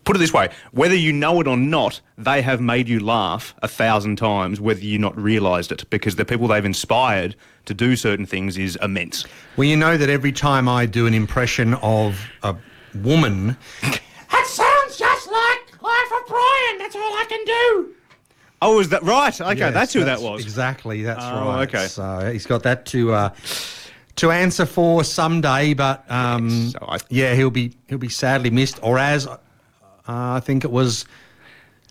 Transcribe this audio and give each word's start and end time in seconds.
put 0.03 0.15
it 0.15 0.19
this 0.19 0.33
way, 0.33 0.49
whether 0.71 0.95
you 0.95 1.11
know 1.11 1.39
it 1.41 1.47
or 1.47 1.57
not, 1.57 2.01
they 2.17 2.41
have 2.41 2.61
made 2.61 2.87
you 2.87 2.99
laugh 2.99 3.55
a 3.63 3.67
thousand 3.67 4.17
times, 4.17 4.61
whether 4.61 4.81
you 4.81 4.99
not 4.99 5.17
realised 5.17 5.71
it, 5.71 5.89
because 5.89 6.15
the 6.15 6.25
people 6.25 6.47
they've 6.47 6.65
inspired 6.65 7.35
to 7.65 7.73
do 7.73 7.95
certain 7.95 8.25
things 8.25 8.57
is 8.57 8.77
immense. 8.81 9.25
Well, 9.57 9.67
you 9.67 9.75
know 9.75 9.97
that 9.97 10.09
every 10.09 10.31
time 10.31 10.67
I 10.67 10.85
do 10.85 11.07
an 11.07 11.13
impression 11.13 11.73
of 11.75 12.19
a 12.43 12.55
woman, 12.93 13.57
That 14.31 14.45
sounds 14.45 14.97
just 14.97 15.31
like 15.31 15.81
Life 15.81 16.11
of 16.21 16.27
Brian. 16.27 16.77
That's 16.77 16.95
all 16.95 17.01
I 17.01 17.25
can 17.27 17.45
do. 17.45 17.95
Oh, 18.61 18.79
is 18.79 18.89
that 18.89 19.03
right? 19.03 19.39
Okay, 19.39 19.57
Yes, 19.57 19.73
that's 19.73 19.93
who 19.93 20.03
that 20.03 20.21
was. 20.21 20.43
Exactly, 20.43 21.03
that's 21.03 21.23
Oh, 21.23 21.45
right. 21.47 21.67
okay. 21.73 21.87
So 21.87 22.29
he's 22.31 22.45
got 22.45 22.63
that 22.63 22.85
to 22.87 23.13
uh, 23.13 23.29
to 24.17 24.31
answer 24.31 24.65
for 24.65 25.03
someday, 25.03 25.73
but 25.73 26.03
um, 26.11 26.49
Yes, 26.49 26.71
so 26.73 26.79
I- 26.87 26.97
yeah, 27.09 27.35
he'll 27.35 27.49
be 27.51 27.73
he'll 27.87 27.97
be 27.97 28.09
sadly 28.09 28.49
missed. 28.49 28.79
Or 28.83 28.99
as 28.99 29.27
uh, 29.27 29.37
I 30.07 30.39
think 30.41 30.63
it 30.65 30.71
was 30.71 31.05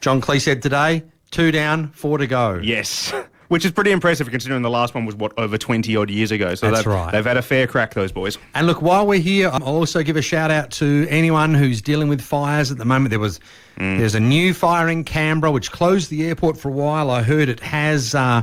John 0.01 0.21
Cleese 0.21 0.43
said 0.43 0.63
today, 0.63 1.05
two 1.31 1.51
down, 1.51 1.89
four 1.93 2.19
to 2.19 2.27
go. 2.27 2.61
Yes. 2.63 3.13
Which 3.49 3.65
is 3.65 3.73
pretty 3.73 3.93
impressive 3.93 4.31
considering 4.31 4.61
the 4.61 4.71
last 4.71 4.95
one 4.95 5.07
was, 5.07 5.15
what, 5.15 5.33
over 5.39 5.57
20 5.57 5.97
odd 5.97 6.11
years 6.11 6.31
ago. 6.31 6.55
So 6.55 6.71
That's 6.71 6.85
they've, 6.85 6.93
right. 6.93 7.11
they've 7.13 7.25
had 7.25 7.39
a 7.39 7.43
fair 7.43 7.67
crack, 7.67 7.95
those 7.95 8.13
boys. 8.13 8.37
And 8.55 8.67
look, 8.67 8.83
while 8.83 9.07
we're 9.07 9.21
here, 9.21 9.49
I'll 9.51 9.63
also 9.63 10.03
give 10.03 10.17
a 10.17 10.23
shout 10.23 10.51
out 10.51 10.71
to 10.73 11.07
anyone 11.09 11.55
who's 11.55 11.81
dealing 11.81 12.09
with 12.09 12.21
fires 12.21 12.71
at 12.71 12.77
the 12.77 12.85
moment. 12.85 13.11
There 13.11 13.19
was 13.19 13.41
there's 13.79 14.17
a 14.17 14.21
new 14.21 14.55
fire 14.55 14.89
in 14.89 15.05
Canberra 15.05 15.53
which 15.53 15.71
closed 15.71 16.11
the 16.11 16.27
airport 16.27 16.59
for 16.59 16.69
a 16.69 16.73
while. 16.73 17.11
I 17.11 17.23
heard 17.23 17.49
it 17.49 17.61
has 17.61 18.15
uh, 18.15 18.43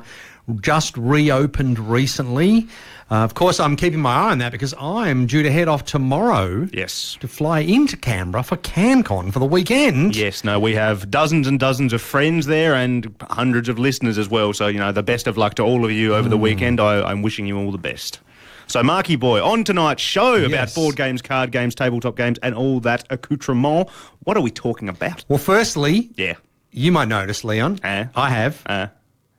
just 0.62 0.96
reopened 0.98 1.78
recently. 1.78 2.68
Uh, 3.12 3.18
of 3.24 3.36
course, 3.36 3.60
I'm 3.60 3.76
keeping 3.76 4.00
my 4.00 4.16
eye 4.16 4.32
on 4.32 4.40
that 4.40 4.52
because 4.52 4.74
I'm 4.80 5.28
due 5.28 5.44
to 5.44 5.52
head 5.52 5.68
off 5.68 5.86
tomorrow 5.86 6.68
Yes. 6.74 7.18
to 7.20 7.28
fly 7.28 7.60
into 7.60 7.96
Canberra 7.98 8.42
for 8.42 8.58
CanCon 8.58 9.32
for 9.32 9.38
the 9.38 9.46
weekend. 9.46 10.16
Yes, 10.16 10.44
no, 10.44 10.60
we 10.60 10.74
have 10.74 11.12
dozens 11.12 11.48
and 11.48 11.60
dozens 11.60 11.94
of 11.94 12.02
friends 12.02 12.48
there 12.48 12.74
and 12.74 13.14
hundreds 13.30 13.70
of 13.70 13.78
listeners 13.78 14.18
as 14.18 14.28
well. 14.30 14.54
So, 14.54 14.66
you 14.68 14.80
know, 14.80 14.92
the 14.92 15.04
best 15.04 15.28
of 15.28 15.38
luck 15.38 15.54
to 15.56 15.64
all 15.64 15.86
of 15.86 15.92
you 15.92 16.16
over 16.16 16.28
the 16.28 16.38
weekend. 16.38 16.80
I, 16.80 17.04
I'm 17.04 17.22
wishing 17.22 17.46
you 17.46 17.60
all 17.60 17.72
the 17.72 17.78
best. 17.78 18.22
So, 18.66 18.82
Marky 18.82 19.16
Boy, 19.16 19.40
on 19.44 19.64
tonight's 19.64 20.02
show 20.02 20.34
about 20.38 20.50
Yes. 20.50 20.74
board 20.74 20.96
games, 20.96 21.22
card 21.22 21.52
games, 21.52 21.76
tabletop 21.76 22.18
games, 22.18 22.40
and 22.42 22.56
all 22.56 22.80
that 22.80 23.04
accoutrement, 23.12 23.88
what 24.24 24.36
are 24.36 24.42
we 24.42 24.50
talking 24.50 24.90
about? 24.90 25.24
Well, 25.28 25.38
firstly, 25.38 26.10
Yeah. 26.18 26.34
you 26.72 26.92
might 26.92 27.08
notice, 27.08 27.44
Leon. 27.44 27.80
Eh? 27.84 28.06
I 28.16 28.30
have. 28.32 28.64
Uh, 28.66 28.88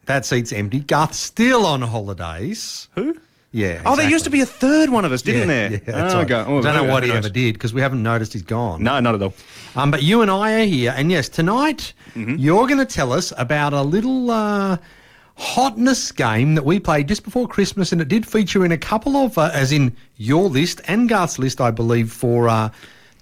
that 0.04 0.24
seat's 0.24 0.52
empty. 0.52 0.78
Garth's 0.78 1.18
still 1.18 1.66
on 1.66 1.82
holidays. 1.82 2.86
who? 2.94 3.16
Yeah. 3.56 3.80
Oh, 3.86 3.96
there 3.96 4.10
used 4.10 4.24
to 4.24 4.30
be 4.30 4.42
a 4.42 4.46
third 4.46 4.90
one 4.90 5.06
of 5.06 5.12
us, 5.12 5.22
didn't 5.22 5.48
yeah, 5.48 5.68
there? 5.68 5.70
Yeah, 5.86 6.12
oh, 6.12 6.18
right. 6.18 6.30
Oh, 6.30 6.58
I 6.58 6.60
don't 6.60 6.74
know 6.74 6.92
what 6.92 7.04
he 7.04 7.08
knows? 7.08 7.18
ever 7.24 7.30
did 7.30 7.54
because 7.54 7.72
we 7.72 7.80
haven't 7.80 8.02
noticed 8.02 8.34
he's 8.34 8.42
gone. 8.42 8.82
No, 8.82 9.00
not 9.00 9.14
at 9.14 9.22
all. 9.22 9.32
Um, 9.76 9.90
but 9.90 10.02
you 10.02 10.20
and 10.20 10.30
I 10.30 10.60
are 10.60 10.66
here, 10.66 10.92
and 10.96 11.10
yes, 11.10 11.28
tonight 11.30 11.92
Mm-hmm. 12.14 12.36
you're 12.36 12.66
going 12.66 12.78
to 12.78 12.86
tell 12.86 13.12
us 13.12 13.32
about 13.36 13.72
a 13.74 13.82
little 13.82 14.30
uh, 14.30 14.76
hotness 15.36 16.12
game 16.12 16.54
that 16.54 16.64
we 16.64 16.80
played 16.80 17.08
just 17.08 17.24
before 17.24 17.46
Christmas, 17.48 17.92
and 17.92 18.00
it 18.00 18.08
did 18.08 18.26
feature 18.26 18.64
in 18.64 18.72
a 18.72 18.78
couple 18.78 19.16
of, 19.16 19.36
uh, 19.38 19.50
as 19.52 19.72
in 19.72 19.94
your 20.16 20.48
list 20.48 20.80
and 20.88 21.08
Garth's 21.08 21.38
list, 21.38 21.60
I 21.60 21.70
believe, 21.70 22.12
for 22.12 22.48
uh, 22.48 22.70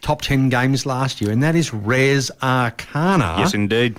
top 0.00 0.22
ten 0.22 0.48
games 0.48 0.84
last 0.86 1.20
year, 1.20 1.30
and 1.30 1.42
that 1.42 1.54
is 1.56 1.72
Res 1.74 2.30
Arcana. 2.42 3.36
Yes, 3.38 3.54
indeed. 3.54 3.96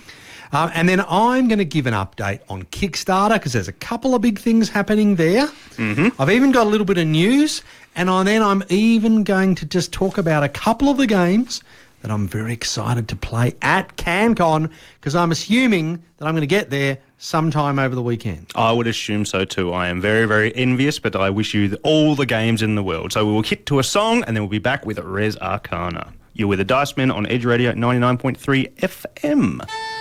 Um, 0.52 0.72
and 0.74 0.88
then 0.88 1.02
I'm 1.08 1.48
going 1.48 1.60
to 1.60 1.66
give 1.66 1.88
an 1.88 1.94
update 1.94 2.40
on 2.50 2.64
Kickstarter 2.64 3.34
because 3.34 3.54
there's 3.54 3.68
a 3.68 3.74
couple 3.74 4.16
of 4.16 4.22
big 4.22 4.40
things 4.40 4.70
happening 4.70 5.16
there. 5.16 5.48
Mm-hmm. 5.78 6.22
I've 6.22 6.30
even 6.30 6.52
got 6.52 6.68
a 6.68 6.70
little 6.70 6.86
bit 6.86 6.98
of 6.98 7.08
news, 7.08 7.64
and 7.96 8.10
I, 8.10 8.24
then 8.24 8.42
I'm 8.42 8.64
even 8.70 9.24
going 9.24 9.56
to 9.56 9.66
just 9.66 9.92
talk 9.92 10.18
about 10.18 10.44
a 10.44 10.50
couple 10.50 10.90
of 10.90 10.98
the 10.98 11.08
games 11.08 11.62
that 12.06 12.12
I'm 12.12 12.28
very 12.28 12.54
excited 12.54 13.08
to 13.10 13.16
play 13.16 13.56
at 13.64 13.98
CanCon 13.98 14.70
because 15.00 15.16
I'm 15.16 15.32
assuming 15.32 16.04
that 16.18 16.28
I'm 16.28 16.34
going 16.34 16.42
to 16.42 16.48
get 16.48 16.70
there 16.70 17.00
sometime 17.18 17.80
over 17.80 17.96
the 17.96 18.04
weekend. 18.04 18.52
I 18.54 18.72
would 18.72 18.86
assume 18.86 19.26
so 19.26 19.44
too. 19.44 19.74
I 19.74 19.88
am 19.88 20.02
very, 20.02 20.28
very 20.28 20.56
envious, 20.56 21.00
but 21.00 21.16
I 21.16 21.32
wish 21.32 21.56
you 21.56 21.76
all 21.84 22.14
the 22.16 22.28
games 22.28 22.62
in 22.62 22.76
the 22.76 22.84
world. 22.84 23.14
So 23.14 23.26
we 23.26 23.32
will 23.32 23.42
hit 23.42 23.66
to 23.68 23.80
a 23.80 23.84
song 23.84 24.24
and 24.26 24.36
then 24.36 24.44
we'll 24.44 24.50
be 24.52 24.60
back 24.60 24.86
with 24.86 25.00
Res 25.00 25.36
Arcana. 25.38 26.14
You're 26.34 26.48
with 26.48 26.60
the 26.60 26.66
Dice 26.66 26.96
Men 26.96 27.10
on 27.10 27.26
Edge 27.26 27.44
Radio 27.46 27.72
99.3 27.72 28.76
FM. 28.76 29.95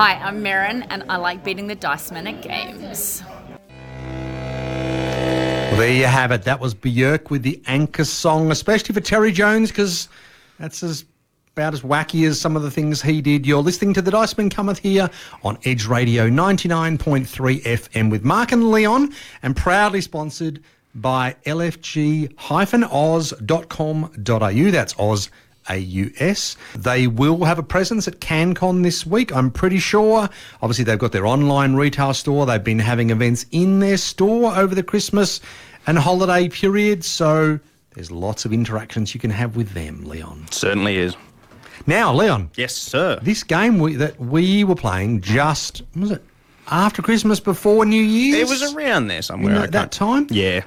Hi, 0.00 0.14
I'm 0.14 0.42
Mirren, 0.42 0.84
and 0.84 1.04
I 1.10 1.18
like 1.18 1.44
beating 1.44 1.66
the 1.66 1.74
dice 1.74 2.10
men 2.10 2.26
at 2.26 2.40
games. 2.40 3.22
Well, 5.68 5.76
there 5.76 5.92
you 5.92 6.06
have 6.06 6.32
it. 6.32 6.44
That 6.44 6.58
was 6.58 6.74
Björk 6.74 7.28
with 7.28 7.42
the 7.42 7.60
Anchor 7.66 8.06
song, 8.06 8.50
especially 8.50 8.94
for 8.94 9.02
Terry 9.02 9.30
Jones, 9.30 9.68
because 9.68 10.08
that's 10.58 10.82
as 10.82 11.04
about 11.54 11.74
as 11.74 11.82
wacky 11.82 12.26
as 12.26 12.40
some 12.40 12.56
of 12.56 12.62
the 12.62 12.70
things 12.70 13.02
he 13.02 13.20
did. 13.20 13.46
You're 13.46 13.62
listening 13.62 13.92
to 13.92 14.00
the 14.00 14.10
Dice 14.10 14.38
Men 14.38 14.48
Cometh 14.48 14.78
here 14.78 15.10
on 15.44 15.58
Edge 15.66 15.84
Radio 15.84 16.30
99.3 16.30 17.62
FM 17.62 18.10
with 18.10 18.24
Mark 18.24 18.52
and 18.52 18.70
Leon, 18.70 19.12
and 19.42 19.54
proudly 19.54 20.00
sponsored 20.00 20.62
by 20.94 21.36
lfg-oz.com.au. 21.44 22.30
That's 24.70 24.98
Oz. 24.98 25.28
AUS. 25.70 26.56
They 26.76 27.06
will 27.06 27.44
have 27.44 27.58
a 27.58 27.62
presence 27.62 28.08
at 28.08 28.20
CanCon 28.20 28.82
this 28.82 29.06
week, 29.06 29.34
I'm 29.34 29.50
pretty 29.50 29.78
sure. 29.78 30.28
Obviously, 30.62 30.84
they've 30.84 30.98
got 30.98 31.12
their 31.12 31.26
online 31.26 31.74
retail 31.74 32.12
store. 32.14 32.44
They've 32.46 32.62
been 32.62 32.78
having 32.80 33.10
events 33.10 33.46
in 33.52 33.78
their 33.80 33.96
store 33.96 34.54
over 34.56 34.74
the 34.74 34.82
Christmas 34.82 35.40
and 35.86 35.98
holiday 35.98 36.48
period. 36.48 37.04
So 37.04 37.58
there's 37.94 38.10
lots 38.10 38.44
of 38.44 38.52
interactions 38.52 39.14
you 39.14 39.20
can 39.20 39.30
have 39.30 39.56
with 39.56 39.70
them, 39.70 40.04
Leon. 40.04 40.46
Certainly 40.50 40.96
is. 40.96 41.16
Now, 41.86 42.12
Leon, 42.12 42.50
Yes, 42.56 42.74
sir. 42.76 43.18
this 43.22 43.42
game 43.42 43.78
we, 43.78 43.94
that 43.96 44.20
we 44.20 44.64
were 44.64 44.74
playing 44.74 45.22
just, 45.22 45.82
was 45.96 46.10
it 46.10 46.22
after 46.70 47.00
Christmas, 47.00 47.40
before 47.40 47.86
New 47.86 48.02
Year's? 48.02 48.48
It 48.50 48.52
was 48.62 48.74
around 48.74 49.06
there 49.08 49.22
somewhere. 49.22 49.52
In 49.52 49.58
I 49.58 49.60
that, 49.62 49.72
that 49.72 49.92
time? 49.92 50.26
Yeah. 50.30 50.62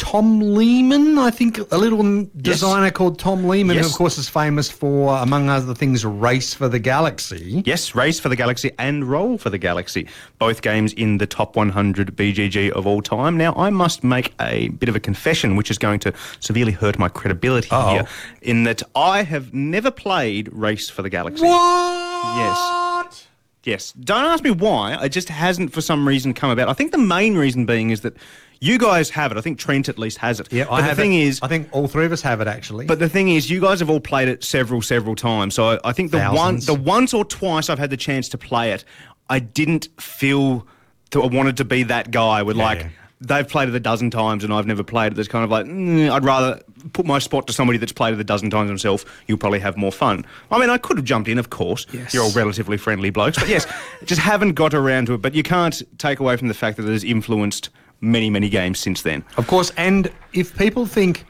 Tom 0.00 0.40
Lehman, 0.54 1.18
I 1.18 1.30
think 1.30 1.58
a 1.70 1.76
little 1.76 2.26
designer 2.38 2.90
called 2.90 3.18
Tom 3.18 3.46
Lehman, 3.46 3.76
who 3.76 3.84
of 3.84 3.92
course 3.92 4.16
is 4.16 4.30
famous 4.30 4.70
for, 4.70 5.14
among 5.18 5.50
other 5.50 5.74
things, 5.74 6.06
Race 6.06 6.54
for 6.54 6.70
the 6.70 6.78
Galaxy. 6.78 7.62
Yes, 7.66 7.94
Race 7.94 8.18
for 8.18 8.30
the 8.30 8.34
Galaxy 8.34 8.70
and 8.78 9.04
Roll 9.04 9.36
for 9.36 9.50
the 9.50 9.58
Galaxy. 9.58 10.08
Both 10.38 10.62
games 10.62 10.94
in 10.94 11.18
the 11.18 11.26
top 11.26 11.54
100 11.54 12.16
BGG 12.16 12.70
of 12.70 12.86
all 12.86 13.02
time. 13.02 13.36
Now, 13.36 13.52
I 13.56 13.68
must 13.68 14.02
make 14.02 14.32
a 14.40 14.68
bit 14.68 14.88
of 14.88 14.96
a 14.96 15.00
confession, 15.00 15.54
which 15.54 15.70
is 15.70 15.76
going 15.76 16.00
to 16.00 16.14
severely 16.40 16.72
hurt 16.72 16.98
my 16.98 17.10
credibility 17.10 17.70
Uh-oh. 17.70 17.90
here, 17.90 18.08
in 18.40 18.64
that 18.64 18.82
I 18.96 19.22
have 19.22 19.52
never 19.52 19.90
played 19.90 20.48
Race 20.50 20.88
for 20.88 21.02
the 21.02 21.10
Galaxy. 21.10 21.44
What? 21.44 22.36
Yes. 22.38 23.26
Yes. 23.64 23.92
Don't 23.92 24.24
ask 24.24 24.42
me 24.42 24.50
why. 24.50 24.94
It 25.04 25.10
just 25.10 25.28
hasn't, 25.28 25.74
for 25.74 25.82
some 25.82 26.08
reason, 26.08 26.32
come 26.32 26.50
about. 26.50 26.70
I 26.70 26.72
think 26.72 26.92
the 26.92 26.98
main 26.98 27.36
reason 27.36 27.66
being 27.66 27.90
is 27.90 28.00
that 28.00 28.16
you 28.60 28.78
guys 28.78 29.08
have 29.10 29.32
it. 29.32 29.38
I 29.38 29.40
think 29.40 29.58
Trent 29.58 29.88
at 29.88 29.98
least 29.98 30.18
has 30.18 30.38
it. 30.38 30.52
Yeah, 30.52 30.64
but 30.64 30.72
I 30.72 30.80
the 30.82 30.88
have 30.88 30.96
thing 30.96 31.14
it. 31.14 31.22
is, 31.22 31.40
I 31.42 31.48
think 31.48 31.68
all 31.72 31.88
three 31.88 32.04
of 32.04 32.12
us 32.12 32.20
have 32.22 32.40
it 32.40 32.46
actually. 32.46 32.86
but 32.86 32.98
the 32.98 33.08
thing 33.08 33.30
is, 33.30 33.50
you 33.50 33.60
guys 33.60 33.80
have 33.80 33.88
all 33.88 34.00
played 34.00 34.28
it 34.28 34.44
several, 34.44 34.82
several 34.82 35.16
times. 35.16 35.54
So 35.54 35.70
I, 35.70 35.78
I 35.84 35.92
think 35.92 36.10
the 36.10 36.18
Thousands. 36.18 36.68
one, 36.68 36.76
the 36.76 36.82
once 36.82 37.14
or 37.14 37.24
twice 37.24 37.70
I've 37.70 37.78
had 37.78 37.90
the 37.90 37.96
chance 37.96 38.28
to 38.30 38.38
play 38.38 38.72
it, 38.72 38.84
I 39.30 39.38
didn't 39.38 39.88
feel 39.98 40.66
that 41.10 41.20
I 41.20 41.26
wanted 41.26 41.56
to 41.58 41.64
be 41.64 41.84
that 41.84 42.10
guy 42.10 42.42
with 42.42 42.56
like 42.56 42.80
yeah. 42.80 42.88
they've 43.20 43.48
played 43.48 43.68
it 43.68 43.74
a 43.74 43.80
dozen 43.80 44.10
times 44.10 44.44
and 44.44 44.52
I've 44.52 44.66
never 44.66 44.82
played 44.82 45.12
it. 45.12 45.14
That's 45.14 45.28
kind 45.28 45.44
of 45.44 45.50
like 45.50 45.66
mm, 45.66 46.10
I'd 46.10 46.24
rather 46.24 46.60
put 46.92 47.06
my 47.06 47.18
spot 47.18 47.46
to 47.46 47.52
somebody 47.52 47.78
that's 47.78 47.92
played 47.92 48.12
it 48.12 48.20
a 48.20 48.24
dozen 48.24 48.50
times 48.50 48.68
himself. 48.68 49.04
You'll 49.26 49.38
probably 49.38 49.60
have 49.60 49.76
more 49.76 49.92
fun. 49.92 50.26
I 50.50 50.58
mean, 50.58 50.68
I 50.68 50.76
could 50.76 50.98
have 50.98 51.06
jumped 51.06 51.28
in, 51.28 51.38
of 51.38 51.48
course. 51.50 51.86
Yes. 51.92 52.12
You're 52.12 52.24
all 52.24 52.32
relatively 52.32 52.76
friendly 52.76 53.10
blokes, 53.10 53.38
but 53.38 53.48
yes, 53.48 53.66
just 54.04 54.20
haven't 54.20 54.52
got 54.52 54.74
around 54.74 55.06
to 55.06 55.14
it. 55.14 55.22
But 55.22 55.34
you 55.34 55.42
can't 55.42 55.82
take 55.98 56.20
away 56.20 56.36
from 56.36 56.48
the 56.48 56.54
fact 56.54 56.76
that 56.76 56.86
it 56.86 56.92
has 56.92 57.04
influenced 57.04 57.70
many, 58.00 58.30
many 58.30 58.48
games 58.48 58.78
since 58.78 59.02
then. 59.02 59.24
Of 59.36 59.46
course, 59.46 59.72
and 59.76 60.10
if 60.32 60.56
people 60.56 60.86
think 60.86 61.24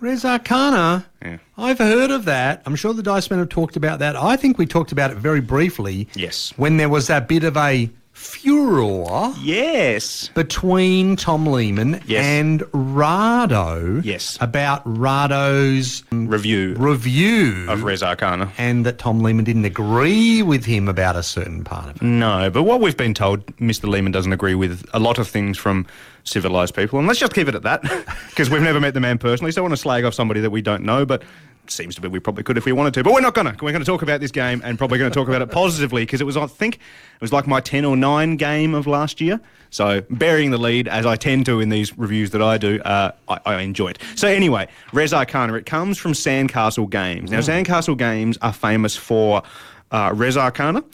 Res 0.00 0.24
Arcana, 0.24 1.06
Yeah. 1.22 1.38
I've 1.56 1.78
heard 1.78 2.10
of 2.10 2.24
that. 2.26 2.62
I'm 2.66 2.76
sure 2.76 2.92
the 2.92 3.02
Dice 3.02 3.30
Men 3.30 3.38
have 3.38 3.48
talked 3.48 3.76
about 3.76 4.00
that. 4.00 4.16
I 4.16 4.36
think 4.36 4.58
we 4.58 4.66
talked 4.66 4.92
about 4.92 5.10
it 5.10 5.16
very 5.16 5.40
briefly. 5.40 6.08
Yes. 6.14 6.52
When 6.56 6.76
there 6.76 6.88
was 6.90 7.06
that 7.06 7.26
bit 7.28 7.44
of 7.44 7.56
a 7.56 7.88
furor 8.24 9.32
Yes. 9.42 10.30
between 10.34 11.16
Tom 11.16 11.46
Lehman 11.46 12.00
Yes. 12.06 12.24
and 12.24 12.62
Rahdo. 12.72 14.00
Yes. 14.02 14.38
About 14.40 14.82
Rahdo's 14.84 16.02
Review 16.10 16.74
review. 16.78 17.66
of 17.68 17.82
Res 17.84 18.02
Arcana. 18.02 18.50
and 18.58 18.86
that 18.86 18.98
Tom 18.98 19.20
Lehman 19.20 19.44
didn't 19.44 19.64
agree 19.66 20.42
with 20.42 20.64
him 20.64 20.88
about 20.88 21.16
a 21.16 21.22
certain 21.22 21.64
part 21.64 21.90
of 21.90 21.96
it. 21.96 22.02
No, 22.02 22.50
but 22.50 22.62
what 22.62 22.80
we've 22.80 22.96
been 22.96 23.14
told, 23.14 23.44
Mr. 23.58 23.88
Lehman 23.88 24.12
doesn't 24.12 24.32
agree 24.32 24.54
with 24.54 24.84
a 24.92 24.98
lot 24.98 25.18
of 25.18 25.28
things 25.28 25.58
from 25.58 25.86
civilized 26.24 26.74
people, 26.74 26.98
and 26.98 27.06
let's 27.06 27.20
just 27.20 27.34
keep 27.34 27.48
it 27.48 27.54
at 27.54 27.62
that, 27.62 27.82
because 28.28 28.50
we've 28.50 28.62
never 28.62 28.80
met 28.80 28.94
the 28.94 29.00
man 29.00 29.18
personally. 29.18 29.52
So 29.52 29.60
I 29.60 29.62
want 29.62 29.72
to 29.72 29.76
slag 29.76 30.04
off 30.04 30.14
somebody 30.14 30.40
that 30.40 30.50
we 30.50 30.62
don't 30.62 30.82
know, 30.82 31.06
but 31.06 31.22
seems 31.70 31.94
to 31.94 32.00
be 32.00 32.08
we 32.08 32.20
probably 32.20 32.42
could 32.42 32.58
if 32.58 32.64
we 32.64 32.72
wanted 32.72 32.94
to, 32.94 33.04
but 33.04 33.12
we're 33.12 33.20
not 33.20 33.34
gonna. 33.34 33.56
We're 33.60 33.72
to 33.78 33.84
talk 33.84 34.02
about 34.02 34.20
this 34.20 34.30
game 34.30 34.60
and 34.64 34.78
probably 34.78 34.98
to 35.10 35.10
talk 35.10 35.28
about 35.28 35.42
it 35.42 35.50
positively 35.50 36.02
because 36.02 36.20
it 36.20 36.24
was, 36.24 36.36
I 36.36 36.46
think, 36.46 36.76
it 36.76 37.20
was 37.20 37.32
like 37.32 37.46
my 37.46 37.60
ten 37.60 37.84
or 37.84 37.96
nine 37.96 38.36
game 38.36 38.74
of 38.74 38.86
last 38.86 39.20
year. 39.20 39.40
So 39.70 40.02
burying 40.10 40.50
the 40.50 40.58
lead 40.58 40.88
as 40.88 41.06
I 41.06 41.16
tend 41.16 41.46
to 41.46 41.60
in 41.60 41.68
these 41.68 41.96
reviews 41.98 42.30
that 42.30 42.42
I 42.42 42.58
do, 42.58 42.80
uh, 42.82 43.12
I, 43.28 43.40
I 43.46 43.60
enjoy 43.62 43.88
it. 43.88 43.98
So 44.14 44.28
anyway, 44.28 44.68
Res 44.92 45.12
Arcana. 45.12 45.54
It 45.54 45.66
comes 45.66 45.98
from 45.98 46.12
Sandcastle 46.12 46.88
Games. 46.90 47.30
Now 47.30 47.40
Sandcastle 47.40 47.98
Games 47.98 48.38
are 48.42 48.52
famous 48.52 48.96
for 48.96 49.42
uh, 49.90 50.12
Res 50.14 50.36
Arcana 50.36 50.84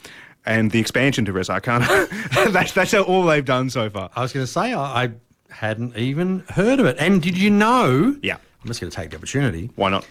and 0.45 0.71
the 0.71 0.79
expansion 0.79 1.25
to 1.25 1.33
Res 1.33 1.49
Arcana. 1.49 1.87
that's 2.49 2.73
that's 2.73 2.93
all 2.93 3.23
they've 3.25 3.45
done 3.45 3.69
so 3.69 3.89
far. 3.89 4.09
I 4.15 4.21
was 4.21 4.33
going 4.33 4.45
to 4.45 4.51
say, 4.51 4.73
I, 4.73 5.03
I 5.03 5.11
hadn't 5.49 5.97
even 5.97 6.43
heard 6.49 6.79
of 6.79 6.85
it. 6.85 6.97
And 6.99 7.21
did 7.21 7.37
you 7.37 7.49
know? 7.49 8.15
Yeah. 8.21 8.37
I'm 8.61 8.67
just 8.67 8.79
going 8.79 8.91
to 8.91 8.95
take 8.95 9.09
the 9.09 9.17
opportunity. 9.17 9.69
Why 9.75 9.89
not? 9.89 10.07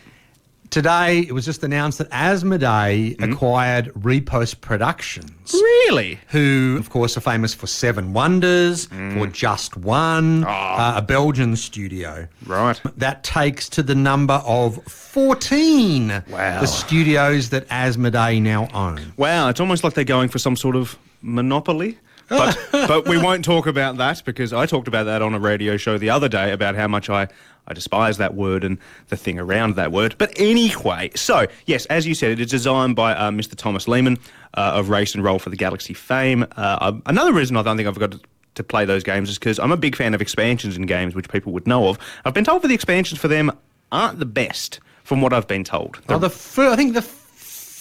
Today, 0.71 1.21
it 1.27 1.33
was 1.33 1.45
just 1.45 1.65
announced 1.65 1.99
that 1.99 2.09
Asmodee 2.11 3.17
Hmm? 3.19 3.33
acquired 3.33 3.91
Repos 3.97 4.55
Productions, 4.55 5.53
Really? 5.53 6.21
who, 6.29 6.77
of 6.79 6.91
course, 6.91 7.17
are 7.17 7.21
famous 7.21 7.53
for 7.53 7.67
Seven 7.67 8.13
Wonders, 8.13 8.85
Hmm. 8.85 9.19
for 9.19 9.27
Just 9.27 9.77
One, 9.77 10.45
Ah. 10.47 10.95
uh, 10.95 10.99
a 10.99 11.03
Belgian 11.03 11.57
studio. 11.57 12.29
Right. 12.47 12.81
That 12.97 13.25
takes 13.25 13.69
to 13.71 13.83
the 13.83 13.97
number 13.97 14.41
of 14.47 14.79
14 14.87 16.23
Wow. 16.31 16.61
the 16.61 16.67
studios 16.69 17.49
that 17.49 17.69
Asmodee 17.69 18.41
now 18.41 18.69
own. 18.73 19.13
Wow, 19.17 19.49
it's 19.49 19.59
almost 19.59 19.83
like 19.83 19.95
they're 19.95 20.05
going 20.05 20.29
for 20.29 20.39
some 20.39 20.55
sort 20.55 20.77
of 20.77 20.97
monopoly. 21.21 21.99
But, 22.31 22.59
but 22.73 23.09
we 23.09 23.19
won't 23.19 23.45
talk 23.45 23.67
about 23.67 23.97
that 23.99 24.23
because 24.25 24.53
I 24.53 24.65
talked 24.65 24.89
about 24.89 25.05
that 25.05 25.21
on 25.21 25.35
a 25.35 25.39
radio 25.39 25.77
show 25.77 25.99
the 25.99 26.11
other 26.11 26.29
day 26.29 26.53
about 26.53 26.77
how 26.77 26.89
much 26.89 27.11
I, 27.11 27.29
I 27.67 27.75
despise 27.75 28.17
that 28.19 28.35
word 28.35 28.65
and 28.65 28.79
the 29.09 29.17
thing 29.17 29.39
around 29.39 29.77
that 29.77 29.93
word. 29.93 30.15
But 30.17 30.33
anyway, 30.37 31.11
so 31.17 31.47
yes, 31.67 31.87
as 31.87 32.07
you 32.07 32.15
said, 32.15 32.31
it 32.31 32.41
is 32.41 32.51
designed 32.51 32.97
by 32.97 33.13
uh, 33.13 33.31
Mr. 33.31 33.57
Thomas 33.57 33.87
Lehman 33.89 34.17
uh, 34.55 34.73
of 34.77 34.89
Race 34.89 35.15
and 35.15 35.23
Roll 35.23 35.39
for 35.39 35.51
the 35.51 35.57
Galaxy 35.57 35.93
fame. 35.93 36.47
Uh, 36.57 37.01
another 37.07 37.33
reason 37.33 37.57
I 37.57 37.63
don't 37.63 37.77
think 37.77 37.89
I've 37.89 37.99
got 37.99 38.13
to, 38.13 38.21
to 38.55 38.63
play 38.65 38.85
those 38.85 39.03
games 39.03 39.29
is 39.29 39.39
because 39.39 39.59
I'm 39.59 39.73
a 39.73 39.77
big 39.77 39.97
fan 39.97 40.15
of 40.15 40.23
expansions 40.23 40.77
in 40.77 40.87
games, 40.87 41.15
which 41.15 41.29
people 41.29 41.53
would 41.53 41.67
know 41.67 41.89
of. 41.89 41.99
I've 42.25 42.35
been 42.35 42.45
told 42.45 42.63
that 42.63 42.69
the 42.69 42.75
expansions 42.75 43.21
for 43.21 43.29
them 43.29 43.51
aren't 43.93 44.21
the 44.21 44.27
best, 44.27 44.81
from 45.03 45.21
what 45.21 45.33
I've 45.33 45.49
been 45.49 45.65
told. 45.65 46.01
Well, 46.09 46.21
the 46.21 46.31
fir- 46.31 46.71
I 46.71 46.77
think 46.77 46.95
the 46.95 47.03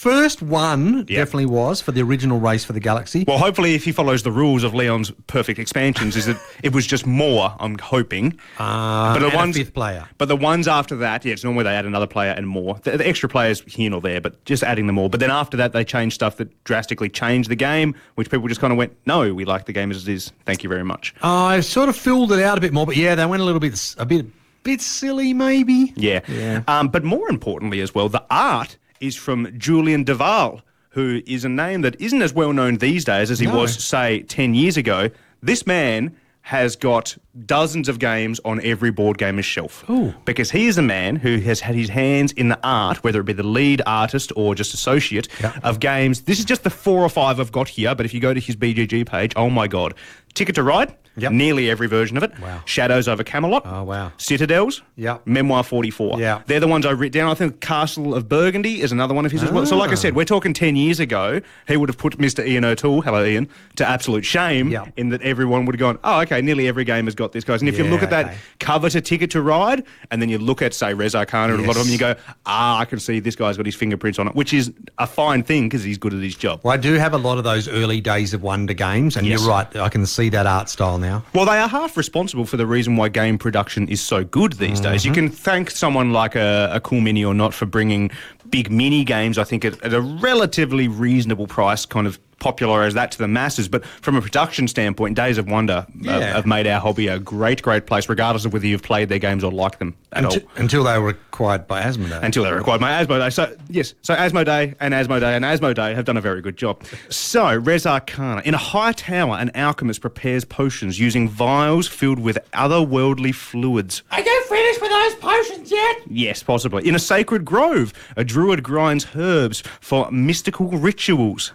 first 0.00 0.40
one 0.40 1.04
Yeah. 1.08 1.18
definitely 1.18 1.44
was 1.44 1.82
for 1.82 1.92
the 1.92 2.00
original 2.00 2.40
Race 2.40 2.64
for 2.64 2.72
the 2.72 2.80
Galaxy. 2.80 3.24
Well, 3.28 3.36
hopefully, 3.36 3.74
if 3.74 3.84
he 3.84 3.92
follows 3.92 4.22
the 4.22 4.32
rules 4.32 4.64
of 4.64 4.72
Leon's 4.72 5.10
perfect 5.26 5.58
expansions, 5.58 6.16
is 6.16 6.24
that 6.24 6.38
it 6.62 6.72
was 6.72 6.86
just 6.86 7.06
more. 7.06 7.54
I'm 7.60 7.76
hoping. 7.78 8.38
Uh, 8.58 9.12
but 9.12 9.18
the 9.18 9.26
and 9.26 9.34
a 9.34 9.36
ones, 9.36 9.56
fifth 9.58 9.74
player. 9.74 10.08
But 10.16 10.28
the 10.28 10.36
ones 10.36 10.66
after 10.66 10.96
that, 10.96 11.26
yes, 11.26 11.44
normally 11.44 11.64
they 11.64 11.74
add 11.76 11.84
another 11.84 12.06
player 12.06 12.32
and 12.32 12.46
more. 12.48 12.78
The, 12.82 12.96
the 12.96 13.06
extra 13.06 13.28
players 13.28 13.60
here 13.66 13.90
nor 13.90 14.00
there, 14.00 14.22
but 14.22 14.42
just 14.46 14.62
adding 14.62 14.86
them 14.86 14.98
all. 14.98 15.10
But 15.10 15.20
then 15.20 15.30
after 15.30 15.58
that, 15.58 15.74
they 15.74 15.84
changed 15.84 16.14
stuff 16.14 16.36
that 16.38 16.64
drastically 16.64 17.10
changed 17.10 17.50
the 17.50 17.56
game, 17.56 17.94
which 18.14 18.30
people 18.30 18.48
just 18.48 18.60
kind 18.62 18.72
of 18.72 18.78
went, 18.78 18.96
"No, 19.04 19.34
we 19.34 19.44
like 19.44 19.66
the 19.66 19.72
game 19.74 19.90
as 19.90 20.08
it 20.08 20.12
is. 20.12 20.32
Thank 20.46 20.62
you 20.62 20.70
very 20.70 20.84
much." 20.84 21.14
I 21.22 21.60
sort 21.60 21.90
of 21.90 21.96
filled 21.96 22.32
it 22.32 22.42
out 22.42 22.56
a 22.56 22.60
bit 22.62 22.72
more, 22.72 22.86
but 22.86 22.96
yeah, 22.96 23.14
they 23.14 23.26
went 23.26 23.42
a 23.42 23.44
little 23.44 23.60
bit, 23.60 23.94
a 23.98 24.06
bit, 24.06 24.24
bit 24.62 24.80
silly, 24.80 25.34
maybe. 25.34 25.92
Yeah. 25.94 26.20
Yeah. 26.26 26.62
Um, 26.68 26.88
but 26.88 27.04
more 27.04 27.28
importantly 27.28 27.82
as 27.82 27.94
well, 27.94 28.08
the 28.08 28.24
art 28.30 28.78
is 29.00 29.16
from 29.16 29.48
Julien 29.58 30.04
Delval, 30.04 30.60
who 30.90 31.22
is 31.26 31.44
a 31.44 31.48
name 31.48 31.80
that 31.82 32.00
isn't 32.00 32.22
as 32.22 32.32
well 32.32 32.52
known 32.52 32.76
these 32.76 33.04
days 33.04 33.30
as 33.30 33.38
he 33.38 33.46
No. 33.46 33.56
was, 33.56 33.82
say, 33.82 34.22
10 34.22 34.54
years 34.54 34.76
ago. 34.76 35.10
This 35.42 35.66
man 35.66 36.14
has 36.42 36.76
got 36.76 37.16
dozens 37.46 37.88
of 37.88 37.98
games 37.98 38.40
on 38.44 38.60
every 38.62 38.90
board 38.90 39.18
gamer's 39.18 39.44
shelf. 39.44 39.88
Ooh. 39.88 40.12
Because 40.24 40.50
he 40.50 40.66
is 40.66 40.78
a 40.78 40.82
man 40.82 41.16
who 41.16 41.38
has 41.38 41.60
had 41.60 41.74
his 41.74 41.88
hands 41.88 42.32
in 42.32 42.48
the 42.48 42.58
art, 42.64 43.02
whether 43.04 43.20
it 43.20 43.24
be 43.24 43.32
the 43.32 43.42
lead 43.46 43.82
artist 43.86 44.32
or 44.36 44.54
just 44.54 44.74
associate, 44.74 45.28
Yeah. 45.40 45.56
of 45.62 45.78
games. 45.80 46.22
This 46.22 46.38
is 46.38 46.44
just 46.44 46.64
the 46.64 46.70
four 46.70 47.02
or 47.02 47.08
five 47.08 47.38
I've 47.38 47.52
got 47.52 47.68
here, 47.68 47.94
but 47.94 48.04
if 48.04 48.12
you 48.12 48.20
go 48.20 48.34
to 48.34 48.40
his 48.40 48.56
BGG 48.56 49.04
page, 49.04 49.32
oh 49.36 49.48
my 49.50 49.68
God. 49.68 49.94
Ticket 50.34 50.54
to 50.54 50.62
Ride, 50.62 50.94
Yep. 51.16 51.32
nearly 51.32 51.68
every 51.68 51.88
version 51.88 52.16
of 52.16 52.22
it. 52.22 52.30
Wow. 52.40 52.62
Shadows 52.64 53.08
over 53.08 53.24
Camelot. 53.24 53.62
Oh, 53.66 53.82
wow. 53.82 54.12
Citadels. 54.16 54.80
Yep. 54.94 55.26
Memoir 55.26 55.64
44. 55.64 56.20
Yeah. 56.20 56.42
They're 56.46 56.60
the 56.60 56.68
ones 56.68 56.86
I 56.86 56.92
written 56.92 57.20
down. 57.20 57.30
I 57.30 57.34
think 57.34 57.60
Castle 57.60 58.14
of 58.14 58.28
Burgundy 58.28 58.80
is 58.80 58.92
another 58.92 59.12
one 59.12 59.26
of 59.26 59.32
his 59.32 59.42
as 59.42 59.50
well. 59.50 59.66
So, 59.66 59.76
like 59.76 59.90
I 59.90 59.94
ah. 59.94 59.96
said, 59.96 60.14
we're 60.14 60.24
talking 60.24 60.52
10 60.54 60.76
years 60.76 61.00
ago. 61.00 61.40
He 61.66 61.76
would 61.76 61.88
have 61.88 61.98
put 61.98 62.18
Mr. 62.18 62.46
Ian 62.46 62.64
O'Toole, 62.64 63.00
hello 63.02 63.24
Ian, 63.24 63.48
to 63.74 63.86
absolute 63.86 64.24
shame 64.24 64.70
Yeah. 64.70 64.84
in 64.96 65.08
that 65.08 65.20
everyone 65.22 65.66
would 65.66 65.74
have 65.74 65.80
gone, 65.80 65.98
oh, 66.04 66.20
okay, 66.20 66.40
nearly 66.40 66.68
every 66.68 66.84
game 66.84 67.06
has 67.06 67.16
got 67.20 67.32
this, 67.32 67.44
guys. 67.44 67.60
And 67.62 67.68
if 67.68 67.78
you 67.78 67.84
Yeah, 67.84 67.90
look 67.90 68.02
at 68.02 68.10
that 68.10 68.26
okay. 68.26 68.36
cover 68.58 68.90
to 68.90 69.00
Ticket 69.00 69.30
to 69.32 69.42
Ride, 69.42 69.84
and 70.10 70.20
then 70.20 70.28
you 70.28 70.38
look 70.38 70.62
at, 70.62 70.74
say, 70.74 70.94
Res 70.94 71.14
Arcana 71.14 71.54
and 71.54 71.62
a 71.64 71.66
lot 71.66 71.76
of 71.76 71.84
them, 71.84 71.92
you 71.92 71.98
go, 71.98 72.14
ah, 72.46 72.78
I 72.78 72.84
can 72.84 72.98
see 72.98 73.20
this 73.20 73.36
guy's 73.36 73.56
got 73.56 73.66
his 73.66 73.74
fingerprints 73.76 74.18
on 74.18 74.26
it, 74.26 74.34
which 74.34 74.52
is 74.52 74.72
a 74.98 75.06
fine 75.06 75.42
thing 75.42 75.68
because 75.68 75.84
he's 75.84 75.98
good 75.98 76.14
at 76.14 76.20
his 76.22 76.34
job. 76.34 76.60
Well, 76.64 76.72
I 76.74 76.78
do 76.78 76.94
have 76.94 77.12
a 77.14 77.18
lot 77.18 77.38
of 77.38 77.44
those 77.44 77.68
early 77.68 78.00
days 78.00 78.34
of 78.34 78.42
Wonder 78.42 78.74
games, 78.74 79.16
and 79.16 79.26
Yes. 79.26 79.40
you're 79.40 79.48
right. 79.48 79.76
I 79.76 79.88
can 79.88 80.04
see 80.06 80.28
that 80.30 80.46
art 80.46 80.68
style 80.68 80.98
now. 80.98 81.22
Well, 81.34 81.44
they 81.44 81.58
are 81.58 81.68
half 81.68 81.96
responsible 81.96 82.46
for 82.46 82.56
the 82.56 82.66
reason 82.66 82.96
why 82.96 83.08
game 83.10 83.38
production 83.38 83.86
is 83.88 84.00
so 84.00 84.24
good 84.24 84.54
these 84.54 84.80
days. 84.80 85.04
You 85.04 85.12
can 85.12 85.28
thank 85.28 85.70
someone 85.70 86.12
like 86.12 86.34
a, 86.34 86.70
a 86.72 86.80
Cool 86.80 87.00
Mini 87.00 87.24
or 87.24 87.34
not 87.34 87.54
for 87.54 87.66
bringing 87.66 88.10
big 88.48 88.70
mini 88.70 89.04
games, 89.04 89.38
I 89.38 89.44
think, 89.44 89.64
at, 89.64 89.80
at 89.84 89.92
a 89.94 90.00
relatively 90.00 90.88
reasonable 90.88 91.46
price, 91.46 91.86
kind 91.86 92.06
of 92.06 92.18
popularise 92.40 92.94
that 92.94 93.12
to 93.12 93.18
the 93.18 93.28
masses. 93.28 93.68
But 93.68 93.84
from 93.84 94.16
a 94.16 94.20
production 94.20 94.66
standpoint, 94.66 95.16
Days 95.16 95.38
of 95.38 95.46
Wonder 95.48 95.86
uh, 95.88 95.92
Yeah. 96.00 96.34
have 96.34 96.46
made 96.46 96.66
our 96.66 96.80
hobby 96.80 97.06
a 97.06 97.18
great, 97.18 97.62
great 97.62 97.86
place, 97.86 98.08
regardless 98.08 98.44
of 98.44 98.52
whether 98.52 98.66
you've 98.66 98.82
played 98.82 99.08
their 99.08 99.18
games 99.20 99.44
or 99.44 99.52
like 99.52 99.78
them 99.78 99.94
at 100.12 100.24
all. 100.24 100.32
Until, 100.32 100.48
until 100.56 100.84
they 100.84 100.98
were 100.98 101.10
acquired 101.10 101.68
by 101.68 101.82
Asmodee. 101.82 102.22
Until 102.22 102.42
they 102.44 102.52
required 102.52 102.80
my 102.80 102.90
Asmodee. 103.04 103.32
So, 103.32 103.54
yes, 103.68 103.94
so 104.02 104.14
Asmodee 104.16 104.74
and 104.80 104.92
Asmodee 104.92 105.22
and 105.22 105.44
Asmodee 105.44 105.94
have 105.94 106.04
done 106.04 106.16
a 106.16 106.20
very 106.20 106.40
good 106.42 106.56
job. 106.56 106.82
So, 107.10 107.54
Res 107.54 107.86
Arcana. 107.86 108.42
In 108.44 108.54
a 108.54 108.58
high 108.58 108.92
tower, 108.92 109.36
an 109.36 109.50
alchemist 109.54 110.00
prepares 110.00 110.44
potions 110.44 110.98
using 110.98 111.28
vials 111.28 111.86
filled 111.86 112.18
with 112.18 112.38
otherworldly 112.52 113.34
fluids. 113.34 114.02
Are 114.10 114.20
you 114.20 114.44
finished 114.48 114.80
with 114.80 114.90
those 114.90 115.14
potions 115.16 115.70
yet? 115.70 115.96
Yes, 116.08 116.42
possibly. 116.42 116.88
In 116.88 116.94
a 116.94 116.98
sacred 116.98 117.44
grove, 117.44 117.92
a 118.16 118.24
druid 118.24 118.62
grinds 118.62 119.06
herbs 119.14 119.62
for 119.80 120.10
mystical 120.10 120.68
rituals. 120.68 121.52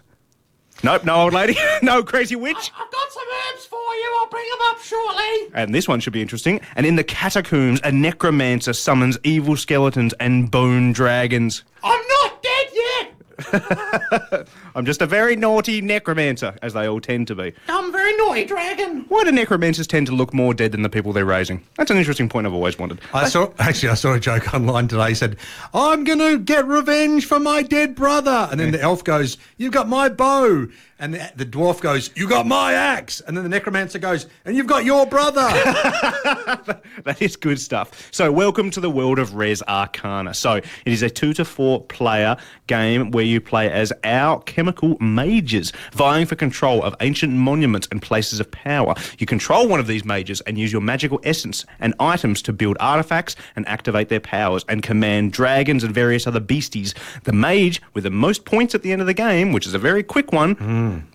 Nope, 0.86 1.04
no 1.04 1.16
old 1.16 1.34
lady. 1.34 1.58
no 1.82 2.04
crazy 2.04 2.36
witch. 2.36 2.72
I've 2.80 2.92
got 2.92 3.12
some 3.12 3.24
herbs 3.52 3.66
for 3.66 3.76
you. 3.76 4.18
I'll 4.20 4.28
bring 4.28 4.48
them 4.48 4.60
up 4.70 4.80
shortly. 4.80 5.52
And 5.56 5.74
this 5.74 5.88
one 5.88 6.00
should 6.00 6.14
be 6.14 6.22
interesting. 6.22 6.62
And 6.76 6.86
in 6.86 6.96
the 6.96 7.04
catacombs, 7.04 7.82
a 7.84 7.92
necromancer 7.92 8.72
summons 8.72 9.18
evil 9.24 9.58
skeletons 9.58 10.14
and 10.20 10.52
bone 10.52 10.94
dragons. 10.94 11.64
I'm 11.84 12.08
not 12.22 12.44
dead 12.44 12.68
yet. 12.72 13.15
I'm 14.76 14.86
just 14.86 15.02
a 15.02 15.06
very 15.06 15.36
naughty 15.36 15.82
necromancer, 15.82 16.56
as 16.62 16.74
they 16.74 16.88
all 16.88 17.02
tend 17.02 17.28
to 17.28 17.36
be. 17.36 17.54
I'm 17.68 17.90
a 17.90 17.92
very 17.92 18.16
naughty 18.18 18.46
dragon. 18.46 19.06
Why 19.10 19.24
do 19.24 19.32
necromancers 19.32 19.88
tend 19.88 20.08
to 20.08 20.14
look 20.14 20.34
more 20.34 20.54
dead 20.54 20.72
than 20.72 20.82
the 20.82 20.90
people 20.90 21.14
they're 21.14 21.26
raising? 21.26 21.64
That's 21.78 21.92
an 21.92 21.98
interesting 21.98 22.30
point 22.30 22.48
I've 22.48 22.54
always 22.54 22.78
wondered. 22.80 23.00
I 23.14 23.28
saw 23.28 23.52
actually 23.60 23.90
I 23.90 23.96
saw 23.96 24.14
a 24.14 24.20
joke 24.20 24.54
online 24.54 24.88
today. 24.88 25.10
He 25.10 25.16
said, 25.16 25.38
"I'm 25.74 26.04
going 26.04 26.20
to 26.20 26.38
get 26.40 26.66
revenge 26.66 27.26
for 27.26 27.40
my 27.40 27.62
dead 27.62 27.96
brother," 27.96 28.48
and 28.52 28.60
then 28.60 28.72
the 28.72 28.82
elf 28.82 29.04
goes, 29.04 29.38
"You've 29.58 29.74
got 29.74 29.88
my 29.88 30.10
bow," 30.10 30.68
And 30.98 31.14
the, 31.14 31.32
the 31.36 31.46
dwarf 31.46 31.82
goes, 31.82 32.10
You 32.16 32.30
got 32.30 32.48
my 32.48 32.72
axe. 32.72 33.20
And 33.20 33.36
then 33.36 33.44
the 33.44 33.50
necromancer 33.50 34.00
goes, 34.00 34.28
And 34.46 34.56
you've 34.56 34.66
got 34.66 34.86
your 34.86 35.06
brother. 35.06 35.42
that 37.04 37.18
is 37.20 37.36
good 37.36 37.60
stuff. 37.60 38.08
So, 38.12 38.32
welcome 38.32 38.72
to 38.72 38.80
the 38.80 38.90
world 38.90 39.20
of 39.20 39.36
Res 39.36 39.62
Arcana. 39.64 40.34
So, 40.34 40.54
it 40.56 40.66
is 40.86 41.04
a 41.04 41.10
two 41.10 41.34
to 41.34 41.44
four 41.44 41.82
player 41.84 42.38
game 42.68 43.12
where 43.12 43.26
you 43.26 43.42
play 43.42 43.70
as 43.70 43.92
our 44.06 44.40
chemical 44.44 44.98
mages, 45.02 45.74
vying 45.92 46.26
for 46.26 46.38
control 46.38 46.82
of 46.82 46.96
ancient 47.02 47.34
monuments 47.34 47.90
and 47.92 48.02
places 48.02 48.40
of 48.40 48.50
power. 48.52 48.96
You 49.18 49.26
control 49.26 49.68
one 49.68 49.82
of 49.82 49.88
these 49.88 50.06
mages 50.06 50.40
and 50.42 50.58
use 50.58 50.72
your 50.72 50.82
magical 50.82 51.20
essence 51.26 51.66
and 51.82 51.94
items 52.00 52.42
to 52.44 52.54
build 52.54 52.78
artifacts 52.80 53.36
and 53.58 53.68
activate 53.68 54.08
their 54.08 54.22
powers 54.22 54.64
and 54.70 54.82
command 54.82 55.34
dragons 55.34 55.84
and 55.84 55.94
various 55.94 56.26
other 56.26 56.40
beasties. 56.40 56.96
The 57.26 57.34
mage 57.34 57.82
with 57.94 58.06
the 58.06 58.12
most 58.12 58.46
points 58.46 58.74
at 58.74 58.82
the 58.82 58.94
end 58.94 59.02
of 59.02 59.08
the 59.08 59.14
game, 59.14 59.52
which 59.52 59.68
is 59.68 59.74
a 59.74 59.80
very 59.80 60.02
quick 60.02 60.32
one, 60.32 60.56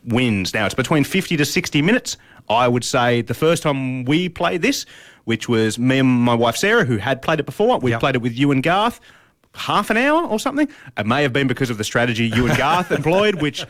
wins. 0.05 0.55
Now, 0.55 0.67
it's 0.67 0.75
between 0.75 1.05
50 1.05 1.37
to 1.37 1.45
60 1.45 1.83
minutes. 1.83 2.17
I 2.49 2.67
would 2.69 2.85
say 2.85 3.23
the 3.23 3.35
first 3.35 3.62
time 3.62 4.05
we 4.05 4.29
played 4.29 4.62
this, 4.62 4.87
which 5.25 5.49
was 5.49 5.79
me 5.79 5.99
and 5.99 6.09
my 6.09 6.35
wife 6.35 6.57
Sarah, 6.57 6.85
who 6.85 6.97
had 6.97 7.23
played 7.23 7.41
it 7.41 7.47
before, 7.47 7.79
we 7.79 7.91
Yep. 7.93 8.00
played 8.00 8.15
it 8.17 8.23
with 8.23 8.37
you 8.37 8.50
and 8.50 8.62
Garth, 8.62 9.00
half 9.55 9.91
an 9.91 9.97
hour 9.97 10.23
or 10.25 10.39
something. 10.41 10.69
It 10.99 11.07
may 11.07 11.23
have 11.23 11.33
been 11.33 11.47
because 11.47 11.71
of 11.71 11.79
the 11.79 11.85
strategy 11.85 12.27
you 12.27 12.47
and 12.49 12.57
Garth 12.57 12.91
employed, 13.00 13.41
which 13.41 13.65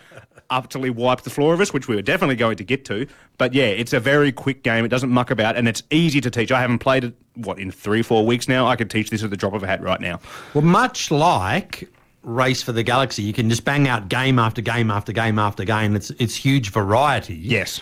utterly 0.49 0.90
wiped 0.90 1.25
the 1.25 1.30
floor 1.30 1.54
of 1.54 1.61
us, 1.61 1.73
which 1.73 1.88
we 1.88 1.95
were 1.97 2.02
definitely 2.02 2.37
going 2.37 2.57
to 2.57 2.64
get 2.64 2.85
to. 2.87 3.07
But 3.38 3.54
yeah, 3.54 3.66
it's 3.66 3.92
a 3.92 4.00
very 4.00 4.33
quick 4.33 4.62
game. 4.62 4.85
It 4.85 4.88
doesn't 4.88 5.11
muck 5.11 5.30
about, 5.30 5.57
and 5.57 5.69
it's 5.69 5.83
easy 5.90 6.21
to 6.23 6.30
teach. 6.30 6.50
I 6.50 6.61
haven't 6.61 6.78
played 6.80 7.04
it, 7.04 7.14
what, 7.35 7.59
in 7.59 7.71
three, 7.71 8.02
four 8.02 8.25
weeks 8.26 8.49
now? 8.49 8.66
I 8.66 8.76
could 8.76 8.90
teach 8.90 9.11
this 9.11 9.23
at 9.23 9.30
the 9.30 9.37
drop 9.37 9.52
of 9.54 9.62
a 9.62 9.66
hat 9.66 9.80
right 9.83 10.00
now. 10.00 10.21
well, 10.54 10.64
much 10.64 11.11
like 11.11 11.88
Race 12.22 12.62
for 12.62 12.72
the 12.72 12.82
Galaxy, 12.82 13.22
you 13.22 13.32
can 13.32 13.48
just 13.48 13.64
bang 13.64 13.88
out 13.88 14.08
game 14.08 14.38
after 14.38 14.60
game 14.60 14.90
after 14.90 15.12
game 15.12 15.38
after 15.38 15.64
game. 15.64 15.96
It's 15.96 16.10
it's 16.10 16.34
huge 16.34 16.70
variety. 16.70 17.34
Yes. 17.34 17.80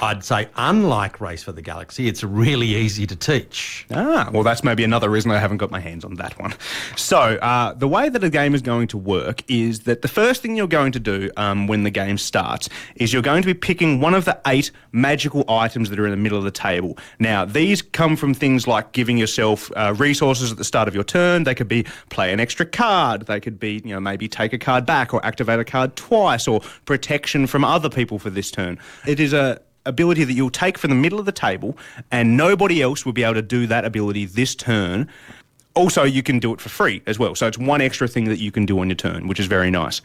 I'd 0.00 0.24
say, 0.24 0.48
unlike 0.56 1.20
Race 1.20 1.44
for 1.44 1.52
the 1.52 1.62
Galaxy, 1.62 2.08
it's 2.08 2.24
really 2.24 2.74
easy 2.74 3.06
to 3.06 3.14
teach. 3.14 3.86
Ah, 3.92 4.28
well, 4.32 4.42
that's 4.42 4.64
maybe 4.64 4.82
another 4.82 5.08
reason 5.08 5.30
I 5.30 5.38
haven't 5.38 5.58
got 5.58 5.70
my 5.70 5.78
hands 5.78 6.04
on 6.04 6.14
that 6.14 6.36
one. 6.40 6.52
So, 6.96 7.18
uh, 7.18 7.74
the 7.74 7.86
way 7.86 8.08
that 8.08 8.24
a 8.24 8.30
game 8.30 8.54
is 8.56 8.62
going 8.62 8.88
to 8.88 8.98
work 8.98 9.42
is 9.48 9.80
that 9.80 10.02
the 10.02 10.08
first 10.08 10.42
thing 10.42 10.56
you're 10.56 10.66
going 10.66 10.90
to 10.92 11.00
do 11.00 11.30
um, 11.36 11.68
when 11.68 11.84
the 11.84 11.90
game 11.90 12.18
starts 12.18 12.68
is 12.96 13.12
you're 13.12 13.22
going 13.22 13.42
to 13.42 13.46
be 13.46 13.54
picking 13.54 14.00
one 14.00 14.14
of 14.14 14.24
the 14.24 14.40
eight 14.48 14.72
magical 14.90 15.44
items 15.48 15.90
that 15.90 16.00
are 16.00 16.06
in 16.06 16.10
the 16.10 16.16
middle 16.16 16.38
of 16.38 16.44
the 16.44 16.50
table. 16.50 16.98
Now, 17.20 17.44
these 17.44 17.80
come 17.80 18.16
from 18.16 18.34
things 18.34 18.66
like 18.66 18.92
giving 18.92 19.16
yourself 19.16 19.70
uh, 19.76 19.94
resources 19.96 20.50
at 20.50 20.58
the 20.58 20.64
start 20.64 20.88
of 20.88 20.94
your 20.94 21.04
turn. 21.04 21.44
They 21.44 21.54
could 21.54 21.68
be 21.68 21.84
play 22.10 22.32
an 22.32 22.40
extra 22.40 22.66
card. 22.66 23.26
They 23.26 23.38
could 23.38 23.60
be, 23.60 23.80
you 23.84 23.94
know, 23.94 24.00
maybe 24.00 24.26
take 24.26 24.52
a 24.52 24.58
card 24.58 24.86
back 24.86 25.14
or 25.14 25.24
activate 25.24 25.60
a 25.60 25.64
card 25.64 25.94
twice 25.94 26.48
or 26.48 26.62
protection 26.84 27.46
from 27.46 27.64
other 27.64 27.88
people 27.88 28.18
for 28.18 28.30
this 28.30 28.50
turn. 28.50 28.78
It 29.06 29.20
is 29.20 29.32
a 29.32 29.60
ability 29.86 30.24
that 30.24 30.32
you'll 30.32 30.50
take 30.50 30.78
from 30.78 30.90
the 30.90 30.96
middle 30.96 31.18
of 31.18 31.26
the 31.26 31.32
table, 31.32 31.76
and 32.10 32.36
nobody 32.36 32.82
else 32.82 33.04
will 33.04 33.12
be 33.12 33.22
able 33.22 33.34
to 33.34 33.42
do 33.42 33.66
that 33.66 33.84
ability 33.84 34.26
this 34.26 34.54
turn. 34.54 35.08
Also, 35.74 36.04
you 36.04 36.22
can 36.22 36.38
do 36.38 36.52
it 36.52 36.60
for 36.60 36.68
free 36.68 37.02
as 37.06 37.18
well. 37.18 37.34
So 37.34 37.48
it's 37.48 37.58
one 37.58 37.80
extra 37.80 38.06
thing 38.06 38.26
that 38.26 38.38
you 38.38 38.52
can 38.52 38.64
do 38.64 38.78
on 38.78 38.88
your 38.88 38.96
turn, 38.96 39.26
which 39.26 39.40
is 39.40 39.46
very 39.46 39.70
nice. 39.70 40.02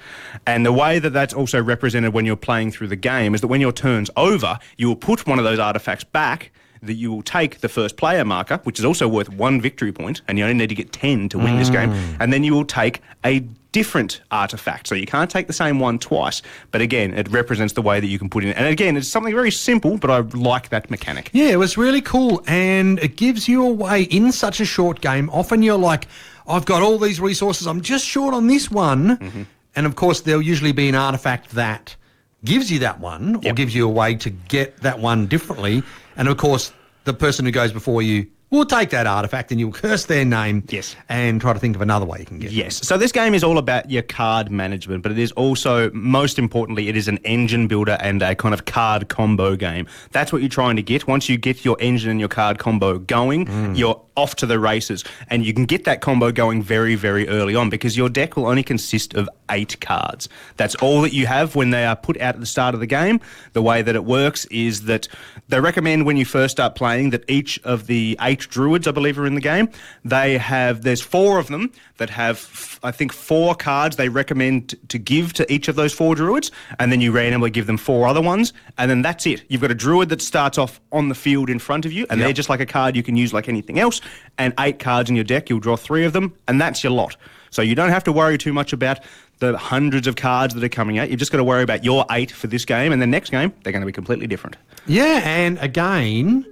And 0.48 0.66
the 0.66 0.74
way 0.74 0.98
that 0.98 1.12
that's 1.12 1.34
also 1.34 1.62
represented 1.62 2.12
when 2.12 2.26
you're 2.26 2.36
playing 2.36 2.72
through 2.72 2.88
the 2.88 2.96
game 2.96 3.36
is 3.36 3.42
that 3.42 3.48
when 3.48 3.62
your 3.62 3.72
turn's 3.72 4.10
over, 4.18 4.58
you 4.78 4.88
will 4.88 4.96
put 4.96 5.28
one 5.28 5.38
of 5.38 5.46
those 5.46 5.60
artifacts 5.60 6.04
back. 6.04 6.52
That 6.82 6.94
you 6.94 7.12
will 7.12 7.24
take 7.24 7.60
the 7.60 7.68
first 7.68 7.98
player 7.98 8.24
marker, 8.24 8.62
which 8.64 8.80
is 8.80 8.86
also 8.86 9.06
worth 9.06 9.28
one 9.28 9.60
victory 9.60 9.92
point, 9.92 10.22
and 10.30 10.38
you 10.38 10.46
only 10.46 10.56
need 10.56 10.70
to 10.70 10.76
get 10.76 10.94
10 10.94 11.28
to 11.28 11.38
win 11.38 11.58
this 11.58 11.70
game. 11.70 11.90
Mm. 11.90 12.18
And 12.22 12.32
then 12.32 12.46
you 12.46 12.54
will 12.54 12.64
take 12.64 13.02
a 13.26 13.46
different 13.72 14.22
artifact. 14.32 14.88
So 14.88 14.96
you 14.96 15.06
can't 15.06 15.30
take 15.30 15.48
the 15.48 15.54
same 15.54 15.80
one 15.80 16.00
twice. 16.00 16.42
But 16.72 16.82
again, 16.82 17.14
it 17.14 17.30
represents 17.30 17.74
the 17.74 17.82
way 17.82 18.00
that 18.00 18.08
you 18.08 18.18
can 18.18 18.30
put 18.30 18.44
in. 18.44 18.52
And 18.54 18.68
again, 18.68 18.98
it's 18.98 19.08
something 19.08 19.34
very 19.34 19.52
simple, 19.52 19.98
but 19.98 20.10
I 20.10 20.20
like 20.20 20.70
that 20.70 20.90
mechanic. 20.90 21.30
Yeah, 21.34 21.50
it 21.50 21.60
was 21.60 21.78
really 21.78 22.02
cool, 22.02 22.44
and 22.48 23.00
it 23.00 23.16
gives 23.16 23.48
you 23.48 23.66
a 23.66 23.72
way 23.72 24.04
in 24.04 24.32
such 24.32 24.60
a 24.60 24.66
short 24.66 25.02
game. 25.02 25.30
Often 25.32 25.62
you're 25.62 25.78
like, 25.78 26.08
I've 26.48 26.66
got 26.66 26.82
all 26.82 26.98
these 26.98 27.20
resources, 27.20 27.68
I'm 27.68 27.82
just 27.82 28.06
short 28.06 28.34
on 28.34 28.48
this 28.48 28.72
one. 28.72 29.18
Mm-hmm. 29.18 29.44
And 29.76 29.86
of 29.86 29.96
course, 29.96 30.22
there'll 30.22 30.42
usually 30.42 30.72
be 30.72 30.90
an 30.90 30.96
artifact 30.96 31.52
that 31.52 31.96
gives 32.44 32.72
you 32.72 32.80
that 32.80 33.00
one 33.00 33.36
or 33.46 33.54
gives 33.54 33.76
you 33.76 33.86
a 33.86 33.92
way 33.92 34.16
to 34.16 34.30
get 34.30 34.78
that 34.78 34.98
one 35.00 35.28
differently. 35.28 35.84
And 36.18 36.28
of 36.28 36.38
course, 36.38 36.74
the 37.04 37.14
person 37.14 37.46
who 37.46 37.52
goes 37.52 37.72
before 37.72 38.02
you 38.02 38.28
will 38.50 38.66
take 38.66 38.90
that 38.90 39.06
artifact 39.08 39.52
and 39.52 39.60
you'll 39.60 39.72
curse 39.72 40.06
their 40.06 40.26
name 40.26 40.64
Yes. 40.70 40.96
and 41.08 41.40
try 41.40 41.54
to 41.54 41.60
think 41.60 41.76
of 41.76 41.82
another 41.82 42.06
way 42.06 42.20
you 42.20 42.26
can 42.26 42.40
get 42.40 42.52
it. 42.52 42.54
Yes. 42.54 42.86
So 42.88 42.98
this 42.98 43.12
game 43.12 43.34
is 43.34 43.44
all 43.44 43.58
about 43.58 43.90
your 43.92 44.02
card 44.02 44.52
management, 44.52 45.04
but 45.04 45.12
it 45.12 45.20
is 45.20 45.32
also, 45.34 45.92
most 45.92 46.40
importantly, 46.40 46.90
it 46.90 46.98
is 46.98 47.08
an 47.08 47.18
engine 47.18 47.68
builder 47.68 47.98
and 48.00 48.22
a 48.22 48.36
kind 48.36 48.54
of 48.54 48.66
card 48.66 49.10
combo 49.10 49.56
game. 49.56 49.88
That's 50.12 50.34
what 50.34 50.42
you're 50.42 50.50
trying 50.50 50.76
to 50.78 50.82
get. 50.82 51.08
Once 51.08 51.30
you 51.30 51.38
get 51.38 51.64
your 51.64 51.78
engine 51.80 52.10
and 52.10 52.20
your 52.20 52.30
card 52.30 52.58
combo 52.60 52.98
going, 52.98 53.46
mm. 53.46 53.78
you're 53.78 54.02
off 54.20 54.36
to 54.36 54.46
the 54.46 54.60
races. 54.60 55.04
And 55.30 55.46
you 55.46 55.54
can 55.54 55.66
get 55.66 55.86
that 55.86 56.02
combo 56.02 56.32
going 56.32 56.62
very, 56.62 56.96
very 56.96 57.28
early 57.30 57.56
on 57.56 57.70
because 57.70 57.96
your 57.96 58.10
deck 58.10 58.36
will 58.36 58.48
only 58.48 58.64
consist 58.64 59.14
of 59.14 59.30
eight 59.50 59.80
cards. 59.80 60.28
That's 60.58 60.76
all 60.76 61.02
that 61.02 61.14
you 61.14 61.26
have 61.26 61.56
when 61.56 61.70
they 61.70 61.86
are 61.86 61.96
put 61.96 62.18
out 62.20 62.36
at 62.36 62.40
the 62.40 62.46
start 62.46 62.74
of 62.74 62.82
the 62.82 62.88
game. 62.88 63.22
The 63.54 63.62
way 63.62 63.82
that 63.82 63.96
it 63.96 64.04
works 64.04 64.46
is 64.46 64.84
that 64.84 65.08
they 65.48 65.60
recommend 65.60 66.06
when 66.06 66.18
you 66.18 66.26
first 66.26 66.52
start 66.52 66.76
playing 66.76 67.12
that 67.12 67.24
each 67.30 67.60
of 67.64 67.88
the 67.88 68.18
eight 68.22 68.39
druids, 68.48 68.88
I 68.88 68.92
believe, 68.92 69.20
are 69.20 69.26
in 69.26 69.36
the 69.36 69.42
game. 69.42 69.70
They 70.06 70.38
have, 70.38 70.84
there's 70.84 71.02
four 71.02 71.40
of 71.40 71.48
them 71.48 71.72
that 71.98 72.10
have, 72.12 72.38
f- 72.38 72.80
I 72.84 72.92
think, 72.92 73.12
four 73.12 73.56
cards 73.56 73.96
they 73.96 74.08
recommend 74.08 74.76
to 74.90 74.98
give 74.98 75.34
to 75.34 75.52
each 75.52 75.68
of 75.68 75.76
those 75.76 75.94
four 75.94 76.16
druids. 76.16 76.52
And 76.80 76.92
then 76.92 77.02
you 77.02 77.12
randomly 77.12 77.50
give 77.50 77.68
them 77.68 77.78
four 77.78 78.08
other 78.08 78.22
ones. 78.22 78.54
And 78.78 78.90
then 78.90 79.02
that's 79.02 79.26
it. 79.26 79.44
You've 79.50 79.62
got 79.62 79.72
a 79.72 79.76
druid 79.76 80.10
that 80.10 80.22
starts 80.22 80.58
off 80.58 80.80
on 80.92 81.10
the 81.10 81.16
field 81.16 81.50
in 81.50 81.60
front 81.60 81.86
of 81.86 81.92
you. 81.92 82.06
And 82.10 82.22
they're 82.22 82.34
just 82.34 82.50
like 82.50 82.60
a 82.60 82.66
card 82.66 82.96
you 82.96 83.04
can 83.04 83.16
use 83.16 83.34
like 83.34 83.50
anything 83.50 83.80
else. 83.80 84.00
And 84.38 84.54
eight 84.60 84.80
cards 84.80 85.10
in 85.10 85.16
your 85.16 85.26
deck, 85.26 85.50
you'll 85.50 85.60
draw 85.60 85.76
three 85.76 86.06
of 86.06 86.14
them. 86.14 86.36
And 86.48 86.62
that's 86.62 86.84
your 86.84 86.92
lot. 86.92 87.18
So 87.52 87.62
you 87.62 87.74
don't 87.76 87.90
have 87.90 88.04
to 88.04 88.12
worry 88.12 88.38
too 88.38 88.54
much 88.54 88.74
about 88.74 89.00
the 89.40 89.58
hundreds 89.58 90.06
of 90.06 90.16
cards 90.16 90.54
that 90.54 90.64
are 90.64 90.70
coming 90.70 91.00
out. 91.00 91.10
You've 91.10 91.20
just 91.20 91.32
got 91.32 91.38
to 91.38 91.44
worry 91.44 91.64
about 91.64 91.84
your 91.84 92.06
eight 92.12 92.32
for 92.32 92.48
this 92.48 92.66
game. 92.66 92.92
And 92.92 93.02
the 93.02 93.08
next 93.08 93.32
game, 93.32 93.54
they're 93.64 93.74
going 93.74 93.82
to 93.82 93.88
be 93.88 93.92
completely 93.92 94.28
different. 94.28 94.58
Yeah, 94.86 95.22
and 95.24 95.58
again, 95.60 96.46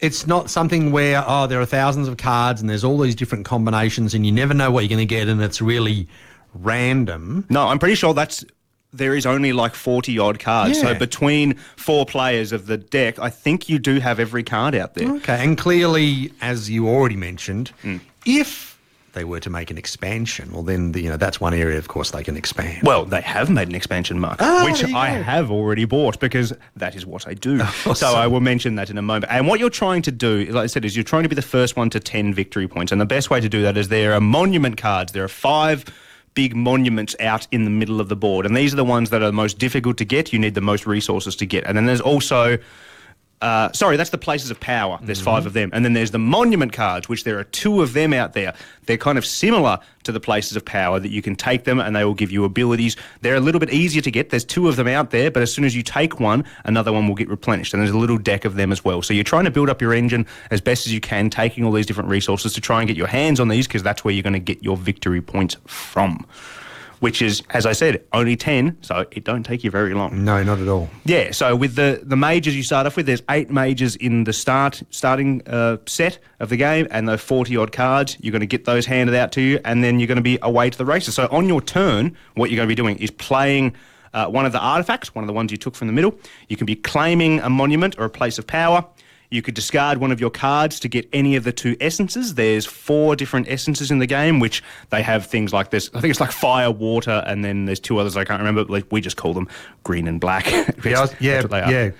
it's 0.00 0.26
not 0.26 0.50
something 0.50 0.92
where 0.92 1.22
oh 1.26 1.46
there 1.46 1.60
are 1.60 1.66
thousands 1.66 2.08
of 2.08 2.16
cards 2.16 2.60
and 2.60 2.68
there's 2.70 2.84
all 2.84 2.98
these 2.98 3.14
different 3.14 3.44
combinations 3.44 4.14
and 4.14 4.24
you 4.26 4.32
never 4.32 4.54
know 4.54 4.70
what 4.70 4.80
you're 4.84 4.88
going 4.88 5.06
to 5.06 5.14
get 5.14 5.28
and 5.28 5.40
it's 5.42 5.60
really 5.60 6.08
random. 6.54 7.46
No, 7.48 7.68
I'm 7.68 7.78
pretty 7.78 7.94
sure 7.94 8.14
that's 8.14 8.44
there 8.92 9.14
is 9.14 9.24
only 9.24 9.52
like 9.52 9.74
40 9.74 10.18
odd 10.18 10.40
cards. 10.40 10.80
So 10.80 10.94
between 10.94 11.54
four 11.76 12.04
players 12.04 12.50
of 12.50 12.66
the 12.66 12.76
deck, 12.76 13.20
I 13.20 13.30
think 13.30 13.68
you 13.68 13.78
do 13.78 14.00
have 14.00 14.18
every 14.18 14.42
card 14.42 14.74
out 14.74 14.94
there. 14.94 15.08
Okay, 15.16 15.44
and 15.44 15.56
clearly, 15.56 16.32
as 16.40 16.68
you 16.68 16.88
already 16.88 17.14
mentioned, 17.14 17.68
Hmm. 17.82 17.98
if 18.26 18.69
they 19.12 19.24
were 19.24 19.40
to 19.40 19.50
make 19.50 19.70
an 19.70 19.78
expansion, 19.78 20.52
well, 20.52 20.62
then 20.62 20.92
the, 20.92 21.00
you 21.00 21.08
know 21.08 21.16
that's 21.16 21.40
one 21.40 21.54
area, 21.54 21.78
of 21.78 21.88
course, 21.88 22.10
they 22.10 22.22
can 22.22 22.36
expand. 22.36 22.82
Well, 22.82 23.04
they 23.04 23.20
have 23.20 23.50
made 23.50 23.68
an 23.68 23.74
expansion 23.74 24.20
mark, 24.20 24.38
Oh, 24.40 24.64
which 24.64 24.84
I 24.84 25.08
have 25.08 25.50
already 25.50 25.84
bought 25.84 26.20
because 26.20 26.52
that 26.76 26.94
is 26.94 27.04
what 27.06 27.26
I 27.26 27.34
do. 27.34 27.60
So 27.94 28.14
I 28.14 28.26
will 28.26 28.40
mention 28.40 28.76
that 28.76 28.88
in 28.88 28.98
a 28.98 29.02
moment. 29.02 29.32
And 29.32 29.46
what 29.48 29.58
you're 29.60 29.68
trying 29.68 30.02
to 30.02 30.12
do, 30.12 30.44
like 30.46 30.64
I 30.64 30.66
said, 30.66 30.84
is 30.84 30.96
you're 30.96 31.04
trying 31.04 31.24
to 31.24 31.28
be 31.28 31.34
the 31.34 31.42
first 31.42 31.76
one 31.76 31.90
to 31.90 32.00
10 32.00 32.34
victory 32.34 32.68
points. 32.68 32.92
And 32.92 33.00
the 33.00 33.06
best 33.06 33.30
way 33.30 33.40
to 33.40 33.48
do 33.48 33.62
that 33.62 33.76
is 33.76 33.88
there 33.88 34.14
are 34.14 34.20
monument 34.20 34.76
cards. 34.76 35.12
There 35.12 35.24
are 35.24 35.28
five 35.28 35.84
big 36.34 36.54
monuments 36.54 37.16
out 37.20 37.46
in 37.50 37.64
the 37.64 37.70
middle 37.70 38.00
of 38.00 38.08
the 38.08 38.16
board. 38.16 38.46
And 38.46 38.56
these 38.56 38.72
are 38.72 38.76
the 38.76 38.84
ones 38.84 39.10
that 39.10 39.22
are 39.22 39.26
the 39.26 39.32
most 39.32 39.58
difficult 39.58 39.96
to 39.98 40.04
get. 40.04 40.32
You 40.32 40.38
need 40.38 40.54
the 40.54 40.60
most 40.60 40.86
resources 40.86 41.34
to 41.36 41.46
get. 41.46 41.64
And 41.66 41.76
then 41.76 41.86
there's 41.86 42.00
also 42.00 42.58
uh, 43.40 43.72
sorry, 43.72 43.96
that's 43.96 44.10
the 44.10 44.18
places 44.18 44.50
of 44.50 44.60
power. 44.60 44.98
There's 45.02 45.20
five 45.20 45.46
of 45.46 45.54
them. 45.54 45.70
And 45.72 45.82
then 45.82 45.94
there's 45.94 46.10
the 46.10 46.18
monument 46.18 46.74
cards, 46.74 47.08
which 47.08 47.24
there 47.24 47.38
are 47.38 47.44
two 47.44 47.80
of 47.80 47.94
them 47.94 48.12
out 48.12 48.34
there. 48.34 48.54
They're 48.84 48.98
kind 48.98 49.16
of 49.16 49.24
similar 49.24 49.78
to 50.02 50.12
the 50.12 50.20
places 50.20 50.56
of 50.56 50.64
power 50.64 51.00
that 51.00 51.10
you 51.10 51.22
can 51.22 51.36
take 51.36 51.64
them 51.64 51.80
and 51.80 51.96
they 51.96 52.04
will 52.04 52.14
give 52.14 52.30
you 52.30 52.44
abilities. 52.44 52.96
They're 53.22 53.36
a 53.36 53.40
little 53.40 53.58
bit 53.58 53.70
easier 53.70 54.02
to 54.02 54.10
get. 54.10 54.28
There's 54.28 54.44
two 54.44 54.68
of 54.68 54.76
them 54.76 54.86
out 54.86 55.10
there, 55.10 55.30
but 55.30 55.42
as 55.42 55.52
soon 55.52 55.64
as 55.64 55.74
you 55.74 55.82
take 55.82 56.20
one, 56.20 56.44
another 56.64 56.92
one 56.92 57.08
will 57.08 57.14
get 57.14 57.28
replenished. 57.28 57.72
And 57.72 57.82
there's 57.82 57.94
a 57.94 57.98
little 57.98 58.18
deck 58.18 58.44
of 58.44 58.56
them 58.56 58.72
as 58.72 58.84
well. 58.84 59.00
So 59.00 59.14
you're 59.14 59.24
trying 59.24 59.44
to 59.44 59.50
build 59.50 59.70
up 59.70 59.80
your 59.80 59.94
engine 59.94 60.26
as 60.50 60.60
best 60.60 60.86
as 60.86 60.92
you 60.92 61.00
can, 61.00 61.30
taking 61.30 61.64
all 61.64 61.72
these 61.72 61.86
different 61.86 62.10
resources 62.10 62.52
to 62.54 62.60
try 62.60 62.80
and 62.80 62.88
get 62.88 62.96
your 62.96 63.06
hands 63.06 63.40
on 63.40 63.48
these 63.48 63.66
because 63.66 63.82
that's 63.82 64.04
where 64.04 64.12
you're 64.12 64.22
going 64.22 64.34
to 64.34 64.38
get 64.38 64.62
your 64.62 64.76
victory 64.76 65.22
points 65.22 65.56
from. 65.66 66.26
Which 67.00 67.22
is, 67.22 67.42
as 67.50 67.64
I 67.64 67.72
said, 67.72 68.04
only 68.12 68.36
10, 68.36 68.76
so 68.82 69.06
it 69.10 69.24
don't 69.24 69.42
take 69.42 69.64
you 69.64 69.70
very 69.70 69.94
long. 69.94 70.24
No, 70.24 70.42
not 70.42 70.58
at 70.58 70.68
all. 70.68 70.88
Yeah, 71.04 71.30
so 71.32 71.56
with 71.56 71.74
the 71.74 72.00
the 72.02 72.16
mages 72.16 72.54
you 72.54 72.62
start 72.62 72.86
off 72.86 72.96
with, 72.96 73.06
there's 73.06 73.22
eight 73.30 73.50
mages 73.50 73.96
in 73.96 74.24
the 74.24 74.32
start 74.34 74.82
starting 74.90 75.40
uh, 75.48 75.78
set 75.86 76.18
of 76.40 76.50
the 76.50 76.56
game, 76.58 76.86
and 76.90 77.08
the 77.08 77.16
forty 77.16 77.56
odd 77.56 77.72
cards. 77.72 78.18
You're 78.20 78.32
going 78.32 78.40
to 78.40 78.46
get 78.46 78.66
those 78.66 78.84
handed 78.84 79.14
out 79.14 79.32
to 79.32 79.40
you, 79.40 79.60
and 79.64 79.82
then 79.82 79.98
you're 79.98 80.08
going 80.08 80.16
to 80.16 80.22
be 80.22 80.38
away 80.42 80.68
to 80.68 80.76
the 80.76 80.84
races. 80.84 81.14
So 81.14 81.26
on 81.30 81.48
your 81.48 81.62
turn, 81.62 82.16
what 82.34 82.50
you're 82.50 82.56
going 82.56 82.68
to 82.68 82.74
be 82.74 82.80
doing 82.80 82.98
is 82.98 83.10
playing. 83.10 83.74
Uh, 84.12 84.26
one 84.26 84.44
of 84.44 84.50
the 84.50 84.58
artifacts, 84.58 85.14
one 85.14 85.22
of 85.22 85.28
the 85.28 85.32
ones 85.32 85.52
you 85.52 85.56
took 85.56 85.76
from 85.76 85.86
the 85.86 85.92
middle. 85.92 86.18
You 86.48 86.56
can 86.56 86.66
be 86.66 86.74
claiming 86.74 87.38
a 87.40 87.48
monument 87.48 87.94
or 87.96 88.04
a 88.04 88.10
place 88.10 88.40
of 88.40 88.46
power. 88.46 88.84
You 89.30 89.42
could 89.42 89.54
discard 89.54 89.98
one 89.98 90.10
of 90.10 90.20
your 90.20 90.30
cards 90.30 90.80
to 90.80 90.88
get 90.88 91.08
any 91.12 91.36
of 91.36 91.44
the 91.44 91.52
two 91.52 91.76
essences. 91.80 92.34
There's 92.34 92.66
four 92.66 93.14
different 93.14 93.48
essences 93.48 93.90
in 93.92 93.98
the 94.00 94.06
game, 94.06 94.40
which 94.40 94.60
they 94.90 95.02
have 95.02 95.26
things 95.26 95.52
like 95.52 95.70
this. 95.70 95.88
I 95.94 96.00
think 96.00 96.10
it's 96.10 96.20
like 96.20 96.32
fire, 96.32 96.70
water, 96.70 97.22
and 97.26 97.44
then 97.44 97.64
there's 97.66 97.78
two 97.80 97.98
others 97.98 98.16
I 98.16 98.24
can't 98.24 98.40
remember. 98.40 98.64
Like 98.64 98.86
we 98.90 99.00
just 99.00 99.16
call 99.16 99.32
them 99.32 99.48
green 99.84 100.08
and 100.08 100.20
black. 100.20 100.46
Yeah, 100.84 101.06
yeah, 101.20 101.32
That's 101.34 101.44
what 101.44 101.50
they 101.50 101.60
are. 101.60 101.70
yeah. 101.72 101.90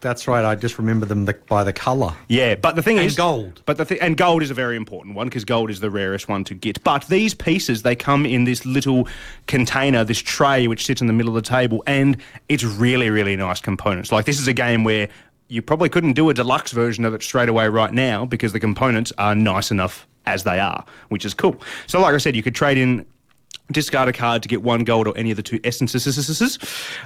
That's 0.00 0.26
right. 0.26 0.44
I 0.44 0.56
just 0.56 0.78
remember 0.78 1.06
them 1.06 1.26
the, 1.26 1.34
by 1.34 1.62
the 1.62 1.72
colour. 1.72 2.12
Yeah, 2.28 2.56
but 2.56 2.74
the 2.74 2.82
thing 2.82 2.98
And 2.98 3.06
is 3.06 3.14
gold. 3.14 3.62
But 3.66 3.76
the 3.76 3.84
th- 3.84 4.00
and 4.02 4.16
gold 4.16 4.42
is 4.42 4.50
a 4.50 4.54
very 4.54 4.74
important 4.76 5.14
one 5.14 5.28
because 5.28 5.44
gold 5.44 5.70
is 5.70 5.78
the 5.78 5.90
rarest 5.90 6.28
one 6.28 6.42
to 6.44 6.54
get. 6.54 6.82
But 6.82 7.06
these 7.06 7.34
pieces 7.34 7.82
they 7.82 7.94
come 7.94 8.26
in 8.26 8.42
this 8.42 8.66
little 8.66 9.06
container, 9.46 10.02
this 10.02 10.18
tray 10.18 10.66
which 10.66 10.84
sits 10.84 11.00
in 11.00 11.06
the 11.06 11.12
middle 11.12 11.36
of 11.36 11.44
the 11.44 11.48
table, 11.48 11.84
and 11.86 12.16
it's 12.48 12.64
really 12.64 13.10
really 13.10 13.36
nice 13.36 13.60
components. 13.60 14.10
Like 14.10 14.24
this 14.24 14.40
is 14.40 14.48
a 14.48 14.52
game 14.52 14.82
where 14.82 15.08
you 15.48 15.62
probably 15.62 15.88
couldn't 15.88 16.14
do 16.14 16.28
a 16.30 16.34
deluxe 16.34 16.72
version 16.72 17.04
of 17.04 17.14
it 17.14 17.22
straight 17.22 17.48
away 17.48 17.68
right 17.68 17.92
now 17.92 18.24
because 18.24 18.52
the 18.52 18.60
components 18.60 19.12
are 19.18 19.34
nice 19.34 19.70
enough 19.70 20.06
as 20.26 20.44
they 20.44 20.58
are, 20.58 20.84
which 21.08 21.24
is 21.24 21.34
cool. 21.34 21.60
So 21.86 22.00
like 22.00 22.14
I 22.14 22.18
said, 22.18 22.36
you 22.36 22.42
could 22.42 22.54
trade 22.54 22.78
in 22.78 23.04
discard 23.70 24.08
a 24.08 24.12
card 24.12 24.42
to 24.42 24.48
get 24.48 24.62
one 24.62 24.84
gold 24.84 25.06
or 25.06 25.16
any 25.16 25.30
of 25.30 25.36
the 25.36 25.42
two 25.42 25.60
essences. 25.64 26.58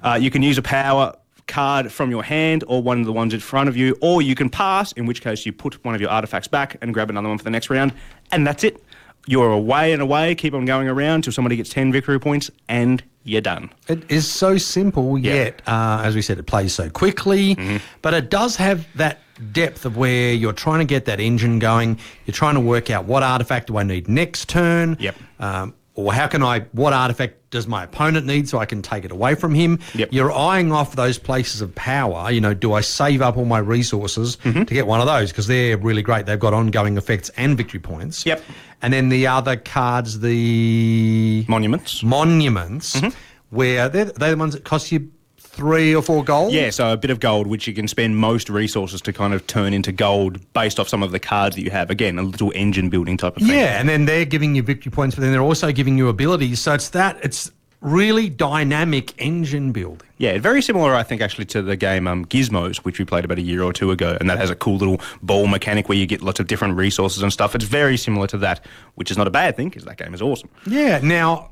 Uh, 0.03 0.19
you 0.21 0.31
can 0.31 0.43
use 0.43 0.59
a 0.59 0.63
power 0.63 1.15
card 1.47 1.93
from 1.93 2.11
your 2.11 2.23
hand 2.23 2.65
or 2.67 2.83
one 2.83 3.01
of 3.01 3.07
the 3.07 3.13
ones 3.13 3.33
in 3.33 3.41
front 3.41 3.69
of 3.69 3.77
you, 3.77 3.97
or 4.01 4.23
you 4.23 4.35
can 4.35 4.51
pass, 4.51 4.93
in 4.93 5.07
which 5.07 5.21
case 5.21 5.47
you 5.47 5.53
put 5.53 5.83
one 5.85 5.95
of 5.95 6.01
your 6.01 6.11
artifacts 6.11 6.49
back 6.49 6.77
and 6.83 6.93
grab 6.93 7.09
another 7.09 7.29
one 7.29 7.39
for 7.39 7.45
the 7.45 7.51
next 7.51 7.71
round, 7.71 7.93
and 8.33 8.47
that's 8.47 8.65
it. 8.65 8.83
You're 9.29 9.51
away 9.51 9.93
and 9.93 10.03
away, 10.03 10.35
keep 10.35 10.55
on 10.55 10.65
going 10.65 10.89
around 10.89 11.23
till 11.23 11.33
somebody 11.33 11.57
gets 11.57 11.71
10 11.71 11.93
victory 11.93 12.19
points, 12.19 12.51
and 12.69 13.03
you're 13.27 13.41
done. 13.43 13.71
It 13.89 14.11
is 14.11 14.27
so 14.27 14.57
simple, 14.57 15.19
yet, 15.19 15.61
uh, 15.67 16.01
as 16.05 16.15
we 16.15 16.23
said, 16.23 16.39
it 16.39 16.47
plays 16.47 16.73
so 16.73 16.89
quickly, 16.89 17.55
Mm-hmm. 17.57 17.77
but 18.03 18.15
it 18.15 18.31
does 18.31 18.57
have 18.57 18.87
that 18.97 19.19
depth 19.53 19.85
of 19.85 19.97
where 19.97 20.33
you're 20.33 20.53
trying 20.55 20.79
to 20.79 20.85
get 20.87 21.05
that 21.07 21.21
engine 21.21 21.59
going. 21.59 21.99
You're 22.25 22.33
trying 22.35 22.55
to 22.55 22.61
work 22.61 22.89
out 22.89 23.05
what 23.05 23.23
artifact 23.23 23.67
do 23.67 23.77
I 23.77 23.83
need 23.83 24.09
next 24.09 24.49
turn. 24.49 24.97
Yep. 25.01 25.17
Um, 25.41 25.75
or 25.97 26.13
how 26.13 26.27
can 26.29 26.43
I, 26.43 26.61
what 26.73 26.93
artifact 26.93 27.51
does 27.51 27.67
my 27.67 27.85
opponent 27.85 28.27
need 28.27 28.49
so 28.49 28.59
I 28.59 28.67
can 28.67 28.83
take 28.83 29.05
it 29.05 29.11
away 29.11 29.35
from 29.35 29.55
him? 29.55 29.81
Yep. 29.95 30.11
You're 30.13 30.31
eyeing 30.31 30.71
off 30.71 30.95
those 30.95 31.19
places 31.19 31.61
of 31.63 31.75
power. 31.75 32.31
You 32.31 32.41
know, 32.41 32.55
do 32.55 32.73
I 32.75 32.83
save 32.83 33.21
up 33.23 33.37
all 33.37 33.45
my 33.47 33.59
resources 33.59 34.37
Mm-hmm. 34.45 34.65
to 34.65 34.75
get 34.75 34.87
one 34.87 35.01
of 35.01 35.07
those? 35.07 35.31
Because 35.33 35.47
they're 35.47 35.77
really 35.79 36.03
great. 36.03 36.27
They've 36.27 36.39
got 36.39 36.55
ongoing 36.55 36.97
effects 36.97 37.31
and 37.37 37.57
victory 37.57 37.81
points. 37.81 38.25
Yep. 38.27 38.43
And 38.83 38.93
then 38.93 39.09
the 39.09 39.27
other 39.27 39.57
cards, 39.57 40.21
the 40.21 41.45
Monuments. 41.49 42.03
monuments, 42.03 42.97
Mm-hmm. 42.97 43.09
where 43.51 43.89
they're, 43.89 44.05
they're 44.07 44.31
the 44.33 44.37
ones 44.37 44.55
that 44.55 44.65
cost 44.65 44.93
you 44.93 45.11
three 45.57 45.95
or 45.95 46.03
four 46.03 46.23
gold. 46.23 46.53
Yeah, 46.53 46.71
so 46.71 46.93
a 46.93 46.97
bit 46.97 47.11
of 47.11 47.19
gold, 47.19 47.47
which 47.47 47.67
you 47.67 47.73
can 47.73 47.89
spend 47.89 48.17
most 48.17 48.51
resources 48.51 49.01
to 49.03 49.13
kind 49.13 49.33
of 49.33 49.47
turn 49.47 49.73
into 49.73 49.91
gold 49.91 50.41
based 50.53 50.79
off 50.79 50.89
some 50.89 51.03
of 51.03 51.13
the 51.13 51.19
cards 51.19 51.57
that 51.57 51.63
you 51.63 51.71
have. 51.71 51.91
Again, 51.91 52.19
a 52.19 52.23
little 52.23 52.53
engine 52.55 52.91
building 52.91 53.17
type 53.17 53.37
of 53.37 53.43
thing. 53.43 53.53
Yeah, 53.53 53.81
and 53.81 53.89
then 53.89 54.05
they're 54.05 54.27
giving 54.27 54.55
you 54.55 54.63
victory 54.63 54.93
points, 54.93 55.17
but 55.17 55.23
then 55.23 55.33
they're 55.33 55.41
also 55.41 55.73
giving 55.73 55.97
you 55.97 56.09
abilities. 56.09 56.61
So 56.61 56.75
it's 56.75 56.91
that 56.91 57.19
it's 57.23 57.51
really 57.81 58.29
dynamic 58.29 59.15
engine 59.19 59.73
building. 59.73 60.07
Yeah, 60.19 60.39
very 60.39 60.63
similar, 60.63 60.95
I 60.95 61.03
think, 61.03 61.21
actually, 61.21 61.45
to 61.47 61.63
the 61.63 61.77
game 61.77 62.07
um, 62.07 62.25
Gizmos, 62.25 62.79
which 62.79 62.99
we 62.99 63.05
played 63.05 63.25
about 63.25 63.39
a 63.39 63.43
year 63.43 63.63
or 63.63 63.73
two 63.73 63.91
ago, 63.91 64.17
and 64.19 64.29
that 64.31 64.39
has 64.39 64.51
a 64.51 64.57
cool 64.57 64.77
little 64.77 65.01
ball 65.23 65.47
mechanic 65.47 65.89
where 65.89 65.97
you 65.99 66.07
get 66.07 66.23
lots 66.23 66.41
of 66.41 66.47
different 66.47 66.77
resources 66.77 67.23
and 67.23 67.33
stuff. 67.33 67.55
It's 67.55 67.65
very 67.65 67.97
similar 67.97 68.27
to 68.29 68.39
that, 68.39 68.65
which 68.95 69.11
is 69.11 69.19
not 69.19 69.27
a 69.27 69.31
bad 69.31 69.57
thing 69.57 69.69
because 69.69 69.85
that 69.85 69.99
game 69.99 70.15
is 70.15 70.23
awesome. 70.23 70.49
Yeah. 70.67 71.01
Now 71.03 71.51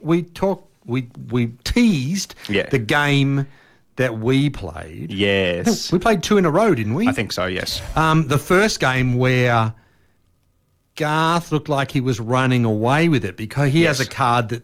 we 0.00 0.22
talk 0.22 0.68
we 0.86 1.08
we 1.30 1.48
teased 1.64 2.34
Yeah. 2.48 2.68
the 2.68 2.78
game 2.78 3.46
that 3.96 4.18
we 4.18 4.50
played. 4.50 5.12
Yes, 5.12 5.92
We 5.92 5.98
played 6.00 6.22
two 6.22 6.36
in 6.36 6.44
a 6.44 6.50
row, 6.50 6.74
didn't 6.74 6.94
we? 6.94 7.06
I 7.08 7.12
think 7.12 7.30
so. 7.32 7.46
Yes. 7.46 7.80
Um, 7.96 8.26
the 8.28 8.38
first 8.38 8.80
game 8.80 9.14
where 9.14 9.72
Garth 10.96 11.50
looked 11.50 11.68
like 11.68 11.90
he 11.90 12.00
was 12.00 12.20
running 12.20 12.64
away 12.64 13.08
with 13.08 13.24
it 13.24 13.36
because 13.36 13.72
he 13.72 13.82
has 13.82 14.00
a 14.00 14.06
card 14.06 14.48
that 14.50 14.62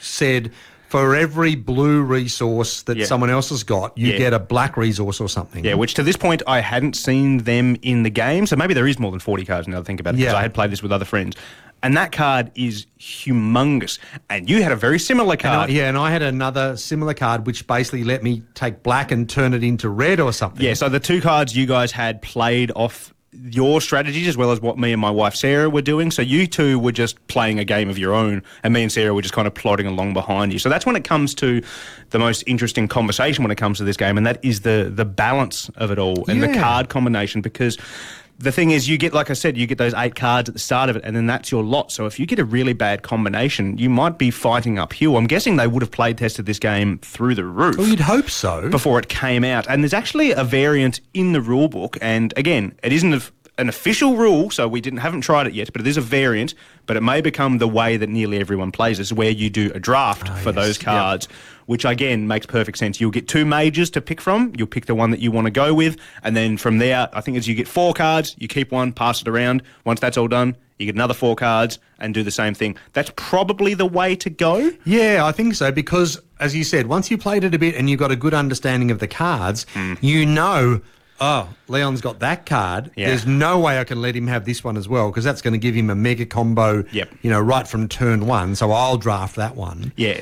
said 0.00 0.52
for 0.88 1.14
every 1.16 1.54
blue 1.56 2.00
resource 2.02 2.82
that 2.82 2.96
Yeah. 2.96 3.06
someone 3.06 3.28
else 3.28 3.48
has 3.50 3.62
got, 3.64 3.96
you 3.98 4.12
Yeah. 4.12 4.18
get 4.18 4.32
a 4.32 4.38
black 4.38 4.76
resource 4.76 5.20
or 5.20 5.28
something. 5.28 5.64
Yeah, 5.64 5.74
which 5.74 5.94
to 5.94 6.02
this 6.02 6.16
point 6.16 6.42
I 6.46 6.60
hadn't 6.60 6.94
seen 6.96 7.38
them 7.38 7.76
in 7.82 8.04
the 8.04 8.10
game, 8.10 8.46
so 8.46 8.56
maybe 8.56 8.72
there 8.72 8.86
is 8.86 8.98
more 8.98 9.10
than 9.10 9.20
forty 9.20 9.44
cards 9.44 9.66
now. 9.68 9.78
To 9.78 9.84
think 9.84 10.00
about 10.00 10.14
it, 10.14 10.20
because. 10.20 10.32
I 10.34 10.42
had 10.42 10.54
played 10.54 10.70
this 10.70 10.82
with 10.82 10.92
other 10.92 11.04
friends, 11.04 11.34
and 11.82 11.96
that 11.96 12.12
card 12.12 12.50
is 12.54 12.86
humongous. 12.98 13.98
And 14.30 14.48
you 14.48 14.62
had 14.62 14.72
a 14.72 14.76
very 14.76 14.98
similar 14.98 15.34
And 15.34 15.40
I, 15.46 15.56
card. 15.56 15.70
yeah, 15.70 15.88
and 15.88 15.96
I 15.98 16.10
had 16.10 16.22
another 16.22 16.76
similar 16.76 17.14
card 17.14 17.46
which 17.46 17.66
basically 17.66 18.04
let 18.04 18.22
me 18.22 18.42
take 18.54 18.82
black 18.82 19.10
and 19.12 19.28
turn 19.28 19.54
it 19.54 19.62
into 19.62 19.88
red 19.88 20.20
or 20.20 20.32
something. 20.32 20.62
Yeah, 20.64 20.74
so 20.74 20.88
the 20.88 21.00
two 21.00 21.20
cards 21.20 21.56
you 21.56 21.66
guys 21.66 21.92
had 21.92 22.22
played 22.22 22.72
off 22.74 23.12
your 23.50 23.82
strategies 23.82 24.26
as 24.28 24.36
well 24.36 24.50
as 24.50 24.62
what 24.62 24.78
me 24.78 24.92
and 24.92 25.00
my 25.00 25.10
wife 25.10 25.34
Sarah 25.34 25.68
were 25.68 25.82
doing. 25.82 26.10
So 26.10 26.22
you 26.22 26.46
two 26.46 26.78
were 26.78 26.92
just 26.92 27.24
playing 27.28 27.58
a 27.58 27.64
game 27.64 27.90
of 27.90 27.98
your 27.98 28.14
own, 28.14 28.42
and 28.62 28.72
me 28.72 28.82
and 28.82 28.90
Sarah 28.90 29.12
were 29.12 29.20
just 29.20 29.34
kind 29.34 29.46
of 29.46 29.54
plodding 29.54 29.86
along 29.86 30.14
behind 30.14 30.54
you. 30.54 30.58
So 30.58 30.70
that's 30.70 30.86
when 30.86 30.96
it 30.96 31.04
comes 31.04 31.34
to 31.36 31.62
the 32.10 32.18
most 32.18 32.44
interesting 32.46 32.88
conversation 32.88 33.44
when 33.44 33.50
it 33.50 33.56
comes 33.56 33.76
to 33.76 33.84
this 33.84 33.98
game, 33.98 34.16
and 34.16 34.26
that 34.26 34.42
is 34.42 34.62
the 34.62 34.90
the 34.94 35.04
balance 35.04 35.68
of 35.76 35.90
it 35.90 35.98
all 35.98 36.24
and 36.30 36.42
the 36.42 36.54
card 36.54 36.88
combination 36.88 37.42
because. 37.42 37.76
The 38.38 38.52
thing 38.52 38.70
is, 38.70 38.86
you 38.86 38.98
get, 38.98 39.14
like 39.14 39.30
I 39.30 39.32
said, 39.32 39.56
you 39.56 39.66
get 39.66 39.78
those 39.78 39.94
eight 39.94 40.14
cards 40.14 40.50
at 40.50 40.52
the 40.52 40.58
start 40.58 40.90
of 40.90 40.96
it, 40.96 41.04
and 41.04 41.16
then 41.16 41.26
that's 41.26 41.50
your 41.50 41.62
lot. 41.64 41.90
So 41.90 42.04
if 42.04 42.20
you 42.20 42.26
get 42.26 42.38
a 42.38 42.44
really 42.44 42.74
bad 42.74 43.02
combination, 43.02 43.78
you 43.78 43.88
might 43.88 44.18
be 44.18 44.30
fighting 44.30 44.78
uphill. 44.78 45.16
I'm 45.16 45.26
guessing 45.26 45.56
they 45.56 45.66
would 45.66 45.82
have 45.82 45.90
play 45.90 46.12
tested 46.12 46.44
this 46.44 46.58
game 46.58 46.98
through 46.98 47.34
the 47.34 47.44
roof 47.44 47.78
Well, 47.78 47.88
you'd 47.88 48.00
hope 48.00 48.28
so. 48.28 48.68
before 48.68 48.98
it 48.98 49.08
came 49.08 49.42
out. 49.42 49.66
And 49.68 49.82
there's 49.82 49.94
actually 49.94 50.32
a 50.32 50.44
variant 50.44 51.00
in 51.14 51.32
the 51.32 51.40
rule 51.40 51.68
book. 51.68 51.96
And 52.02 52.34
again, 52.36 52.78
it 52.82 52.92
isn't 52.92 53.14
a, 53.14 53.22
an 53.56 53.70
official 53.70 54.16
rule, 54.16 54.50
so 54.50 54.68
we 54.68 54.82
didn't 54.82 54.98
haven't 54.98 55.22
tried 55.22 55.46
it 55.46 55.54
yet. 55.54 55.72
But 55.72 55.80
it 55.80 55.86
is 55.86 55.96
a 55.96 56.02
variant. 56.02 56.52
But 56.84 56.98
it 56.98 57.02
may 57.02 57.22
become 57.22 57.56
the 57.56 57.68
way 57.68 57.96
that 57.96 58.10
nearly 58.10 58.38
everyone 58.38 58.70
plays. 58.70 59.00
It's 59.00 59.14
where 59.14 59.30
you 59.30 59.48
do 59.48 59.72
a 59.74 59.80
draft 59.80 60.28
ah, 60.28 60.34
for 60.34 60.50
yes. 60.50 60.56
those 60.56 60.78
cards. 60.78 61.26
Which 61.66 61.84
again 61.84 62.28
makes 62.28 62.46
perfect 62.46 62.78
sense. 62.78 63.00
You'll 63.00 63.10
get 63.10 63.26
two 63.28 63.44
mages 63.44 63.90
to 63.90 64.00
pick 64.00 64.20
from. 64.20 64.52
You'll 64.56 64.68
pick 64.68 64.86
the 64.86 64.94
one 64.94 65.10
that 65.10 65.20
you 65.20 65.30
want 65.32 65.46
to 65.46 65.50
go 65.50 65.74
with, 65.74 65.96
and 66.22 66.36
then 66.36 66.56
from 66.56 66.78
there, 66.78 67.08
I 67.12 67.20
think 67.20 67.36
as 67.36 67.48
you 67.48 67.54
get 67.56 67.66
four 67.66 67.92
cards, 67.92 68.36
you 68.38 68.46
keep 68.48 68.70
one, 68.70 68.92
pass 68.92 69.20
it 69.20 69.26
around. 69.28 69.62
Once 69.84 69.98
that's 69.98 70.16
all 70.16 70.28
done, 70.28 70.56
you 70.78 70.86
get 70.86 70.94
another 70.94 71.14
four 71.14 71.34
cards 71.34 71.78
and 71.98 72.14
do 72.14 72.22
the 72.22 72.30
same 72.30 72.54
thing. 72.54 72.76
That's 72.92 73.10
probably 73.16 73.74
the 73.74 73.86
way 73.86 74.14
to 74.16 74.30
go. 74.30 74.70
Yeah, 74.84 75.22
I 75.24 75.32
think 75.32 75.54
so 75.54 75.72
because, 75.72 76.20
as 76.38 76.54
you 76.54 76.62
said, 76.64 76.86
once 76.86 77.10
you 77.10 77.18
played 77.18 77.42
it 77.44 77.54
a 77.54 77.58
bit 77.58 77.74
and 77.74 77.90
you've 77.90 77.98
got 77.98 78.12
a 78.12 78.16
good 78.16 78.34
understanding 78.34 78.90
of 78.92 78.98
the 79.00 79.08
cards, 79.08 79.66
Hmm. 79.74 79.94
you 80.00 80.24
know, 80.24 80.80
oh, 81.20 81.48
Leon's 81.68 82.00
got 82.02 82.20
that 82.20 82.46
card. 82.46 82.90
Yeah. 82.94 83.06
There's 83.08 83.26
no 83.26 83.58
way 83.58 83.80
I 83.80 83.84
can 83.84 84.00
let 84.02 84.14
him 84.14 84.26
have 84.28 84.44
this 84.44 84.62
one 84.62 84.76
as 84.76 84.86
well 84.88 85.10
because 85.10 85.24
that's 85.24 85.40
going 85.42 85.52
to 85.54 85.58
give 85.58 85.74
him 85.74 85.88
a 85.90 85.94
mega 85.94 86.26
combo. 86.26 86.84
Yep. 86.92 87.10
You 87.22 87.30
know, 87.30 87.40
right 87.40 87.66
from 87.66 87.88
turn 87.88 88.26
one. 88.26 88.54
So 88.54 88.70
I'll 88.70 88.98
draft 88.98 89.34
that 89.36 89.56
one. 89.56 89.92
Yeah. 89.96 90.20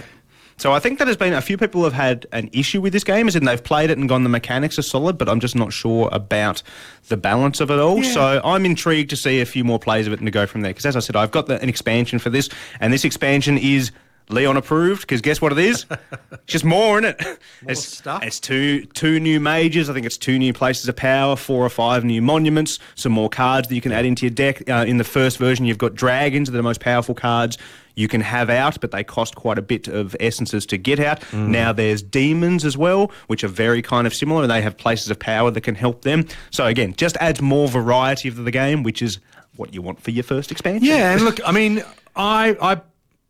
So 0.65 0.73
I 0.73 0.81
think 0.81 0.99
that 0.99 1.09
has 1.09 1.19
been 1.19 1.35
a 1.35 1.43
few 1.43 1.59
people 1.59 1.85
have 1.85 1.93
had 1.93 2.25
an 2.33 2.49
issue 2.55 2.81
with 2.81 2.95
this 2.95 3.05
game, 3.05 3.29
as 3.29 3.37
in 3.37 3.45
they've 3.45 3.63
played 3.63 3.91
it 3.91 3.99
and 3.99 4.09
gone 4.09 4.23
the 4.23 4.31
mechanics 4.31 4.79
are 4.79 4.83
solid, 4.83 5.19
but 5.19 5.29
I'm 5.29 5.39
just 5.39 5.55
not 5.55 5.75
sure 5.75 6.09
about 6.11 6.63
the 7.09 7.19
balance 7.19 7.61
of 7.61 7.71
it 7.71 7.79
all. 7.79 8.03
So 8.03 8.41
I'm 8.43 8.65
intrigued 8.65 9.11
to 9.11 9.17
see 9.17 9.43
a 9.43 9.45
few 9.45 9.63
more 9.63 9.79
plays 9.79 10.07
of 10.07 10.15
it 10.15 10.21
and 10.21 10.27
to 10.27 10.31
go 10.31 10.47
from 10.47 10.63
there. 10.63 10.71
Because 10.71 10.87
as 10.87 10.97
I 10.97 11.01
said, 11.01 11.17
I've 11.17 11.33
got 11.33 11.49
the, 11.49 11.61
an 11.61 11.69
expansion 11.69 12.19
for 12.19 12.31
this, 12.31 12.49
and 12.81 12.95
this 12.95 13.05
expansion 13.05 13.59
is 13.59 13.93
Leon 14.31 14.57
approved. 14.57 15.03
Because 15.03 15.21
guess 15.21 15.39
what 15.39 15.53
it 15.53 15.59
is? 15.59 15.85
it's 16.33 16.45
just 16.47 16.65
more 16.65 16.97
in 16.97 17.05
it. 17.05 17.23
it's, 17.69 17.87
stuff. 17.87 18.25
It's 18.25 18.41
two 18.41 18.87
two 18.87 19.21
new 19.21 19.41
mages. 19.41 19.91
I 19.91 19.93
think 19.93 20.07
it's 20.07 20.17
two 20.17 20.39
new 20.39 20.55
places 20.55 20.89
of 20.89 20.97
power, 20.97 21.37
four 21.37 21.63
or 21.63 21.69
five 21.69 22.05
new 22.05 22.23
monuments, 22.23 22.79
some 22.95 23.13
more 23.13 23.29
cards 23.29 23.69
that 23.69 23.75
you 23.75 23.83
can 23.83 23.93
add 23.93 24.07
into 24.07 24.25
your 24.25 24.35
deck. 24.35 24.67
Uh, 24.67 24.87
in 24.89 24.97
the 24.97 25.05
first 25.05 25.37
version, 25.37 25.67
you've 25.67 25.77
got 25.77 25.95
dragons, 25.95 26.49
that 26.49 26.55
are 26.55 26.57
the 26.57 26.63
most 26.63 26.81
powerful 26.81 27.15
cards 27.15 27.59
you 27.97 28.09
can 28.09 28.21
have 28.21 28.51
out, 28.51 28.81
but 28.81 28.91
they 28.91 29.05
cost 29.05 29.37
quite 29.37 29.59
a 29.59 29.63
bit 29.63 29.87
of 29.89 30.17
essences 30.21 30.67
to 30.67 30.77
get 30.77 30.99
out. 30.99 31.21
Now 31.33 31.73
there's 31.73 32.03
demons 32.03 32.65
as 32.65 32.77
well, 32.77 33.13
which 33.29 33.45
are 33.45 33.49
very 33.49 33.83
kind 33.83 34.07
of 34.07 34.15
similar, 34.15 34.43
and 34.43 34.51
they 34.51 34.63
have 34.63 34.77
places 34.77 35.11
of 35.11 35.19
power 35.19 35.51
that 35.51 35.61
can 35.61 35.75
help 35.77 36.03
them. 36.03 36.27
So 36.51 36.67
again, 36.67 36.95
just 36.97 37.17
adds 37.19 37.41
more 37.41 37.69
variety 37.69 38.29
of 38.29 38.37
the 38.37 38.51
game, 38.51 38.83
which 38.83 39.01
is 39.03 39.21
what 39.57 39.73
you 39.73 39.81
want 39.83 40.01
for 40.03 40.11
your 40.11 40.25
first 40.25 40.51
expansion. 40.51 40.87
Yeah, 40.89 41.13
and 41.13 41.23
look, 41.25 41.39
I 41.47 41.53
mean, 41.53 41.83
I 42.17 42.57
I 42.61 42.81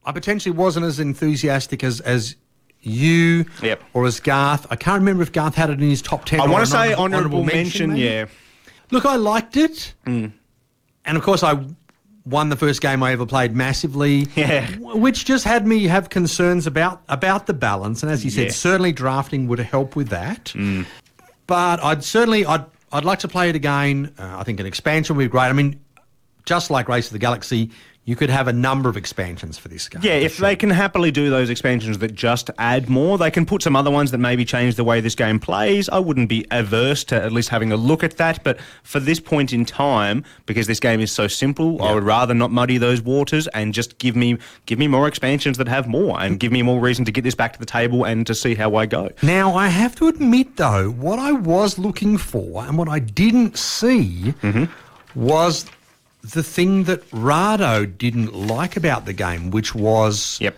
I 0.07 0.13
potentially 0.13 0.55
wasn't 0.57 0.87
as 0.87 0.99
enthusiastic 1.01 1.85
as 1.85 2.01
as 2.01 2.37
you 2.81 3.47
Yep. 3.63 3.83
or 3.95 4.07
as 4.07 4.21
Garth. 4.21 4.67
I 4.71 4.77
can't 4.77 5.01
remember 5.01 5.23
if 5.23 5.33
Garth 5.33 5.55
had 5.55 5.71
it 5.71 5.81
in 5.81 5.89
his 5.91 6.03
top 6.03 6.25
ten. 6.27 6.41
I 6.41 6.47
want 6.47 6.65
to 6.65 6.71
say 6.71 6.95
honourable- 6.95 7.39
honourable 7.41 7.45
mention, 7.45 7.91
maybe. 7.91 8.03
yeah. 8.03 8.27
Look, 8.91 9.05
I 9.07 9.17
liked 9.17 9.57
it, 9.57 9.95
Mm. 10.07 10.33
and 11.07 11.17
of 11.17 11.23
course, 11.23 11.43
I 11.43 11.59
won 12.27 12.49
the 12.49 12.57
first 12.57 12.81
game 12.81 13.03
I 13.03 13.13
ever 13.13 13.27
played 13.27 13.55
massively. 13.55 14.27
Yeah. 14.37 14.69
which 14.79 15.25
just 15.25 15.45
had 15.45 15.67
me 15.67 15.85
have 15.85 16.09
concerns 16.11 16.67
about 16.67 17.03
about 17.09 17.47
the 17.47 17.55
balance, 17.55 18.03
and 18.03 18.11
as 18.11 18.25
you 18.25 18.31
said, 18.31 18.47
Yeah. 18.47 18.51
certainly 18.53 18.93
drafting 18.93 19.47
would 19.49 19.59
help 19.59 19.97
with 19.97 20.09
that. 20.09 20.47
Mm. 20.55 20.87
But 21.47 21.83
I'd 21.83 22.03
certainly 22.05 22.45
I'd 22.47 22.65
I'd 22.93 23.05
like 23.05 23.19
to 23.21 23.29
play 23.29 23.49
it 23.51 23.57
again. 23.57 24.13
Uh, 24.19 24.37
I 24.39 24.45
think 24.45 24.61
an 24.61 24.67
expansion 24.67 25.17
would 25.17 25.25
be 25.25 25.29
great. 25.29 25.43
I 25.49 25.53
mean. 25.53 25.81
just 26.47 26.71
like 26.71 26.89
Race 26.91 27.07
of 27.07 27.13
the 27.15 27.19
Galaxy, 27.19 27.71
you 28.07 28.17
could 28.17 28.29
have 28.29 28.49
a 28.49 28.53
number 28.53 28.91
of 28.91 28.97
expansions 28.99 29.57
for 29.57 29.69
this 29.69 29.89
game. 29.89 30.03
Yeah, 30.05 30.13
if 30.13 30.35
sure. 30.35 30.47
they 30.47 30.57
can 30.57 30.69
happily 30.69 31.11
do 31.11 31.31
those 31.31 31.49
expansions 31.49 31.99
that 31.99 32.15
just 32.15 32.51
add 32.59 32.91
more, 32.91 33.17
they 33.17 33.31
can 33.31 33.47
put 33.47 33.63
some 33.63 33.75
other 33.75 33.91
ones 33.91 34.11
that 34.11 34.19
maybe 34.19 34.45
change 34.45 34.75
the 34.75 34.85
way 34.85 35.01
this 35.01 35.15
game 35.15 35.41
plays. 35.41 35.89
I 35.89 35.99
wouldn't 36.01 36.29
be 36.29 36.47
averse 36.51 37.03
to 37.05 37.23
at 37.23 37.33
least 37.33 37.49
having 37.49 37.73
a 37.73 37.77
look 37.77 38.05
at 38.05 38.19
that. 38.19 38.45
But 38.45 38.61
for 38.83 39.01
this 39.01 39.21
point 39.21 39.55
in 39.55 39.65
time, 39.65 40.23
because 40.45 40.67
this 40.67 40.81
game 40.81 41.01
is 41.01 41.11
so 41.11 41.27
simple, 41.29 41.83
I 41.83 41.95
would 41.95 42.03
rather 42.03 42.35
not 42.35 42.51
muddy 42.51 42.77
those 42.77 43.01
waters 43.01 43.47
and 43.49 43.73
just 43.73 43.99
give 43.99 44.17
me 44.17 44.37
give 44.67 44.79
me 44.79 44.87
more 44.87 45.09
expansions 45.09 45.57
that 45.57 45.69
have 45.69 45.89
more 45.89 46.21
and 46.21 46.39
give 46.39 46.53
me 46.53 46.61
more 46.61 46.81
reason 46.81 47.07
to 47.07 47.13
get 47.13 47.25
this 47.25 47.35
back 47.35 47.55
to 47.55 47.59
the 47.59 47.67
table 47.67 48.05
and 48.05 48.27
to 48.27 48.35
see 48.35 48.55
how 48.55 48.77
I 48.77 48.85
go. 48.85 49.11
Now, 49.23 49.55
I 49.55 49.69
have 49.69 49.97
to 49.97 50.09
admit, 50.09 50.57
though, 50.57 50.91
what 50.91 51.19
I 51.19 51.33
was 51.33 51.79
looking 51.79 52.19
for 52.19 52.65
and 52.65 52.77
what 52.77 52.89
I 52.89 52.99
didn't 52.99 53.57
see 53.57 54.35
mm-hmm. 54.43 54.65
was 55.19 55.65
the 56.33 56.43
thing 56.43 56.85
that 56.85 57.03
Rahdo 57.13 57.85
didn't 57.87 58.35
like 58.35 58.77
about 58.77 59.05
the 59.05 59.13
game, 59.13 59.51
which 59.51 59.75
was 59.75 60.39
Yep. 60.41 60.57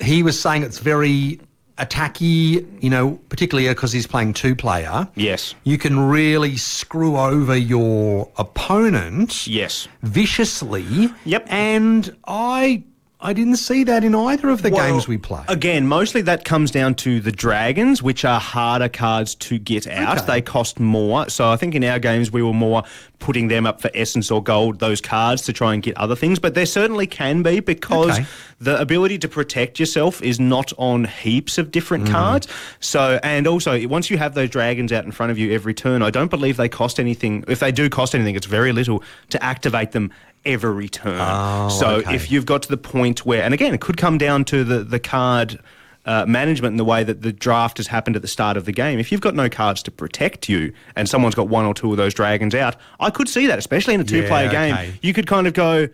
he 0.00 0.22
was 0.22 0.40
saying 0.40 0.62
it's 0.64 0.78
very 0.78 1.40
attacky, 1.78 2.66
you 2.82 2.90
know, 2.90 3.12
particularly 3.28 3.68
uh, 3.68 3.72
because 3.72 3.92
he's 3.92 4.06
playing 4.06 4.32
two 4.34 4.54
player. 4.54 5.08
Yes. 5.14 5.54
You 5.64 5.78
can 5.78 5.98
really 5.98 6.56
screw 6.56 7.16
over 7.16 7.56
your 7.56 8.30
opponent 8.36 9.46
Yes. 9.46 9.88
viciously. 10.02 11.10
Yep. 11.24 11.46
And 11.48 12.14
I 12.26 12.82
I 13.24 13.32
didn't 13.32 13.56
see 13.56 13.84
that 13.84 14.02
in 14.02 14.16
either 14.16 14.48
of 14.48 14.62
the 14.62 14.70
Well, 14.70 14.84
games 14.90 15.06
we 15.06 15.16
played. 15.16 15.44
Again, 15.48 15.86
mostly 15.86 16.22
that 16.22 16.44
comes 16.44 16.72
down 16.72 16.96
to 16.96 17.20
the 17.20 17.30
dragons, 17.30 18.02
which 18.02 18.24
are 18.24 18.40
harder 18.40 18.88
cards 18.88 19.36
to 19.36 19.58
get 19.58 19.86
out. 19.86 20.18
Okay. 20.18 20.26
They 20.26 20.40
cost 20.42 20.80
more. 20.80 21.28
So 21.30 21.48
I 21.48 21.56
think 21.56 21.76
in 21.76 21.84
our 21.84 22.00
games 22.00 22.32
we 22.32 22.42
were 22.42 22.52
more 22.52 22.82
putting 23.20 23.46
them 23.46 23.64
up 23.64 23.80
for 23.80 23.88
essence 23.94 24.32
or 24.32 24.42
gold, 24.42 24.80
those 24.80 25.00
cards 25.00 25.42
to 25.42 25.52
try 25.52 25.72
and 25.72 25.80
get 25.82 25.96
other 25.96 26.16
things. 26.16 26.40
But 26.40 26.54
there 26.54 26.66
certainly 26.66 27.06
can 27.06 27.42
be 27.42 27.60
because 27.60 28.10
Okay. 28.18 28.26
the 28.60 28.80
ability 28.80 29.18
to 29.18 29.28
protect 29.28 29.78
yourself 29.78 30.20
is 30.20 30.40
not 30.40 30.72
on 30.76 31.04
heaps 31.04 31.56
of 31.58 31.70
different 31.70 32.06
Mm. 32.08 32.10
cards. 32.10 32.48
So 32.80 33.20
and 33.22 33.46
also 33.46 33.86
once 33.86 34.10
you 34.10 34.18
have 34.18 34.34
those 34.34 34.50
dragons 34.50 34.92
out 34.92 35.04
in 35.04 35.12
front 35.12 35.30
of 35.30 35.38
you 35.38 35.52
every 35.52 35.74
turn, 35.74 36.02
I 36.02 36.10
don't 36.10 36.30
believe 36.30 36.56
they 36.56 36.68
cost 36.68 36.98
anything. 36.98 37.44
If 37.46 37.60
they 37.60 37.70
do 37.70 37.88
cost 37.88 38.16
anything, 38.16 38.34
it's 38.34 38.46
very 38.46 38.72
little 38.72 39.04
to 39.30 39.40
activate 39.44 39.92
them 39.92 40.10
every 40.44 40.88
turn. 40.88 41.18
Oh, 41.20 41.68
so 41.68 41.86
okay. 41.96 42.14
if 42.14 42.30
you've 42.30 42.46
got 42.46 42.62
to 42.62 42.68
the 42.68 42.76
point 42.76 43.24
where, 43.26 43.42
and 43.42 43.52
again, 43.54 43.74
it 43.74 43.80
could 43.80 43.96
come 43.96 44.18
down 44.18 44.44
to 44.46 44.64
the 44.64 44.82
the 44.84 44.98
card. 45.00 45.58
Uh, 46.04 46.26
management 46.26 46.72
and 46.72 46.80
the 46.80 46.84
way 46.84 47.04
that 47.04 47.22
the 47.22 47.32
draft 47.32 47.76
has 47.76 47.86
happened 47.86 48.16
at 48.16 48.22
the 48.22 48.26
start 48.26 48.56
of 48.56 48.64
the 48.64 48.72
game. 48.72 48.98
If 48.98 49.12
you've 49.12 49.20
got 49.20 49.36
no 49.36 49.48
cards 49.48 49.84
to 49.84 49.92
protect 49.92 50.48
you, 50.48 50.72
and 50.96 51.08
someone's 51.08 51.36
got 51.36 51.46
one 51.46 51.64
or 51.64 51.74
two 51.74 51.92
of 51.92 51.96
those 51.96 52.12
dragons 52.12 52.56
out, 52.56 52.74
I 52.98 53.08
could 53.10 53.28
see 53.28 53.46
that, 53.46 53.56
especially 53.56 53.94
in 53.94 54.00
a 54.00 54.04
two-player 54.04 54.46
Yeah, 54.46 54.50
game. 54.50 54.74
okay. 54.74 54.98
You 55.00 55.14
could 55.14 55.28
kind 55.28 55.46
of 55.46 55.54
go, 55.54 55.88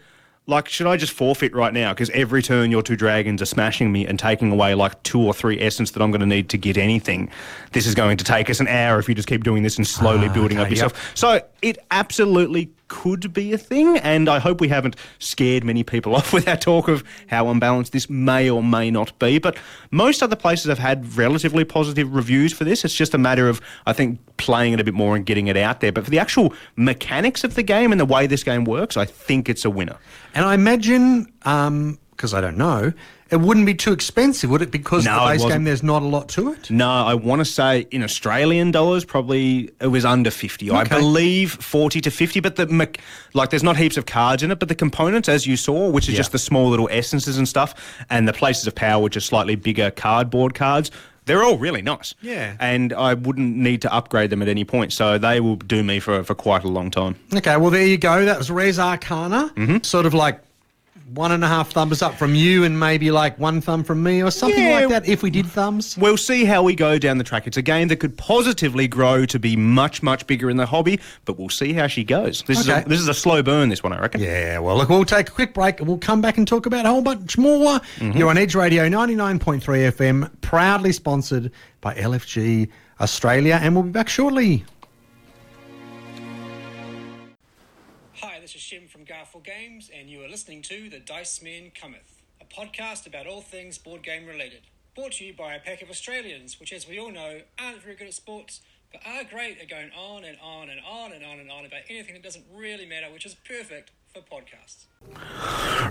like, 0.47 0.67
should 0.71 0.87
I 0.87 0.97
just 0.97 1.13
forfeit 1.13 1.53
right 1.55 1.75
now? 1.75 1.93
Because 1.93 2.09
every 2.15 2.41
turn 2.43 2.71
your 2.71 2.81
two 2.83 2.97
dragons 2.97 3.43
are 3.43 3.45
smashing 3.45 3.93
me 3.93 4.07
and 4.07 4.19
taking 4.19 4.51
away 4.51 4.75
like 4.75 5.03
two 5.03 5.21
or 5.21 5.35
three 5.35 5.61
essence 5.61 5.91
that 5.91 6.01
I'm 6.03 6.11
going 6.11 6.23
to 6.23 6.27
need 6.27 6.49
to 6.49 6.57
get 6.57 6.79
anything. 6.79 7.29
This 7.73 7.87
is 7.87 7.95
going 7.95 8.17
to 8.17 8.25
take 8.25 8.49
us 8.49 8.61
an 8.61 8.69
hour 8.69 8.99
if 8.99 9.11
you 9.11 9.15
just 9.15 9.29
keep 9.29 9.45
doing 9.45 9.63
this 9.63 9.77
and 9.77 9.87
slowly 9.87 10.29
Ah, 10.29 10.33
building 10.33 10.57
up 10.59 10.71
yourself. 10.71 10.95
yep. 10.95 11.03
So 11.19 11.43
it 11.61 11.77
absolutely 11.91 12.71
could 12.88 13.33
be 13.33 13.53
a 13.53 13.59
thing, 13.59 13.98
and 13.98 14.29
I 14.29 14.38
hope 14.38 14.61
we 14.61 14.68
haven't 14.68 14.96
scared 15.18 15.64
many 15.64 15.85
people 15.85 16.14
off 16.16 16.33
with 16.33 16.48
our 16.48 16.57
talk 16.57 16.88
of 16.88 17.05
how 17.29 17.48
unbalanced 17.48 17.92
this 17.92 18.11
may 18.11 18.51
or 18.51 18.62
may 18.62 18.90
not 18.90 19.16
be. 19.18 19.38
But 19.38 19.57
most 19.90 20.22
other 20.22 20.37
places 20.37 20.66
have 20.66 20.79
had 20.79 21.16
relatively 21.16 21.64
positive 21.64 22.12
reviews 22.12 22.53
for 22.53 22.64
this. 22.64 22.85
It's 22.85 22.94
just 22.94 23.14
a 23.14 23.18
matter 23.18 23.48
of, 23.48 23.61
I 23.87 23.92
think, 23.92 24.18
playing 24.37 24.72
it 24.72 24.81
a 24.81 24.85
bit 24.85 24.94
more 24.94 25.14
and 25.14 25.24
getting 25.24 25.46
it 25.46 25.57
out 25.57 25.81
there. 25.81 25.92
But 25.92 26.05
for 26.05 26.11
the 26.11 26.18
actual 26.18 26.53
mechanics 26.77 27.44
of 27.44 27.55
the 27.55 27.62
game 27.62 27.92
and 27.92 28.01
the 28.01 28.07
way 28.07 28.27
this 28.27 28.42
game 28.42 28.64
works, 28.64 28.96
I 28.96 29.05
think 29.05 29.48
it's 29.48 29.64
a 29.64 29.70
winner. 29.70 29.96
And 30.35 30.44
I 30.44 30.55
imagine, 30.55 31.33
um, 31.42 31.98
because 32.19 32.35
I 32.35 32.41
don't 32.41 32.57
know, 32.59 32.93
it 33.31 33.37
wouldn't 33.37 33.65
be 33.65 33.75
too 33.75 33.93
expensive, 33.93 34.51
would 34.51 34.61
it? 34.61 34.73
Because 34.73 35.05
No, 35.05 35.21
the 35.25 35.33
base 35.33 35.45
game, 35.45 35.63
there's 35.63 35.85
not 35.85 36.03
a 36.03 36.07
lot 36.07 36.29
to 36.31 36.51
it. 36.53 36.69
No, 36.69 36.91
I 36.91 37.15
want 37.15 37.39
to 37.41 37.45
say 37.45 37.87
in 37.93 38.03
Australian 38.03 38.73
dollars, 38.73 39.05
probably 39.05 39.71
it 39.81 39.87
was 39.87 40.05
under 40.05 40.31
50. 40.31 40.71
I 40.73 40.83
believe 40.85 41.53
40 41.53 42.01
to 42.01 42.11
50, 42.11 42.41
but 42.41 42.57
the, 42.57 42.67
like, 43.35 43.51
there's 43.51 43.63
not 43.63 43.77
heaps 43.77 43.97
of 43.97 44.07
cards 44.07 44.43
in 44.43 44.51
it, 44.51 44.59
but 44.59 44.69
the 44.69 44.75
components, 44.75 45.29
as 45.29 45.47
you 45.47 45.57
saw, 45.57 45.89
which 45.89 46.09
is 46.09 46.15
Yeah. 46.15 46.19
just 46.19 46.33
the 46.33 46.39
small 46.39 46.69
little 46.69 46.89
essences 46.91 47.39
and 47.39 47.47
stuff, 47.49 47.75
and 48.11 48.27
the 48.27 48.33
places 48.33 48.67
of 48.67 48.75
power, 48.75 49.01
which 49.01 49.17
are 49.17 49.21
slightly 49.21 49.55
bigger 49.55 49.91
cardboard 49.93 50.55
cards, 50.55 50.91
they're 51.27 51.43
all 51.45 51.59
really 51.59 51.83
nice. 51.83 52.15
Yeah. 52.23 52.57
And 52.59 52.95
I 52.95 53.13
wouldn't 53.15 53.55
need 53.55 53.83
to 53.83 53.93
upgrade 53.95 54.31
them 54.31 54.41
at 54.41 54.49
any 54.49 54.65
point, 54.65 54.93
so 54.95 55.19
they 55.19 55.39
will 55.41 55.57
do 55.57 55.85
me 55.85 56.01
for, 56.01 56.25
for 56.25 56.35
quite 56.35 56.65
a 56.65 56.69
long 56.69 56.91
time. 56.91 57.17
Okay, 57.35 57.57
well, 57.59 57.71
there 57.71 57.87
you 57.87 57.99
go. 57.99 58.25
That 58.25 58.39
was 58.39 58.51
Res 58.51 58.79
Arcana. 58.79 59.53
Mm-hmm. 59.55 59.83
Sort 59.83 60.07
of 60.07 60.15
like 60.15 60.41
one 61.14 61.33
and 61.33 61.42
a 61.42 61.49
half 61.49 61.71
thumbs 61.73 62.03
up 62.03 62.14
from 62.16 62.35
you 62.35 62.64
and 62.64 62.79
maybe 62.79 63.11
like 63.11 63.38
one 63.38 63.61
thumb 63.62 63.83
from 63.83 64.03
me 64.03 64.23
or 64.23 64.31
something 64.31 64.62
Yeah. 64.62 64.81
like 64.81 64.88
that 64.90 65.09
if 65.09 65.23
we 65.23 65.31
did 65.31 65.47
thumbs. 65.47 65.97
We'll 65.97 66.18
see 66.18 66.44
how 66.44 66.62
we 66.62 66.75
go 66.75 66.99
down 66.99 67.16
the 67.16 67.25
track. 67.25 67.47
It's 67.47 67.57
a 67.57 67.62
game 67.62 67.88
that 67.88 67.97
could 67.97 68.16
positively 68.18 68.87
grow 68.88 69.25
to 69.27 69.38
be 69.38 69.57
much, 69.57 70.03
much 70.03 70.27
bigger 70.27 70.51
in 70.51 70.59
the 70.59 70.66
hobby, 70.66 71.01
but 71.25 71.38
we'll 71.38 71.49
see 71.49 71.73
how 71.73 71.87
she 71.87 72.05
goes. 72.05 72.42
This, 72.42 72.68
Okay. 72.68 72.81
is, 72.81 72.85
a, 72.85 72.88
this 72.88 73.01
is 73.01 73.09
a 73.09 73.14
slow 73.14 73.42
burn, 73.42 73.71
this 73.71 73.83
one, 73.83 73.92
I 73.94 74.01
reckon. 74.01 74.21
Yeah, 74.21 74.59
well, 74.59 74.77
look, 74.77 74.90
we'll 74.90 75.05
take 75.07 75.29
a 75.31 75.33
quick 75.33 75.55
break 75.55 75.79
and 75.81 75.88
we'll 75.88 75.97
come 75.99 76.21
back 76.21 76.37
and 76.37 76.47
talk 76.47 76.66
about 76.66 76.85
a 76.85 76.90
whole 76.90 77.03
bunch 77.03 77.38
more. 77.38 77.79
Mm-hmm. 77.99 78.18
You're 78.18 78.29
on 78.29 78.37
Edge 78.37 78.55
Radio 78.55 78.87
99.3 78.88 79.61
FM, 79.92 80.31
proudly 80.42 80.92
sponsored 80.92 81.51
by 81.81 81.94
LFG 81.94 82.68
Australia, 83.01 83.59
and 83.62 83.75
we'll 83.75 83.85
be 83.85 83.90
back 83.90 84.09
shortly. 84.11 84.64
Hi, 88.21 88.39
this 88.41 88.55
is 88.55 88.61
Shim 88.61 88.89
from 88.89 89.05
Garful 89.05 89.41
Games, 89.41 89.91
and 89.97 90.09
you 90.09 90.23
are 90.25 90.29
listening 90.29 90.63
to 90.63 90.89
The 90.91 90.99
Dice 90.99 91.43
Man 91.43 91.71
Cometh, 91.71 92.23
a 92.41 92.45
podcast 92.45 93.07
about 93.07 93.27
all 93.27 93.41
things 93.41 93.79
board 93.79 94.03
game 94.03 94.27
related. 94.27 94.63
Brought 94.95 95.13
to 95.13 95.25
you 95.25 95.33
by 95.35 95.55
a 95.55 95.61
pack 95.61 95.83
of 95.83 95.91
Australians, 95.91 96.59
which, 96.59 96.73
as 96.73 96.89
we 96.89 96.99
all 96.99 97.11
know, 97.13 97.41
aren't 97.59 97.83
very 97.83 97.95
good 97.95 98.09
at 98.09 98.15
sports, 98.15 98.61
but 98.93 99.01
are 99.07 99.25
great 99.25 99.59
at 99.61 99.69
going 99.69 99.91
on 99.97 100.25
and 100.25 100.37
on 100.43 100.69
and 100.71 100.81
on 100.89 101.13
and 101.13 101.25
on 101.25 101.39
and 101.41 101.51
on 101.51 101.65
about 101.67 101.81
anything 101.89 102.15
that 102.15 102.23
doesn't 102.23 102.45
really 102.55 102.87
matter, 102.87 103.07
which 103.13 103.27
is 103.27 103.35
perfect 103.47 103.93
for 104.13 104.21
podcasts. 104.23 104.87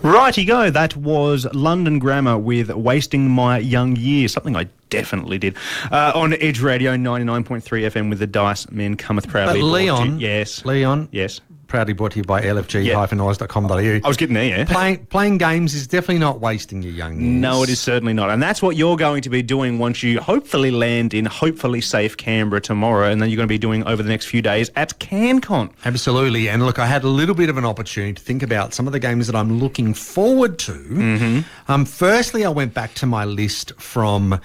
Righty 0.03 0.43
go. 0.43 0.69
That 0.71 0.95
was 0.95 1.45
London 1.53 1.99
Grammar 1.99 2.37
with 2.37 2.69
Wasting 2.71 3.29
My 3.29 3.59
Young 3.59 3.95
Years, 3.95 4.33
something 4.33 4.55
I 4.55 4.65
definitely 4.89 5.37
did. 5.37 5.55
Uh, 5.91 6.11
on 6.15 6.33
Edge 6.33 6.59
Radio 6.61 6.95
99.3 6.95 7.61
FM 7.61 8.09
with 8.09 8.19
the 8.19 8.27
Dice 8.27 8.69
Men 8.71 8.97
Cometh 8.97 9.23
But 9.25 9.31
Proudly. 9.31 9.59
brought 9.61 9.67
to 9.67 9.73
Leon, 9.73 10.19
Yes. 10.19 10.65
Leon, 10.65 11.09
Yes. 11.11 11.39
Proudly 11.67 11.93
brought 11.93 12.11
to 12.13 12.19
you 12.19 12.23
by 12.23 12.41
lfg-noise.com.au. 12.41 13.77
I 14.03 14.07
was 14.07 14.17
getting 14.17 14.33
there, 14.35 14.45
yeah. 14.45 14.65
Playing, 14.65 15.05
playing 15.07 15.37
games 15.37 15.73
is 15.73 15.87
definitely 15.87 16.19
not 16.19 16.39
wasting 16.39 16.81
your 16.81 16.93
young 16.93 17.19
years. 17.19 17.41
No, 17.41 17.63
it 17.63 17.69
is 17.69 17.79
certainly 17.79 18.13
not. 18.13 18.29
And 18.29 18.41
that's 18.41 18.61
what 18.61 18.75
you're 18.75 18.97
going 18.97 19.21
to 19.23 19.29
be 19.29 19.41
doing 19.41 19.79
once 19.79 20.03
you 20.03 20.19
hopefully 20.19 20.71
land 20.71 21.13
in 21.13 21.25
hopefully 21.25 21.81
safe 21.81 22.17
Canberra 22.17 22.61
tomorrow. 22.61 23.09
And 23.09 23.21
then 23.21 23.29
you're 23.29 23.37
going 23.37 23.47
to 23.47 23.53
be 23.53 23.57
doing 23.57 23.83
over 23.85 24.01
the 24.01 24.09
next 24.09 24.25
few 24.25 24.41
days 24.41 24.71
at 24.75 24.97
CanCon. 24.99 25.71
Absolutely. 25.85 26.49
And 26.49 26.65
look, 26.65 26.79
I 26.79 26.85
had 26.85 27.03
a 27.03 27.09
little 27.09 27.35
bit 27.35 27.49
of 27.49 27.57
an 27.57 27.65
opportunity 27.65 28.13
to 28.13 28.21
think 28.21 28.43
about 28.43 28.73
some 28.73 28.87
of 28.87 28.93
the 28.93 28.99
games 28.99 29.27
that 29.27 29.35
I'm 29.35 29.59
looking 29.59 29.93
forward 29.93 30.57
to. 30.59 30.71
Mm-hmm. 30.73 31.71
Um, 31.71 31.85
firstly, 31.85 32.45
I 32.45 32.49
went 32.49 32.73
back 32.73 32.93
to 32.95 33.05
my 33.05 33.25
list 33.25 33.73
from 33.79 34.39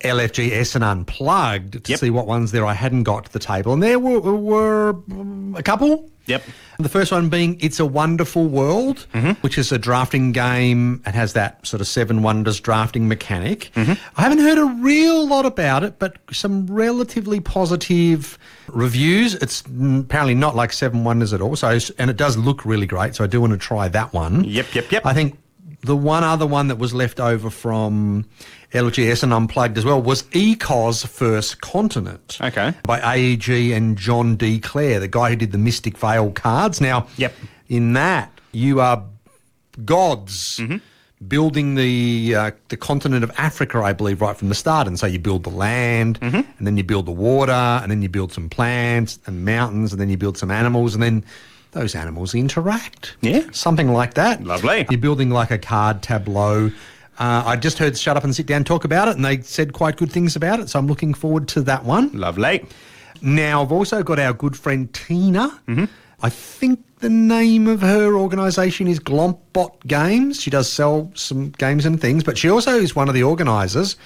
LFGS 0.00 0.74
and 0.76 0.84
Unplugged 0.84 1.84
to 1.84 1.90
Yep. 1.90 1.98
see 2.00 2.10
what 2.10 2.26
ones 2.26 2.52
there 2.52 2.64
I 2.66 2.72
hadn't 2.74 3.02
got 3.02 3.24
to 3.26 3.32
the 3.32 3.38
table. 3.38 3.72
And 3.72 3.82
there 3.82 3.98
were, 3.98 4.20
were 4.20 4.94
a 5.56 5.62
couple. 5.62 6.10
Yep. 6.28 6.42
The 6.78 6.88
first 6.88 7.10
one 7.10 7.28
being 7.28 7.58
It's 7.60 7.80
a 7.80 7.84
Wonderful 7.86 8.46
World, 8.46 9.06
Mm-hmm. 9.12 9.30
which 9.40 9.58
is 9.58 9.72
a 9.72 9.78
drafting 9.78 10.30
game. 10.30 11.02
It 11.04 11.14
has 11.14 11.32
that 11.32 11.66
sort 11.66 11.80
of 11.80 11.88
Seven 11.88 12.22
Wonders 12.22 12.60
drafting 12.60 13.08
mechanic. 13.08 13.72
Mm-hmm. 13.74 13.94
I 14.16 14.22
haven't 14.22 14.38
heard 14.38 14.58
a 14.58 14.64
real 14.80 15.26
lot 15.26 15.44
about 15.44 15.82
it, 15.82 15.98
but 15.98 16.18
some 16.30 16.66
relatively 16.68 17.40
positive 17.40 18.38
reviews. 18.68 19.34
It's 19.34 19.62
apparently 19.62 20.34
not 20.34 20.54
like 20.54 20.72
Seven 20.72 21.02
Wonders 21.02 21.32
at 21.32 21.40
all. 21.40 21.56
So, 21.56 21.76
and 21.98 22.10
it 22.10 22.16
does 22.16 22.36
look 22.36 22.64
really 22.64 22.86
great. 22.86 23.16
So 23.16 23.24
I 23.24 23.26
do 23.26 23.40
want 23.40 23.54
to 23.54 23.58
try 23.58 23.88
that 23.88 24.12
one. 24.12 24.44
Yep, 24.44 24.74
yep, 24.74 24.92
yep. 24.92 25.06
I 25.06 25.14
think 25.14 25.36
the 25.82 25.96
one 25.96 26.22
other 26.24 26.46
one 26.46 26.68
that 26.68 26.76
was 26.76 26.92
left 26.94 27.18
over 27.20 27.50
from 27.50 28.24
LGS 28.72 29.22
and 29.22 29.32
Unplugged 29.32 29.78
as 29.78 29.84
well 29.84 30.00
was 30.02 30.24
Ecos 30.24 31.06
First 31.06 31.60
Continent. 31.62 32.38
Okay. 32.40 32.74
By 32.82 33.00
AEG 33.00 33.72
and 33.72 33.96
John 33.96 34.36
D. 34.36 34.58
Clair, 34.60 35.00
the 35.00 35.08
guy 35.08 35.30
who 35.30 35.36
did 35.36 35.52
the 35.52 35.58
Mystic 35.58 35.96
Vale 35.96 36.30
cards. 36.32 36.80
Now, 36.80 37.06
Yep. 37.16 37.34
in 37.68 37.94
that, 37.94 38.30
you 38.52 38.80
are 38.80 39.02
gods. 39.84 40.58
Mm-hmm. 40.58 40.76
Building 41.26 41.74
the 41.74 42.34
uh, 42.36 42.50
the 42.68 42.76
continent 42.76 43.24
of 43.24 43.32
Africa, 43.38 43.78
I 43.82 43.92
believe, 43.92 44.20
right 44.20 44.36
from 44.36 44.50
the 44.50 44.54
start, 44.54 44.86
and 44.86 44.96
so 44.96 45.04
you 45.08 45.18
build 45.18 45.42
the 45.42 45.50
land, 45.50 46.20
Mm-hmm. 46.20 46.36
and 46.58 46.66
then 46.66 46.76
you 46.76 46.84
build 46.84 47.06
the 47.06 47.10
water, 47.12 47.50
and 47.50 47.90
then 47.90 48.02
you 48.02 48.08
build 48.08 48.32
some 48.32 48.48
plants 48.48 49.18
and 49.26 49.44
mountains, 49.44 49.90
and 49.92 50.00
then 50.00 50.10
you 50.10 50.16
build 50.16 50.38
some 50.38 50.52
animals, 50.52 50.94
and 50.94 51.02
then 51.02 51.24
those 51.72 51.96
animals 51.96 52.36
interact. 52.36 53.16
Yeah. 53.20 53.42
something 53.50 53.88
like 53.92 54.14
that. 54.14 54.44
Lovely. 54.44 54.86
You're 54.90 55.00
building 55.00 55.30
like 55.30 55.50
a 55.50 55.58
card 55.58 56.02
tableau. 56.02 56.70
Uh, 57.18 57.42
I 57.44 57.56
just 57.56 57.78
heard 57.78 57.98
Shut 57.98 58.16
Up 58.16 58.24
and 58.24 58.34
Sit 58.34 58.46
Down 58.46 58.62
talk 58.64 58.84
about 58.84 59.08
it, 59.08 59.16
and 59.16 59.24
they 59.24 59.40
said 59.40 59.72
quite 59.72 59.96
good 59.96 60.12
things 60.12 60.36
about 60.36 60.60
it. 60.60 60.68
So 60.70 60.78
I'm 60.78 60.86
looking 60.86 61.14
forward 61.14 61.48
to 61.48 61.62
that 61.62 61.84
one. 61.84 62.12
Lovely. 62.12 62.64
Now, 63.20 63.62
I've 63.62 63.72
also 63.72 64.02
got 64.04 64.20
our 64.20 64.32
good 64.32 64.56
friend 64.56 64.92
Tina. 64.94 65.60
I 66.22 66.28
think 66.30 66.84
the 67.00 67.08
name 67.08 67.66
of 67.66 67.80
her 67.80 68.16
organisation 68.16 68.86
is 68.86 69.00
Glompbot 69.00 69.86
Games. 69.86 70.40
She 70.40 70.50
does 70.50 70.70
sell 70.70 71.10
some 71.14 71.50
games 71.50 71.86
and 71.86 72.00
things, 72.00 72.22
but 72.24 72.38
she 72.38 72.48
also 72.48 72.72
is 72.76 72.94
one 72.94 73.08
of 73.08 73.14
the 73.14 73.22
organisers, 73.22 73.96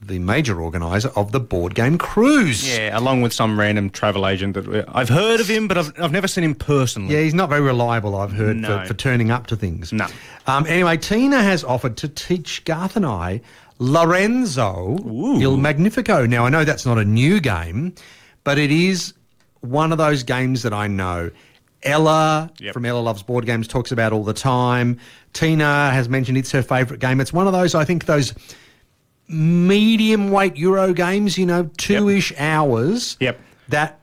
the 0.00 0.18
major 0.18 0.60
organiser 0.60 1.08
of 1.16 1.32
the 1.32 1.40
board 1.40 1.74
game 1.74 1.98
cruise. 1.98 2.76
Yeah, 2.76 2.96
along 2.96 3.22
with 3.22 3.32
some 3.32 3.58
random 3.58 3.90
travel 3.90 4.26
agent 4.26 4.54
that 4.54 4.84
I've 4.88 5.08
heard 5.08 5.40
of 5.40 5.48
him, 5.48 5.66
but 5.68 5.78
I've, 5.78 5.92
I've 6.00 6.12
never 6.12 6.28
seen 6.28 6.44
him 6.44 6.54
personally. 6.54 7.14
Yeah, 7.14 7.22
he's 7.22 7.34
not 7.34 7.48
very 7.48 7.62
reliable, 7.62 8.14
I've 8.14 8.32
heard, 8.32 8.56
No. 8.56 8.80
for, 8.80 8.86
for 8.88 8.94
turning 8.94 9.30
up 9.30 9.46
to 9.48 9.56
things. 9.56 9.92
No. 9.92 10.06
Um, 10.46 10.64
anyway, 10.66 10.96
Tina 10.96 11.42
has 11.42 11.64
offered 11.64 11.96
to 11.98 12.08
teach 12.08 12.64
Garth 12.64 12.94
and 12.96 13.04
I 13.06 13.40
Lorenzo 13.78 14.96
Il 15.40 15.56
Magnifico. 15.56 16.26
Now, 16.26 16.44
I 16.46 16.50
know 16.50 16.64
that's 16.64 16.86
not 16.86 16.98
a 16.98 17.04
new 17.04 17.40
game, 17.40 17.94
but 18.44 18.58
it 18.58 18.70
is 18.70 19.14
one 19.60 19.90
of 19.92 19.98
those 19.98 20.22
games 20.22 20.62
that 20.62 20.72
I 20.72 20.86
know. 20.86 21.30
Ella 21.82 22.50
Yep. 22.58 22.72
from 22.74 22.84
Ella 22.84 23.00
Loves 23.00 23.22
Board 23.22 23.46
Games 23.46 23.68
talks 23.68 23.92
about 23.92 24.12
all 24.12 24.24
the 24.24 24.32
time. 24.32 24.98
Tina 25.32 25.90
has 25.90 26.08
mentioned 26.08 26.38
it's 26.38 26.50
her 26.52 26.62
favourite 26.62 27.00
game. 27.00 27.20
It's 27.20 27.32
one 27.32 27.46
of 27.46 27.52
those, 27.52 27.74
I 27.74 27.84
think, 27.84 28.06
those 28.06 28.34
medium 29.28 30.30
weight 30.30 30.56
Euro 30.56 30.92
games, 30.92 31.38
you 31.38 31.46
know, 31.46 31.70
two 31.76 32.08
ish 32.08 32.32
hours. 32.38 33.16
Yep. 33.20 33.40
That 33.68 33.98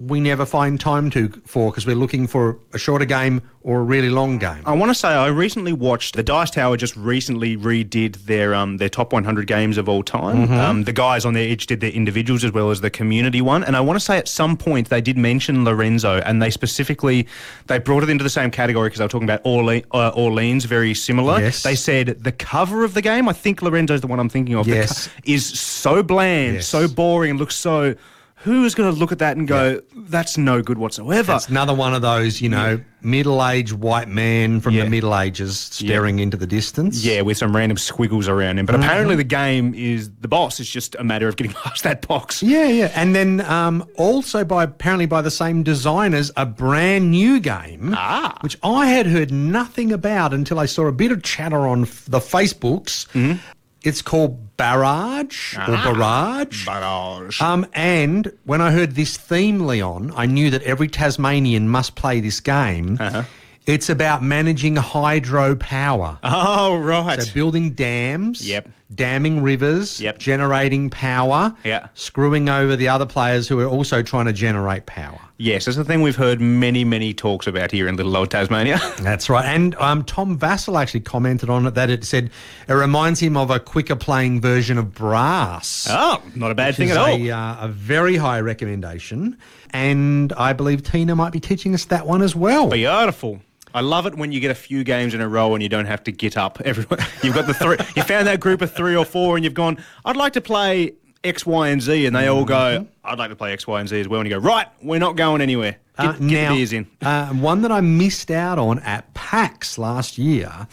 we 0.00 0.20
never 0.20 0.46
find 0.46 0.78
time 0.80 1.10
to 1.10 1.28
for 1.44 1.70
because 1.72 1.84
we're 1.84 1.96
looking 1.96 2.28
for 2.28 2.56
a 2.72 2.78
shorter 2.78 3.04
game 3.04 3.42
or 3.62 3.80
a 3.80 3.82
really 3.82 4.08
long 4.10 4.38
game. 4.38 4.62
I 4.64 4.72
want 4.72 4.90
to 4.90 4.94
say 4.94 5.08
I 5.08 5.26
recently 5.26 5.72
watched 5.72 6.14
the 6.14 6.22
Dice 6.22 6.52
Tower 6.52 6.76
just 6.76 6.96
recently 6.96 7.56
redid 7.56 8.14
their 8.26 8.54
um, 8.54 8.76
their 8.76 8.88
top 8.88 9.12
100 9.12 9.46
games 9.48 9.76
of 9.76 9.88
all 9.88 10.04
time. 10.04 10.46
Mm-hmm. 10.46 10.54
Um, 10.54 10.84
the 10.84 10.92
guys 10.92 11.24
on 11.24 11.34
there 11.34 11.42
each 11.48 11.66
did 11.66 11.80
their 11.80 11.90
individuals 11.90 12.44
as 12.44 12.52
well 12.52 12.70
as 12.70 12.80
the 12.80 12.90
community 12.90 13.40
one, 13.40 13.64
and 13.64 13.76
I 13.76 13.80
want 13.80 13.98
to 13.98 14.04
say 14.04 14.16
at 14.18 14.28
some 14.28 14.56
point 14.56 14.88
they 14.88 15.00
did 15.00 15.18
mention 15.18 15.64
Lorenzo, 15.64 16.18
and 16.24 16.40
they 16.40 16.50
specifically 16.50 17.26
they 17.66 17.78
brought 17.80 18.04
it 18.04 18.08
into 18.08 18.22
the 18.22 18.30
same 18.30 18.52
category 18.52 18.88
because 18.88 18.98
they 18.98 19.04
were 19.04 19.08
talking 19.08 19.28
about 19.28 19.42
Orle- 19.44 19.84
uh, 19.92 20.10
Orleans, 20.14 20.64
very 20.64 20.94
similar. 20.94 21.40
Yes. 21.40 21.64
They 21.64 21.74
said 21.74 22.22
the 22.22 22.32
cover 22.32 22.84
of 22.84 22.94
the 22.94 23.02
game, 23.02 23.28
I 23.28 23.32
think 23.32 23.62
Lorenzo's 23.62 24.00
the 24.00 24.06
one 24.06 24.20
I'm 24.20 24.28
thinking 24.28 24.54
of, 24.54 24.68
Yes. 24.68 25.08
co- 25.08 25.12
is 25.24 25.44
so 25.58 26.02
bland, 26.04 26.54
Yes. 26.56 26.68
so 26.68 26.86
boring, 26.86 27.36
looks 27.36 27.56
so. 27.56 27.96
Who 28.42 28.64
is 28.64 28.74
going 28.74 28.92
to 28.92 28.98
look 28.98 29.10
at 29.12 29.18
that 29.18 29.36
and 29.36 29.48
go, 29.48 29.80
"That's 29.96 30.38
no 30.38 30.62
good 30.62 30.78
whatsoever"? 30.78 31.34
It's 31.34 31.48
another 31.48 31.74
one 31.74 31.92
of 31.92 32.02
those, 32.02 32.40
you 32.40 32.48
know, 32.48 32.80
middle-aged 33.02 33.72
white 33.72 34.08
man 34.08 34.60
from 34.60 34.74
Yeah. 34.74 34.84
the 34.84 34.90
Middle 34.90 35.16
Ages 35.18 35.58
staring 35.58 36.18
into 36.20 36.36
the 36.36 36.46
distance. 36.46 37.04
Yeah, 37.04 37.22
with 37.22 37.36
some 37.36 37.54
random 37.54 37.78
squiggles 37.78 38.28
around 38.28 38.58
him. 38.58 38.66
But 38.66 38.74
Mm-hmm. 38.76 38.84
apparently, 38.84 39.16
the 39.16 39.24
game 39.24 39.74
is 39.74 40.10
the 40.20 40.28
boss. 40.28 40.60
It's 40.60 40.70
just 40.70 40.94
a 40.98 41.04
matter 41.04 41.26
of 41.28 41.34
getting 41.36 41.52
past 41.64 41.82
that 41.82 42.06
box. 42.06 42.42
Yeah, 42.42 42.66
yeah, 42.68 42.92
and 42.94 43.14
then 43.14 43.40
um, 43.42 43.84
also 43.96 44.44
by 44.44 44.64
apparently 44.64 45.06
by 45.06 45.20
the 45.22 45.30
same 45.32 45.62
designers, 45.64 46.30
a 46.36 46.46
brand 46.46 47.10
new 47.10 47.40
game, 47.40 47.92
Ah. 47.96 48.36
which 48.40 48.56
I 48.62 48.86
had 48.86 49.06
heard 49.06 49.32
nothing 49.32 49.92
about 49.92 50.32
until 50.32 50.58
I 50.60 50.66
saw 50.66 50.86
a 50.86 50.92
bit 50.92 51.10
of 51.12 51.22
chatter 51.24 51.66
on 51.66 51.82
f- 51.82 52.04
the 52.06 52.20
Facebooks. 52.20 53.06
Mm-hmm. 53.14 53.38
It's 53.82 54.02
called 54.02 54.56
Barrage 54.56 55.56
or 55.56 55.76
Ah. 55.76 55.84
Barrage. 55.84 56.66
Barrage. 56.66 57.40
Um, 57.40 57.64
and 57.74 58.32
when 58.44 58.60
I 58.60 58.72
heard 58.72 58.96
this 58.96 59.16
theme, 59.16 59.66
Leon, 59.66 60.12
I 60.16 60.26
knew 60.26 60.50
that 60.50 60.62
every 60.62 60.88
Tasmanian 60.88 61.68
must 61.68 61.94
play 61.94 62.20
this 62.20 62.40
game. 62.40 62.96
Uh-huh. 63.00 63.22
It's 63.66 63.88
about 63.90 64.22
managing 64.22 64.76
hydropower. 64.76 66.18
oh, 66.22 66.76
right. 66.78 67.22
So 67.22 67.32
building 67.34 67.70
dams, 67.70 68.46
Yep. 68.48 68.68
damming 68.94 69.42
rivers, 69.42 70.00
Yep. 70.00 70.18
generating 70.18 70.90
power, 70.90 71.54
Yeah. 71.64 71.88
screwing 71.94 72.48
over 72.48 72.76
the 72.76 72.88
other 72.88 73.06
players 73.06 73.46
who 73.48 73.60
are 73.60 73.66
also 73.66 74.02
trying 74.02 74.26
to 74.26 74.32
generate 74.32 74.86
power. 74.86 75.20
Yes, 75.40 75.66
that's 75.66 75.76
the 75.76 75.84
thing 75.84 76.02
we've 76.02 76.16
heard 76.16 76.40
many, 76.40 76.82
many 76.82 77.14
talks 77.14 77.46
about 77.46 77.70
here 77.70 77.86
in 77.86 77.94
little 77.94 78.16
old 78.16 78.28
Tasmania. 78.28 78.80
That's 78.98 79.30
right. 79.30 79.44
And 79.44 79.76
um, 79.76 80.02
Tom 80.02 80.36
Vasel 80.36 80.76
actually 80.80 80.98
commented 81.00 81.48
on 81.48 81.64
it 81.64 81.74
that 81.76 81.90
it 81.90 82.02
said 82.02 82.30
it 82.66 82.72
reminds 82.72 83.20
him 83.20 83.36
of 83.36 83.48
a 83.48 83.60
quicker 83.60 83.94
playing 83.94 84.40
version 84.40 84.78
of 84.78 84.92
Brass. 84.92 85.86
oh, 85.88 86.20
not 86.34 86.50
a 86.50 86.56
bad 86.56 86.74
thing 86.74 86.90
at 86.90 86.96
all. 86.96 87.06
A, 87.06 87.30
uh, 87.30 87.66
a 87.66 87.68
very 87.68 88.16
high 88.16 88.40
recommendation. 88.40 89.38
And 89.70 90.32
I 90.32 90.54
believe 90.54 90.82
Tina 90.82 91.14
might 91.14 91.32
be 91.32 91.38
teaching 91.38 91.72
us 91.72 91.84
that 91.84 92.04
one 92.04 92.20
as 92.20 92.34
well. 92.34 92.68
Beautiful. 92.68 93.40
I 93.72 93.80
love 93.82 94.06
it 94.06 94.16
when 94.16 94.32
you 94.32 94.40
get 94.40 94.50
a 94.50 94.56
few 94.56 94.82
games 94.82 95.14
in 95.14 95.20
a 95.20 95.28
row 95.28 95.54
and 95.54 95.62
you 95.62 95.68
don't 95.68 95.86
have 95.86 96.02
to 96.04 96.10
get 96.10 96.36
up. 96.36 96.60
Everyone, 96.64 96.98
you've 97.22 97.34
got 97.34 97.46
the 97.46 97.54
three. 97.54 97.76
you 97.94 98.02
found 98.02 98.26
that 98.26 98.40
group 98.40 98.60
of 98.60 98.72
three 98.72 98.96
or 98.96 99.04
four, 99.04 99.36
and 99.36 99.44
you've 99.44 99.54
gone. 99.54 99.78
I'd 100.04 100.16
like 100.16 100.32
to 100.32 100.40
play 100.40 100.94
X, 101.24 101.44
Y, 101.46 101.68
and 101.68 101.82
Z, 101.82 102.06
and 102.06 102.14
they 102.14 102.28
all 102.28 102.44
Mm-hmm. 102.44 102.84
go. 102.84 102.86
I'd 103.04 103.18
like 103.18 103.30
to 103.30 103.36
play 103.36 103.52
X, 103.52 103.66
Y, 103.66 103.80
and 103.80 103.88
Z 103.88 103.98
as 104.00 104.08
well. 104.08 104.20
And 104.20 104.28
you 104.28 104.34
go, 104.38 104.40
right, 104.44 104.66
we're 104.82 105.00
not 105.00 105.16
going 105.16 105.40
anywhere. 105.40 105.76
Get, 105.98 106.06
Uh, 106.06 106.12
get 106.12 106.20
now, 106.22 106.48
the 106.50 106.56
beers 106.56 106.72
in. 106.72 106.86
uh, 107.02 107.26
one 107.28 107.62
that 107.62 107.72
I 107.72 107.80
missed 107.80 108.30
out 108.30 108.58
on 108.58 108.78
at 108.80 109.12
PAX 109.14 109.78
last 109.78 110.16
year 110.18 110.68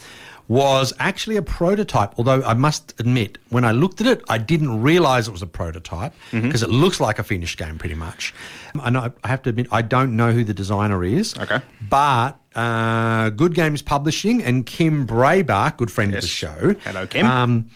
was 0.48 0.92
actually 1.00 1.34
a 1.36 1.42
prototype. 1.42 2.14
Although 2.18 2.40
I 2.44 2.54
must 2.54 2.94
admit, 3.00 3.38
when 3.48 3.64
I 3.64 3.72
looked 3.72 4.00
at 4.00 4.06
it, 4.06 4.22
I 4.28 4.38
didn't 4.38 4.80
realise 4.80 5.26
it 5.26 5.32
was 5.32 5.42
a 5.42 5.46
prototype 5.48 6.12
Mm-hmm. 6.30 6.42
because 6.46 6.62
it 6.62 6.70
looks 6.70 7.00
like 7.00 7.18
a 7.18 7.24
finished 7.24 7.58
game 7.58 7.78
pretty 7.78 7.96
much. 7.96 8.32
I 8.78 9.10
I 9.24 9.28
have 9.28 9.42
to 9.42 9.50
admit 9.50 9.66
I 9.72 9.82
don't 9.82 10.14
know 10.14 10.30
who 10.30 10.44
the 10.44 10.54
designer 10.54 11.02
is. 11.02 11.36
Okay. 11.36 11.60
but 11.90 12.38
uh, 12.54 13.30
Good 13.30 13.54
Games 13.54 13.82
Publishing 13.82 14.42
and 14.44 14.64
Kim 14.64 15.04
Brebach, 15.06 15.76
good 15.78 15.90
friend 15.90 16.14
of 16.14 16.20
the 16.20 16.28
show. 16.28 16.76
Hello, 16.84 17.06
Kim. 17.08 17.26
Um, 17.26 17.68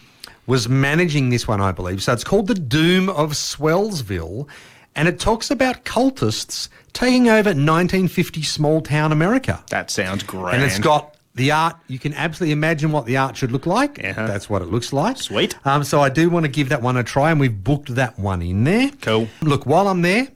was 0.47 0.67
managing 0.67 1.29
this 1.29 1.47
one, 1.47 1.61
I 1.61 1.71
believe. 1.71 2.01
So 2.03 2.13
it's 2.13 2.23
called 2.23 2.47
The 2.47 2.55
Doom 2.55 3.09
of 3.09 3.31
Swellsville, 3.31 4.47
and 4.95 5.07
it 5.07 5.19
talks 5.19 5.51
about 5.51 5.85
cultists 5.85 6.67
taking 6.93 7.27
over 7.29 7.49
1950 7.49 8.41
small 8.43 8.81
town 8.81 9.11
America. 9.11 9.63
That 9.69 9.89
sounds 9.89 10.23
great. 10.23 10.55
And 10.55 10.63
it's 10.63 10.79
got 10.79 11.15
the 11.35 11.51
art. 11.51 11.77
You 11.87 11.99
can 11.99 12.13
absolutely 12.13 12.51
imagine 12.51 12.91
what 12.91 13.05
the 13.05 13.17
art 13.17 13.37
should 13.37 13.51
look 13.51 13.65
like. 13.65 14.03
Uh-huh. 14.03 14.27
That's 14.27 14.49
what 14.49 14.61
it 14.61 14.65
looks 14.65 14.91
like. 14.91 15.17
Sweet. 15.17 15.55
Um, 15.65 15.83
so 15.83 16.01
I 16.01 16.09
do 16.09 16.29
want 16.29 16.45
to 16.45 16.51
give 16.51 16.69
that 16.69 16.81
one 16.81 16.97
a 16.97 17.03
try, 17.03 17.31
and 17.31 17.39
we've 17.39 17.63
booked 17.63 17.95
that 17.95 18.19
one 18.19 18.41
in 18.41 18.63
there. 18.63 18.91
Cool. 19.01 19.27
Look, 19.41 19.65
while 19.65 19.87
I'm 19.87 20.01
there, 20.01 20.27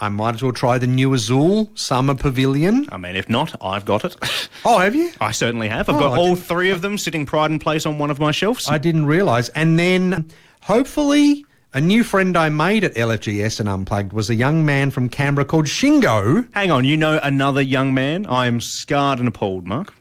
I 0.00 0.08
might 0.08 0.34
as 0.36 0.42
well 0.42 0.52
try 0.52 0.78
the 0.78 0.86
new 0.86 1.12
Azul 1.12 1.70
Summer 1.74 2.14
Pavilion. 2.14 2.88
I 2.90 2.96
mean, 2.96 3.16
if 3.16 3.28
not, 3.28 3.54
I've 3.62 3.84
got 3.84 4.04
it. 4.04 4.16
Oh, 4.64 4.78
have 4.78 4.94
you? 4.94 5.10
I 5.20 5.30
certainly 5.32 5.68
have. 5.68 5.88
I've 5.88 5.96
Oh, 5.96 6.00
got 6.00 6.12
I 6.12 6.16
all 6.18 6.34
didn't- 6.34 6.46
three 6.46 6.70
of 6.70 6.82
them 6.82 6.98
sitting 6.98 7.24
pride 7.26 7.50
and 7.50 7.60
place 7.60 7.86
on 7.86 7.98
one 7.98 8.10
of 8.10 8.18
my 8.18 8.30
shelves. 8.30 8.68
I 8.68 8.76
didn't 8.78 9.06
realise. 9.06 9.48
And 9.50 9.78
then 9.78 10.28
hopefully 10.62 11.44
a 11.72 11.80
new 11.80 12.04
friend 12.04 12.36
I 12.36 12.48
made 12.50 12.84
at 12.84 12.94
LFGS 12.94 13.60
and 13.60 13.68
Unplugged 13.68 14.12
was 14.12 14.28
a 14.28 14.34
young 14.34 14.64
man 14.66 14.90
from 14.90 15.08
Canberra 15.08 15.44
called 15.46 15.66
Shingo. 15.66 16.46
Hang 16.52 16.70
on, 16.70 16.84
you 16.84 16.96
know 16.96 17.18
another 17.22 17.62
young 17.62 17.94
man? 17.94 18.26
I 18.26 18.46
am 18.46 18.60
scarred 18.60 19.18
and 19.18 19.28
appalled, 19.28 19.66
Mark. 19.66 19.94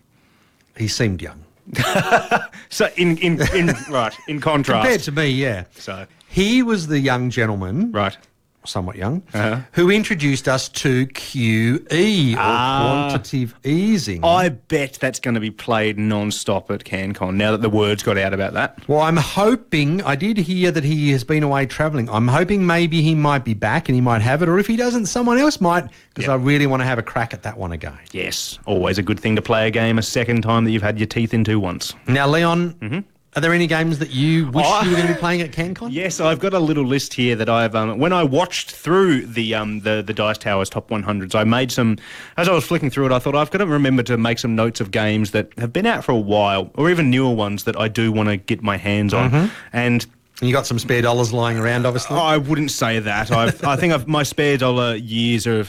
He 0.77 0.87
seemed 0.87 1.21
young. 1.21 1.43
So 2.71 2.87
in 2.97 3.17
in, 3.17 3.41
in 3.55 3.67
right 3.89 4.13
in 4.27 4.39
contrast, 4.39 4.83
Compared 4.83 5.01
to 5.01 5.11
me, 5.11 5.29
yeah. 5.29 5.63
so 5.75 6.05
He 6.27 6.61
was 6.61 6.85
the 6.87 6.99
young 6.99 7.29
gentleman, 7.31 7.91
right. 7.91 8.15
Somewhat 8.65 8.95
young, 8.97 9.21
Uh-huh. 9.33 9.59
who 9.71 9.89
introduced 9.89 10.47
us 10.47 10.67
to 10.69 11.07
QE, 11.07 12.33
or 12.35 12.37
Ah. 12.39 13.07
quantitative 13.09 13.55
easing. 13.63 14.23
I 14.23 14.49
bet 14.49 14.97
that's 15.01 15.19
going 15.19 15.33
to 15.35 15.39
be 15.39 15.49
played 15.51 15.97
non-stop 15.97 16.69
at 16.69 16.83
CanCon 16.83 17.35
now 17.35 17.51
that 17.51 17.61
the 17.61 17.69
words 17.69 18.03
got 18.03 18.17
out 18.17 18.33
about 18.33 18.53
that. 18.53 18.77
Well, 18.87 19.01
I'm 19.01 19.17
hoping, 19.17 20.03
I 20.03 20.15
did 20.15 20.37
hear 20.37 20.71
that 20.71 20.83
he 20.83 21.11
has 21.11 21.23
been 21.23 21.43
away 21.43 21.65
travelling. 21.65 22.09
I'm 22.09 22.27
hoping 22.27 22.65
maybe 22.65 23.01
he 23.01 23.15
might 23.15 23.43
be 23.45 23.53
back 23.53 23.87
and 23.89 23.95
he 23.95 24.01
might 24.01 24.21
have 24.21 24.41
it, 24.41 24.49
or 24.49 24.59
if 24.59 24.67
he 24.67 24.75
doesn't, 24.75 25.05
someone 25.07 25.37
else 25.37 25.59
might, 25.61 25.85
because 26.13 26.27
Yep. 26.27 26.31
I 26.31 26.35
really 26.43 26.67
want 26.67 26.81
to 26.81 26.85
have 26.85 26.99
a 26.99 27.03
crack 27.03 27.33
at 27.33 27.43
that 27.43 27.57
one 27.57 27.71
again. 27.71 27.93
Yes, 28.11 28.59
always 28.65 28.97
a 28.97 29.03
good 29.03 29.19
thing 29.19 29.35
to 29.35 29.41
play 29.41 29.67
a 29.67 29.71
game 29.71 29.97
a 29.97 30.01
second 30.03 30.41
time 30.41 30.65
that 30.65 30.71
you've 30.71 30.83
had 30.83 30.99
your 30.99 31.07
teeth 31.07 31.33
into 31.33 31.59
once. 31.59 31.93
Now, 32.07 32.27
Leon, 32.27 33.03
are 33.35 33.41
there 33.41 33.53
any 33.53 33.67
games 33.67 33.99
that 33.99 34.09
you 34.09 34.49
wish. 34.49 34.65
Oh. 34.67 34.81
you 34.83 34.89
were 34.89 34.95
going 34.95 35.07
to 35.07 35.13
be 35.13 35.19
playing 35.19 35.41
at 35.41 35.51
CanCon? 35.51 35.89
Yes, 35.91 36.19
I've 36.19 36.39
got 36.39 36.53
a 36.53 36.59
little 36.59 36.83
list 36.83 37.13
here 37.13 37.35
that 37.35 37.47
I've 37.47 37.75
um, 37.75 37.99
when 37.99 38.11
I 38.11 38.23
watched 38.23 38.71
through 38.71 39.27
the 39.27 39.53
um, 39.53 39.81
the 39.81 40.01
the 40.05 40.13
Dice 40.13 40.37
Towers 40.39 40.69
top 40.69 40.89
100s, 40.89 41.35
I 41.35 41.43
made 41.43 41.71
some 41.71 41.97
as 42.37 42.49
I 42.49 42.53
was 42.53 42.65
flicking 42.65 42.89
through 42.89 43.05
it. 43.07 43.11
I 43.11 43.19
thought 43.19 43.35
I've 43.35 43.51
got 43.51 43.59
to 43.59 43.67
remember 43.67 44.01
to 44.03 44.17
make 44.17 44.39
some 44.39 44.55
notes 44.55 44.81
of 44.81 44.89
games 44.89 45.31
that 45.31 45.51
have 45.59 45.71
been 45.71 45.85
out 45.85 46.03
for 46.03 46.11
a 46.11 46.17
while, 46.17 46.71
or 46.73 46.89
even 46.89 47.11
newer 47.11 47.33
ones 47.33 47.65
that 47.65 47.79
I 47.79 47.87
do 47.87 48.11
want 48.11 48.29
to 48.29 48.37
get 48.37 48.63
my 48.63 48.77
hands 48.77 49.13
on. 49.13 49.29
Mm-hmm. 49.29 49.53
And 49.73 50.05
you 50.41 50.51
got 50.51 50.65
some 50.65 50.79
spare 50.79 51.01
dollars 51.03 51.31
lying 51.31 51.59
around, 51.59 51.85
obviously. 51.85 52.17
I 52.17 52.37
wouldn't 52.37 52.71
say 52.71 52.99
that. 52.99 53.31
I've, 53.31 53.63
I 53.63 53.75
think 53.75 53.93
I've, 53.93 54.07
my 54.07 54.23
spare 54.23 54.57
dollar 54.57 54.95
years 54.95 55.45
are. 55.45 55.65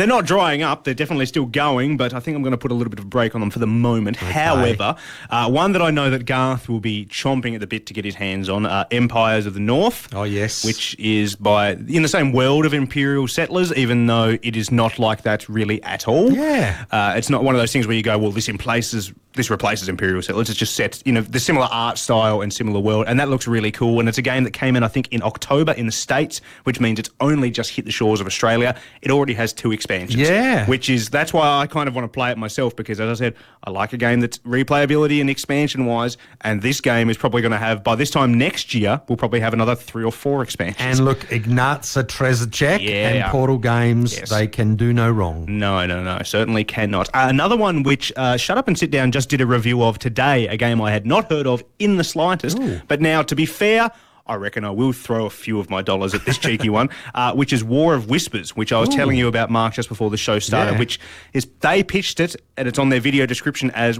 They're 0.00 0.06
not 0.06 0.24
drying 0.24 0.62
up. 0.62 0.84
They're 0.84 0.94
definitely 0.94 1.26
still 1.26 1.44
going, 1.44 1.98
but 1.98 2.14
I 2.14 2.20
think 2.20 2.34
I'm 2.34 2.42
going 2.42 2.52
to 2.52 2.56
put 2.56 2.70
a 2.70 2.74
little 2.74 2.88
bit 2.88 3.00
of 3.00 3.04
a 3.04 3.08
break 3.08 3.34
on 3.34 3.42
them 3.42 3.50
for 3.50 3.58
the 3.58 3.66
moment. 3.66 4.16
However, 4.16 4.96
uh, 5.28 5.50
one 5.50 5.72
that 5.72 5.82
I 5.82 5.90
know 5.90 6.08
that 6.08 6.24
Garth 6.24 6.70
will 6.70 6.80
be 6.80 7.04
chomping 7.04 7.52
at 7.52 7.60
the 7.60 7.66
bit 7.66 7.84
to 7.84 7.92
get 7.92 8.06
his 8.06 8.14
hands 8.14 8.48
on 8.48 8.64
uh, 8.64 8.86
Empires 8.90 9.44
of 9.44 9.52
the 9.52 9.60
North. 9.60 10.08
Oh, 10.14 10.22
yes. 10.22 10.64
Which 10.64 10.98
is 10.98 11.36
by 11.36 11.72
in 11.72 12.00
the 12.00 12.08
same 12.08 12.32
world 12.32 12.64
of 12.64 12.72
Imperial 12.72 13.28
Settlers, 13.28 13.74
even 13.74 14.06
though 14.06 14.38
it 14.42 14.56
is 14.56 14.70
not 14.70 14.98
like 14.98 15.20
that 15.24 15.46
really 15.50 15.82
at 15.82 16.08
all. 16.08 16.32
Yeah. 16.32 16.82
Uh, 16.90 17.12
it's 17.14 17.28
not 17.28 17.44
one 17.44 17.54
of 17.54 17.60
those 17.60 17.70
things 17.70 17.86
where 17.86 17.94
you 17.94 18.02
go, 18.02 18.16
well, 18.16 18.30
this 18.30 18.48
in 18.48 18.56
places 18.56 19.12
this 19.34 19.48
replaces 19.50 19.88
Imperial 19.88 20.20
Settlers. 20.22 20.50
It's 20.50 20.58
just 20.58 20.74
set, 20.74 21.00
you 21.06 21.12
know, 21.12 21.20
the 21.20 21.38
similar 21.38 21.68
art 21.70 21.98
style 21.98 22.40
and 22.40 22.52
similar 22.52 22.80
world, 22.80 23.04
and 23.06 23.18
that 23.20 23.28
looks 23.28 23.46
really 23.46 23.70
cool. 23.70 24.00
And 24.00 24.08
it's 24.08 24.18
a 24.18 24.22
game 24.22 24.42
that 24.44 24.52
came 24.52 24.74
in, 24.76 24.82
I 24.82 24.88
think, 24.88 25.06
in 25.12 25.22
October 25.22 25.72
in 25.72 25.86
the 25.86 25.92
States, 25.92 26.40
which 26.64 26.80
means 26.80 26.98
it's 26.98 27.10
only 27.20 27.50
just 27.50 27.70
hit 27.70 27.84
the 27.84 27.92
shores 27.92 28.20
of 28.20 28.26
Australia. 28.26 28.74
It 29.02 29.10
already 29.10 29.34
has 29.34 29.52
two 29.52 29.70
expansions. 29.72 30.20
Yeah. 30.28 30.66
Which 30.66 30.90
is, 30.90 31.10
that's 31.10 31.32
why 31.32 31.46
I 31.60 31.66
kind 31.68 31.88
of 31.88 31.94
want 31.94 32.04
to 32.04 32.08
play 32.08 32.30
it 32.32 32.38
myself, 32.38 32.74
because 32.74 32.98
as 33.00 33.20
I 33.20 33.24
said, 33.24 33.34
I 33.62 33.70
like 33.70 33.92
a 33.92 33.96
game 33.96 34.20
that's 34.20 34.38
replayability 34.38 35.20
and 35.20 35.30
expansion 35.30 35.86
wise, 35.86 36.16
and 36.40 36.60
this 36.62 36.80
game 36.80 37.08
is 37.10 37.16
probably 37.16 37.42
going 37.42 37.52
to 37.52 37.58
have, 37.58 37.84
by 37.84 37.94
this 37.94 38.10
time 38.10 38.34
next 38.34 38.74
year, 38.74 39.00
we'll 39.08 39.16
probably 39.16 39.40
have 39.40 39.52
another 39.52 39.74
three 39.76 40.02
or 40.04 40.12
four 40.12 40.42
expansions. 40.42 40.98
And 40.98 41.04
look, 41.04 41.20
Ignacy 41.28 42.04
Trzewiczek 42.04 42.80
Yeah. 42.82 43.08
and 43.26 43.30
Portal 43.30 43.58
Games, 43.58 44.16
Yes. 44.16 44.30
they 44.30 44.46
can 44.46 44.74
do 44.76 44.92
no 44.92 45.10
wrong. 45.10 45.44
No, 45.48 45.86
no, 45.86 46.02
no, 46.02 46.20
certainly 46.24 46.64
cannot. 46.64 47.08
Uh, 47.14 47.26
another 47.28 47.56
one 47.56 47.82
which 47.82 48.12
uh, 48.16 48.36
Shut 48.36 48.58
Up 48.58 48.66
and 48.66 48.78
Sit 48.78 48.90
Down 48.90 49.12
just 49.12 49.19
did 49.26 49.40
a 49.40 49.46
review 49.46 49.82
of 49.82 49.98
today, 49.98 50.46
a 50.48 50.56
game 50.56 50.80
I 50.80 50.90
had 50.92 51.06
not 51.06 51.30
heard 51.30 51.46
of 51.46 51.62
in 51.78 51.96
the 51.96 52.04
slightest. 52.04 52.58
But 52.88 53.00
now, 53.00 53.22
to 53.22 53.34
be 53.34 53.46
fair, 53.46 53.90
I 54.26 54.34
reckon 54.36 54.64
I 54.64 54.70
will 54.70 54.92
throw 54.92 55.26
a 55.26 55.30
few 55.30 55.58
of 55.58 55.70
my 55.70 55.82
dollars 55.82 56.14
at 56.14 56.24
this 56.24 56.38
cheeky 56.44 56.68
one, 56.70 56.88
uh, 57.14 57.32
which 57.34 57.52
is 57.52 57.64
War 57.64 57.94
of 57.94 58.08
Whispers, 58.08 58.54
which 58.56 58.72
I 58.72 58.78
was 58.80 58.88
telling 58.88 59.16
you 59.16 59.26
about, 59.28 59.50
Mark, 59.50 59.74
just 59.74 59.88
before 59.88 60.10
the 60.10 60.16
show 60.16 60.38
started, 60.38 60.72
Yeah. 60.72 60.78
which 60.78 61.00
is 61.32 61.48
they 61.60 61.82
pitched 61.82 62.20
it, 62.20 62.36
and 62.56 62.68
it's 62.68 62.78
on 62.78 62.88
their 62.90 63.00
video 63.00 63.26
description 63.26 63.70
as. 63.72 63.98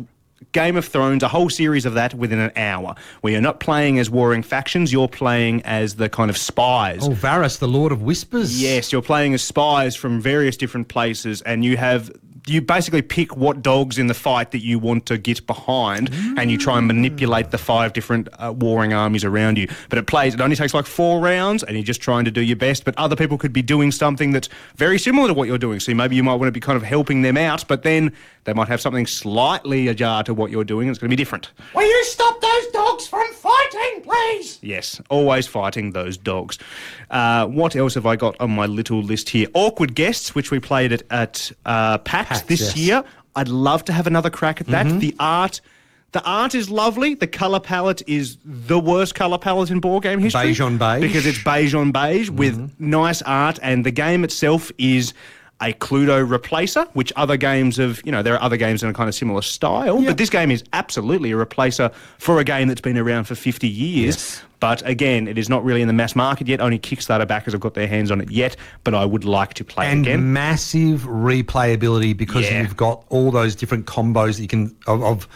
Game 0.52 0.74
of 0.74 0.86
Thrones, 0.86 1.22
a 1.22 1.28
whole 1.28 1.50
series 1.50 1.84
of 1.84 1.92
that 1.94 2.14
within 2.14 2.38
an 2.38 2.50
hour, 2.56 2.94
where 3.20 3.30
you're 3.34 3.42
not 3.42 3.60
playing 3.60 3.98
as 3.98 4.08
warring 4.08 4.42
factions, 4.42 4.90
you're 4.90 5.06
playing 5.06 5.60
as 5.64 5.96
the 5.96 6.08
kind 6.08 6.30
of 6.30 6.38
spies 6.38 7.06
Oh, 7.06 7.10
Varys, 7.10 7.58
the 7.58 7.68
Lord 7.68 7.92
of 7.92 8.00
Whispers. 8.00 8.60
Yes, 8.60 8.90
you're 8.90 9.02
playing 9.02 9.34
as 9.34 9.42
spies 9.42 9.94
from 9.94 10.18
various 10.18 10.56
different 10.56 10.88
places, 10.88 11.42
and 11.42 11.62
you 11.62 11.76
have 11.76 12.10
you 12.50 12.60
basically 12.60 13.02
pick 13.02 13.36
what 13.36 13.62
dogs 13.62 13.98
in 13.98 14.08
the 14.08 14.14
fight 14.14 14.50
that 14.50 14.58
you 14.58 14.78
want 14.78 15.06
to 15.06 15.18
get 15.18 15.46
behind, 15.46 16.10
and 16.36 16.50
you 16.50 16.58
try 16.58 16.78
and 16.78 16.86
manipulate 16.86 17.50
the 17.50 17.58
five 17.58 17.92
different 17.92 18.28
uh, 18.38 18.52
warring 18.56 18.92
armies 18.92 19.24
around 19.24 19.56
you. 19.58 19.68
But 19.88 19.98
it 19.98 20.06
plays; 20.06 20.34
it 20.34 20.40
only 20.40 20.56
takes 20.56 20.74
like 20.74 20.86
four 20.86 21.20
rounds, 21.20 21.62
and 21.62 21.76
you're 21.76 21.84
just 21.84 22.02
trying 22.02 22.24
to 22.24 22.30
do 22.30 22.40
your 22.40 22.56
best. 22.56 22.84
But 22.84 22.96
other 22.98 23.16
people 23.16 23.38
could 23.38 23.52
be 23.52 23.62
doing 23.62 23.92
something 23.92 24.32
that's 24.32 24.48
very 24.76 24.98
similar 24.98 25.28
to 25.28 25.34
what 25.34 25.48
you're 25.48 25.58
doing. 25.58 25.80
So 25.80 25.94
maybe 25.94 26.16
you 26.16 26.22
might 26.22 26.34
want 26.34 26.48
to 26.48 26.52
be 26.52 26.60
kind 26.60 26.76
of 26.76 26.82
helping 26.82 27.22
them 27.22 27.36
out, 27.36 27.66
but 27.68 27.82
then 27.82 28.12
they 28.44 28.52
might 28.52 28.68
have 28.68 28.80
something 28.80 29.06
slightly 29.06 29.88
ajar 29.88 30.24
to 30.24 30.34
what 30.34 30.50
you're 30.50 30.64
doing. 30.64 30.88
and 30.88 30.94
It's 30.94 30.98
going 30.98 31.10
to 31.10 31.16
be 31.16 31.20
different. 31.20 31.50
Will 31.74 31.86
you 31.86 32.04
stop 32.04 32.40
from 32.40 32.49
fighting, 34.10 34.38
please? 34.38 34.58
Yes, 34.62 35.00
always 35.08 35.46
fighting 35.46 35.92
those 35.92 36.16
dogs. 36.16 36.58
Uh, 37.10 37.46
what 37.46 37.76
else 37.76 37.94
have 37.94 38.06
I 38.06 38.16
got 38.16 38.40
on 38.40 38.50
my 38.50 38.66
little 38.66 39.02
list 39.02 39.28
here? 39.30 39.48
Awkward 39.54 39.94
Guests, 39.94 40.34
which 40.34 40.50
we 40.50 40.60
played 40.60 40.92
at, 40.92 41.02
at 41.10 41.52
uh, 41.66 41.98
PAX, 41.98 42.28
PAX, 42.28 42.42
this 42.42 42.60
yes. 42.60 42.76
year. 42.76 43.04
I'd 43.36 43.48
love 43.48 43.84
to 43.84 43.92
have 43.92 44.06
another 44.06 44.30
crack 44.30 44.60
at 44.60 44.66
that. 44.68 45.00
The 45.00 45.14
art. 45.18 45.60
The 46.12 46.24
art 46.24 46.56
is 46.56 46.68
lovely. 46.68 47.14
The 47.14 47.28
colour 47.28 47.60
palette 47.60 48.02
is 48.08 48.36
the 48.44 48.80
worst 48.80 49.14
colour 49.14 49.38
palette 49.38 49.70
in 49.70 49.78
board 49.78 50.02
game 50.02 50.18
history. 50.18 50.42
Beige 50.42 50.60
on 50.60 50.76
beige. 50.76 51.00
Because 51.00 51.24
it's 51.24 51.42
beige 51.44 51.72
on 51.72 51.92
beige 51.92 52.30
with 52.30 52.74
nice 52.80 53.22
art, 53.22 53.60
and 53.62 53.86
the 53.86 53.92
game 53.92 54.24
itself 54.24 54.72
is 54.76 55.14
a 55.62 55.72
Cluedo 55.74 56.26
replacer, 56.26 56.88
which 56.94 57.12
other 57.16 57.36
games 57.36 57.76
have, 57.76 58.00
you 58.04 58.10
know, 58.12 58.22
there 58.22 58.34
are 58.34 58.42
other 58.42 58.56
games 58.56 58.82
in 58.82 58.88
a 58.88 58.92
kind 58.94 59.08
of 59.08 59.14
similar 59.14 59.42
style, 59.42 60.02
but 60.02 60.16
this 60.16 60.30
game 60.30 60.50
is 60.50 60.64
absolutely 60.72 61.32
a 61.32 61.34
replacer 61.34 61.92
for 62.18 62.40
a 62.40 62.44
game 62.44 62.68
that's 62.68 62.80
been 62.80 62.96
around 62.96 63.24
for 63.24 63.34
50 63.34 63.68
years. 63.68 64.16
Yes. 64.16 64.42
But 64.58 64.86
again, 64.86 65.26
it 65.28 65.38
is 65.38 65.48
not 65.48 65.64
really 65.64 65.80
in 65.80 65.86
the 65.88 65.94
mass 65.94 66.14
market 66.14 66.46
yet. 66.46 66.60
Only 66.60 66.78
Kickstarter 66.78 67.26
backers 67.26 67.54
have 67.54 67.60
got 67.62 67.74
their 67.74 67.86
hands 67.86 68.10
on 68.10 68.20
it 68.20 68.30
yet, 68.30 68.56
but 68.84 68.94
I 68.94 69.04
would 69.06 69.24
like 69.24 69.54
to 69.54 69.64
play 69.64 69.86
and 69.86 70.06
it 70.06 70.10
again. 70.10 70.32
massive 70.34 71.02
replayability 71.02 72.16
because 72.16 72.44
Yeah. 72.44 72.62
you've 72.62 72.76
got 72.76 73.04
all 73.08 73.30
those 73.30 73.54
different 73.54 73.86
combos 73.86 74.36
that 74.36 74.42
you 74.42 74.48
can 74.48 74.74
of, 74.86 75.02
of 75.02 75.28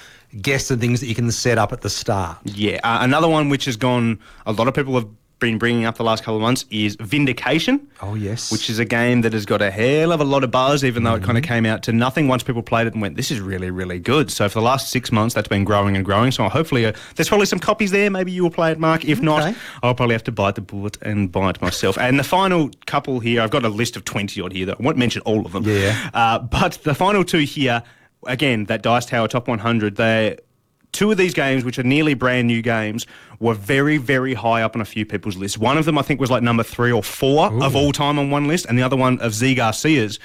guests 0.43 0.71
and 0.71 0.81
things 0.81 1.01
that 1.01 1.07
you 1.07 1.15
can 1.15 1.31
set 1.31 1.59
up 1.59 1.73
at 1.73 1.81
the 1.83 1.91
start. 1.91 2.37
Yeah, 2.45 2.81
uh, 2.85 2.99
another 3.01 3.29
one 3.29 3.49
which 3.49 3.65
has 3.67 3.77
gone, 3.77 4.19
a 4.47 4.53
lot 4.53 4.69
of 4.69 4.75
people 4.75 4.95
have 4.95 5.07
been 5.45 5.59
bringing 5.59 5.85
up 5.85 5.97
the 5.97 6.05
last 6.05 6.23
couple 6.25 6.37
of 6.37 6.43
months 6.43 6.65
is 6.71 6.97
Vindication. 7.01 7.87
Oh, 8.01 8.15
yes. 8.15 8.51
Which 8.51 8.69
is 8.71 8.79
a 8.79 8.85
game 8.85 9.21
that 9.23 9.33
has 9.33 9.45
got 9.47 9.61
a 9.63 9.71
hell 9.71 10.11
of 10.13 10.21
a 10.21 10.25
lot 10.25 10.43
of 10.45 10.51
buzz, 10.51 10.85
even 10.85 11.05
though 11.05 11.15
it 11.15 11.23
kind 11.23 11.37
of 11.39 11.45
came 11.45 11.67
out 11.67 11.83
to 11.85 11.93
nothing 11.93 12.29
once 12.29 12.43
people 12.43 12.63
played 12.63 12.87
it 12.87 12.93
and 12.95 13.03
went, 13.03 13.17
this 13.17 13.31
is 13.31 13.41
really, 13.41 13.71
really 13.71 13.99
good. 13.99 14.31
So 14.31 14.49
for 14.49 14.61
the 14.61 14.65
last 14.65 14.91
six 14.91 15.13
months, 15.13 15.35
that's 15.35 15.49
been 15.49 15.65
growing 15.65 15.97
and 15.97 16.05
growing. 16.05 16.33
So 16.33 16.49
hopefully, 16.49 16.87
uh, 16.87 16.93
there's 17.17 17.29
probably 17.29 17.47
some 17.47 17.59
copies 17.59 17.91
there. 17.91 18.11
Maybe 18.11 18.33
you 18.33 18.43
will 18.43 18.51
play 18.51 18.73
it, 18.73 18.79
Mark. 18.79 19.05
If 19.05 19.19
Okay. 19.19 19.25
not, 19.25 19.55
I'll 19.83 19.95
probably 19.95 20.15
have 20.15 20.25
to 20.25 20.33
bite 20.33 20.55
the 20.55 20.61
bullet 20.63 20.97
and 21.03 21.31
buy 21.31 21.51
it 21.51 21.61
myself. 21.61 21.99
and 21.99 22.19
the 22.19 22.25
final 22.25 22.71
couple 22.87 23.21
here, 23.21 23.41
I've 23.43 23.51
got 23.51 23.65
a 23.65 23.69
list 23.69 23.97
of 23.97 24.05
20 24.05 24.41
odd 24.41 24.53
here 24.53 24.67
that 24.67 24.77
I 24.81 24.83
won't 24.83 24.97
mention 24.99 25.23
all 25.23 25.45
of 25.47 25.53
them. 25.53 25.65
Yeah. 25.65 26.11
Uh, 26.15 26.39
but 26.39 26.79
the 26.85 26.95
final 26.95 27.25
two 27.25 27.39
here, 27.39 27.83
again, 28.27 28.65
that 28.65 28.83
Dice 28.83 29.07
Tower 29.07 29.29
Top 29.29 29.49
100, 29.49 29.97
they 29.97 30.39
two 30.95 31.11
of 31.11 31.19
these 31.19 31.35
games, 31.35 31.65
which 31.65 31.79
are 31.79 31.83
nearly 31.83 32.15
brand 32.15 32.47
new 32.47 32.63
games, 32.63 33.07
were 33.41 33.55
very, 33.55 33.99
very 33.99 34.33
high 34.33 34.63
up 34.63 34.75
on 34.75 34.81
a 34.81 34.85
few 34.87 35.05
people's 35.05 35.37
lists. 35.37 35.59
One 35.59 35.77
of 35.77 35.85
them, 35.85 35.99
I 35.99 36.03
think, 36.03 36.21
was 36.21 36.31
like 36.31 36.43
number 36.43 36.63
three 36.63 36.93
or 36.93 37.03
four 37.03 37.53
of 37.63 37.77
all 37.77 37.93
time 37.93 38.19
on 38.19 38.31
one 38.31 38.49
list, 38.49 38.65
and 38.67 38.79
the 38.79 38.83
other 38.83 38.97
one 38.97 39.19
of 39.21 39.35
Zee 39.35 39.55
Garcia's, 39.55 40.19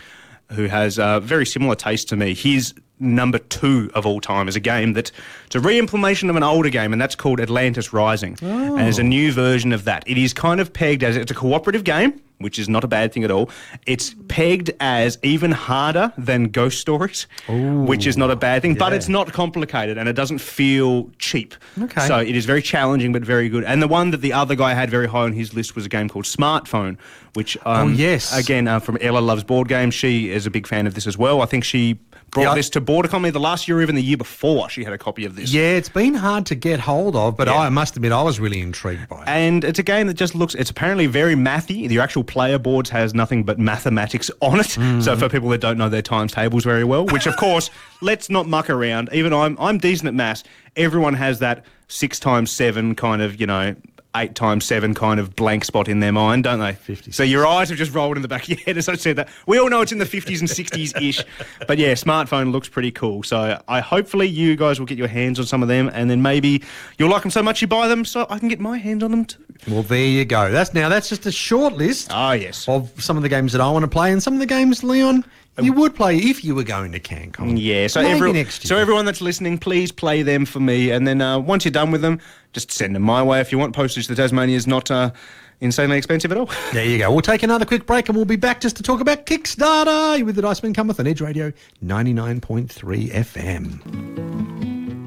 who 0.51 0.65
has 0.65 0.97
a 0.97 1.19
very 1.21 1.45
similar 1.45 1.75
taste 1.75 2.07
to 2.09 2.15
me. 2.15 2.33
His 2.33 2.73
number 2.99 3.39
two 3.39 3.89
of 3.93 4.05
all 4.05 4.19
time 4.19 4.47
is 4.47 4.55
a 4.55 4.59
game 4.59 4.93
that 4.93 5.11
it's 5.45 5.55
a 5.55 5.59
re-implementation 5.59 6.29
of 6.29 6.35
an 6.35 6.43
older 6.43 6.69
game, 6.69 6.93
and 6.93 7.01
that's 7.01 7.15
called 7.15 7.39
Atlantis 7.39 7.93
Rising. 7.93 8.37
And 8.41 8.79
there's 8.79 8.99
a 8.99 9.03
oh. 9.03 9.05
new 9.05 9.31
version 9.31 9.73
of 9.73 9.85
that. 9.85 10.03
It 10.07 10.17
is 10.17 10.33
kind 10.33 10.59
of 10.59 10.71
pegged 10.71 11.03
as 11.03 11.15
it's 11.15 11.31
a 11.31 11.35
cooperative 11.35 11.83
game. 11.83 12.21
Which 12.39 12.57
is 12.57 12.69
not 12.69 12.83
a 12.83 12.87
bad 12.87 13.11
thing 13.11 13.23
at 13.25 13.31
all. 13.31 13.49
It's 13.85 14.15
pegged 14.29 14.71
as 14.79 15.17
even 15.23 15.51
harder 15.51 16.13
than 16.17 16.45
Ghost 16.45 16.79
Stories, 16.79 17.27
which 17.49 18.07
is 18.07 18.15
not 18.15 18.31
a 18.31 18.35
bad 18.35 18.61
thing, 18.61 18.75
but 18.75 18.93
it's 18.93 19.09
not 19.09 19.33
complicated 19.33 19.97
and 19.97 20.07
it 20.07 20.13
doesn't 20.13 20.39
feel 20.39 21.09
cheap. 21.19 21.53
Okay. 21.81 22.07
So 22.07 22.19
it 22.19 22.35
is 22.35 22.45
very 22.45 22.61
challenging 22.61 23.11
but 23.11 23.23
very 23.23 23.49
good. 23.49 23.65
And 23.65 23.81
the 23.81 23.89
one 23.89 24.11
that 24.11 24.21
the 24.21 24.31
other 24.33 24.55
guy 24.55 24.73
had 24.73 24.89
very 24.89 25.07
high 25.07 25.23
on 25.23 25.33
his 25.33 25.53
list 25.53 25.75
was 25.75 25.85
a 25.85 25.89
game 25.89 26.07
called 26.07 26.25
Smartphone, 26.25 26.97
which 27.33 27.57
um, 27.65 27.89
Oh, 27.89 27.91
yes. 27.91 28.33
again 28.37 28.67
uh, 28.69 28.79
from 28.79 28.97
Ella 29.01 29.19
loves 29.19 29.43
board 29.43 29.67
games. 29.67 29.93
She 29.93 30.31
is 30.31 30.45
a 30.45 30.49
big 30.49 30.65
fan 30.65 30.87
of 30.87 30.93
this 30.93 31.07
as 31.07 31.17
well. 31.17 31.41
I 31.41 31.45
think 31.45 31.65
she 31.65 31.99
brought 32.31 32.43
Yeah, 32.43 32.55
this 32.55 32.69
to 32.71 32.81
Bordercon 32.81 33.31
the 33.31 33.39
last 33.39 33.67
year 33.67 33.81
even 33.81 33.95
the 33.95 34.01
year 34.03 34.17
before. 34.17 34.69
She 34.69 34.83
had 34.83 34.93
a 34.93 34.97
copy 34.97 35.25
of 35.25 35.35
this. 35.35 35.53
Yeah, 35.53 35.71
it's 35.71 35.89
been 35.89 36.13
hard 36.13 36.45
to 36.47 36.55
get 36.55 36.79
hold 36.79 37.15
of, 37.15 37.35
but 37.37 37.47
Yeah. 37.47 37.57
I 37.57 37.69
must 37.69 37.95
admit 37.95 38.11
I 38.11 38.21
was 38.23 38.39
really 38.39 38.59
intrigued 38.61 39.07
by 39.09 39.21
it. 39.23 39.27
And 39.27 39.63
it's 39.63 39.79
a 39.79 39.83
game 39.83 40.07
that 40.07 40.15
just 40.15 40.35
looks, 40.35 40.55
it's 40.55 40.69
apparently 40.69 41.07
very 41.07 41.35
mathy. 41.35 41.87
The 41.87 41.99
actual 41.99 42.23
player 42.23 42.57
boards 42.59 42.89
has 42.89 43.13
nothing 43.13 43.43
but 43.43 43.59
mathematics 43.59 44.29
on 44.41 44.59
it. 44.59 44.67
Mm-hmm. 44.67 45.01
So 45.01 45.15
for 45.17 45.29
people 45.29 45.49
that 45.49 45.61
don't 45.61 45.77
know 45.77 45.89
their 45.89 46.01
times 46.01 46.31
tables 46.31 46.63
very 46.63 46.83
well, 46.83 47.05
which 47.05 47.27
of 47.27 47.35
course, 47.45 47.69
let's 48.01 48.29
not 48.29 48.47
muck 48.47 48.69
around. 48.69 49.09
Even 49.13 49.33
I'm, 49.33 49.57
I'm 49.59 49.77
decent 49.77 50.07
at 50.07 50.13
maths. 50.13 50.43
Everyone 50.75 51.13
has 51.15 51.39
that 51.39 51.65
six 51.87 52.19
times 52.19 52.51
seven 52.51 52.93
kind 52.95 53.21
of, 53.21 53.39
you 53.41 53.47
know, 53.47 53.75
eight 54.15 54.33
times 54.33 54.65
seven 54.65 54.93
kind 54.95 55.19
of 55.19 55.35
blank 55.35 55.63
spot 55.63 55.87
in 55.87 55.99
their 55.99 56.11
mind, 56.11 56.43
don't 56.43 56.59
they? 56.59 56.73
56. 56.73 57.15
So 57.15 57.21
your 57.23 57.45
eyes 57.45 57.69
have 57.69 57.77
just 57.77 57.93
rolled 57.93 58.15
in 58.15 58.23
the 58.23 58.27
back 58.27 58.43
of 58.43 58.49
your 58.49 58.59
head 58.59 58.75
as 58.77 58.89
I 58.89 58.95
said 58.95 59.17
that. 59.17 59.29
We 59.45 59.59
all 59.59 59.69
know 59.69 59.81
it's 59.81 59.91
in 59.91 59.99
the 59.99 60.05
50s 60.05 60.39
and 60.39 60.49
60s 60.49 60.99
ish. 61.01 61.23
But 61.67 61.77
yeah, 61.77 61.93
smartphone 61.93 62.51
looks 62.51 62.67
pretty 62.67 62.91
cool. 62.91 63.21
So 63.21 63.61
I 63.67 63.79
hopefully 63.81 64.27
you 64.27 64.55
guys 64.55 64.79
will 64.79 64.87
get 64.87 64.97
your 64.97 65.07
hands 65.07 65.39
on 65.39 65.45
some 65.45 65.61
of 65.61 65.67
them 65.67 65.91
and 65.93 66.09
then 66.09 66.21
maybe 66.23 66.63
you'll 66.97 67.11
like 67.11 67.21
them 67.21 67.29
so 67.31 67.43
much 67.43 67.61
you 67.61 67.67
buy 67.67 67.87
them 67.87 68.03
so 68.03 68.25
I 68.31 68.39
can 68.39 68.47
get 68.47 68.59
my 68.59 68.77
hands 68.79 69.03
on 69.03 69.11
them 69.11 69.25
too. 69.25 69.43
Well, 69.67 69.83
there 69.83 69.99
you 70.05 70.25
go. 70.25 70.51
That's 70.51 70.73
now 70.73 70.89
that's 70.89 71.09
just 71.09 71.25
a 71.27 71.31
short 71.31 71.73
list 71.73 72.07
Ah, 72.11 72.31
yes. 72.31 72.67
of 72.67 72.91
some 73.03 73.15
of 73.17 73.23
the 73.23 73.29
games 73.29 73.51
that 73.51 73.61
I 73.61 73.69
want 73.69 73.83
to 73.83 73.89
play 73.89 74.11
and 74.11 74.23
some 74.23 74.33
of 74.33 74.39
the 74.39 74.45
games, 74.47 74.83
Leon, 74.83 75.23
you 75.61 75.73
would 75.73 75.95
play 75.95 76.17
if 76.17 76.43
you 76.43 76.55
were 76.55 76.63
going 76.63 76.91
to 76.93 76.99
CanCon. 76.99 77.57
Yeah, 77.61 77.87
so 77.87 78.01
Maybe 78.01 78.13
every, 78.13 78.33
next 78.33 78.65
so 78.67 78.77
everyone 78.77 79.05
that's 79.05 79.21
listening, 79.21 79.57
please 79.57 79.91
play 79.91 80.21
them 80.21 80.45
for 80.45 80.59
me, 80.59 80.91
and 80.91 81.07
then 81.07 81.21
uh, 81.21 81.39
once 81.39 81.65
you're 81.65 81.71
done 81.71 81.91
with 81.91 82.01
them, 82.01 82.19
just 82.53 82.71
send 82.71 82.95
them 82.95 83.03
my 83.03 83.21
way 83.21 83.41
if 83.41 83.51
you 83.51 83.57
want. 83.57 83.75
Postage 83.75 84.07
to 84.07 84.15
Tasmania 84.15 84.55
is 84.55 84.67
not 84.67 84.89
uh, 84.89 85.11
insanely 85.59 85.97
expensive 85.97 86.31
at 86.31 86.37
all. 86.37 86.49
There 86.73 86.85
you 86.85 86.97
go. 86.99 87.11
We'll 87.11 87.21
take 87.21 87.43
another 87.43 87.65
quick 87.65 87.85
break 87.85 88.07
and 88.09 88.15
we'll 88.15 88.25
be 88.25 88.35
back 88.35 88.61
just 88.61 88.77
to 88.77 88.83
talk 88.83 89.01
about 89.01 89.25
Kickstarter 89.25 90.17
You're 90.17 90.25
with 90.27 90.35
the 90.35 90.41
Dice 90.41 90.63
Men 90.63 90.73
Cometh 90.73 90.99
on 90.99 91.07
Edge 91.07 91.21
Radio 91.21 91.51
99.3 91.83 93.11
FM. 93.11 94.99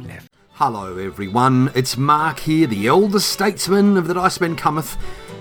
Hello, 0.54 0.98
everyone. 0.98 1.70
It's 1.74 1.96
Mark 1.96 2.40
here, 2.40 2.66
the 2.66 2.86
elder 2.86 3.20
statesman 3.20 3.96
of 3.96 4.06
the 4.06 4.14
Dice 4.14 4.40
Men 4.40 4.54
Cometh, 4.54 4.96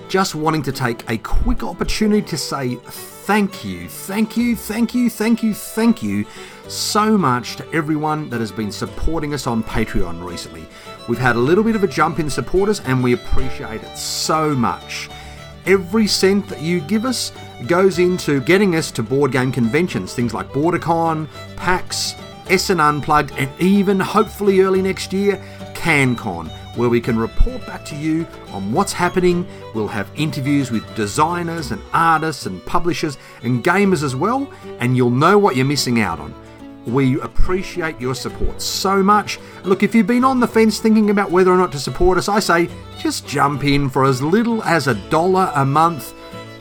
just 0.09 0.35
wanting 0.35 0.63
to 0.63 0.71
take 0.71 1.07
a 1.09 1.17
quick 1.17 1.63
opportunity 1.63 2.21
to 2.27 2.37
say 2.37 2.77
thank 3.25 3.63
you, 3.63 3.87
thank 3.87 4.35
you, 4.35 4.55
thank 4.55 4.95
you, 4.95 5.09
thank 5.09 5.43
you, 5.43 5.53
thank 5.53 6.01
you 6.01 6.25
so 6.67 7.17
much 7.17 7.55
to 7.55 7.71
everyone 7.71 8.29
that 8.29 8.39
has 8.39 8.51
been 8.51 8.71
supporting 8.71 9.33
us 9.33 9.45
on 9.45 9.63
Patreon 9.63 10.25
recently. 10.25 10.65
We've 11.07 11.19
had 11.19 11.35
a 11.35 11.39
little 11.39 11.63
bit 11.63 11.75
of 11.75 11.83
a 11.83 11.87
jump 11.87 12.19
in 12.19 12.29
supporters 12.29 12.79
and 12.79 13.03
we 13.03 13.13
appreciate 13.13 13.83
it 13.83 13.95
so 13.95 14.55
much. 14.55 15.09
Every 15.67 16.07
cent 16.07 16.47
that 16.49 16.61
you 16.61 16.81
give 16.81 17.05
us 17.05 17.31
goes 17.67 17.99
into 17.99 18.41
getting 18.41 18.75
us 18.75 18.89
to 18.91 19.03
board 19.03 19.31
game 19.31 19.51
conventions, 19.51 20.13
things 20.15 20.33
like 20.33 20.49
BorderCon, 20.49 21.27
PAX, 21.55 22.15
Essen 22.49 22.79
Unplugged, 22.79 23.33
and 23.37 23.49
even 23.61 23.99
hopefully 23.99 24.61
early 24.61 24.81
next 24.81 25.13
year, 25.13 25.35
CanCon, 25.73 26.49
where 26.75 26.89
we 26.89 27.01
can 27.01 27.17
report 27.17 27.65
back 27.65 27.83
to 27.85 27.95
you 27.95 28.27
on 28.49 28.71
what's 28.71 28.93
happening. 28.93 29.47
We'll 29.73 29.87
have 29.87 30.09
interviews 30.15 30.71
with 30.71 30.95
designers 30.95 31.71
and 31.71 31.81
artists 31.93 32.45
and 32.45 32.65
publishers 32.65 33.17
and 33.43 33.63
gamers 33.63 34.03
as 34.03 34.15
well, 34.15 34.51
and 34.79 34.95
you'll 34.95 35.09
know 35.09 35.37
what 35.37 35.55
you're 35.55 35.65
missing 35.65 36.01
out 36.01 36.19
on. 36.19 36.33
We 36.85 37.19
appreciate 37.21 38.01
your 38.01 38.15
support 38.15 38.61
so 38.61 39.03
much. 39.03 39.39
Look, 39.63 39.83
if 39.83 39.93
you've 39.93 40.07
been 40.07 40.23
on 40.23 40.39
the 40.39 40.47
fence 40.47 40.79
thinking 40.79 41.11
about 41.11 41.29
whether 41.29 41.51
or 41.51 41.57
not 41.57 41.71
to 41.73 41.79
support 41.79 42.17
us, 42.17 42.27
I 42.27 42.39
say 42.39 42.69
just 42.99 43.27
jump 43.27 43.63
in 43.63 43.87
for 43.89 44.03
as 44.03 44.21
little 44.21 44.63
as 44.63 44.87
a 44.87 44.95
dollar 45.09 45.51
a 45.55 45.65
month. 45.65 46.13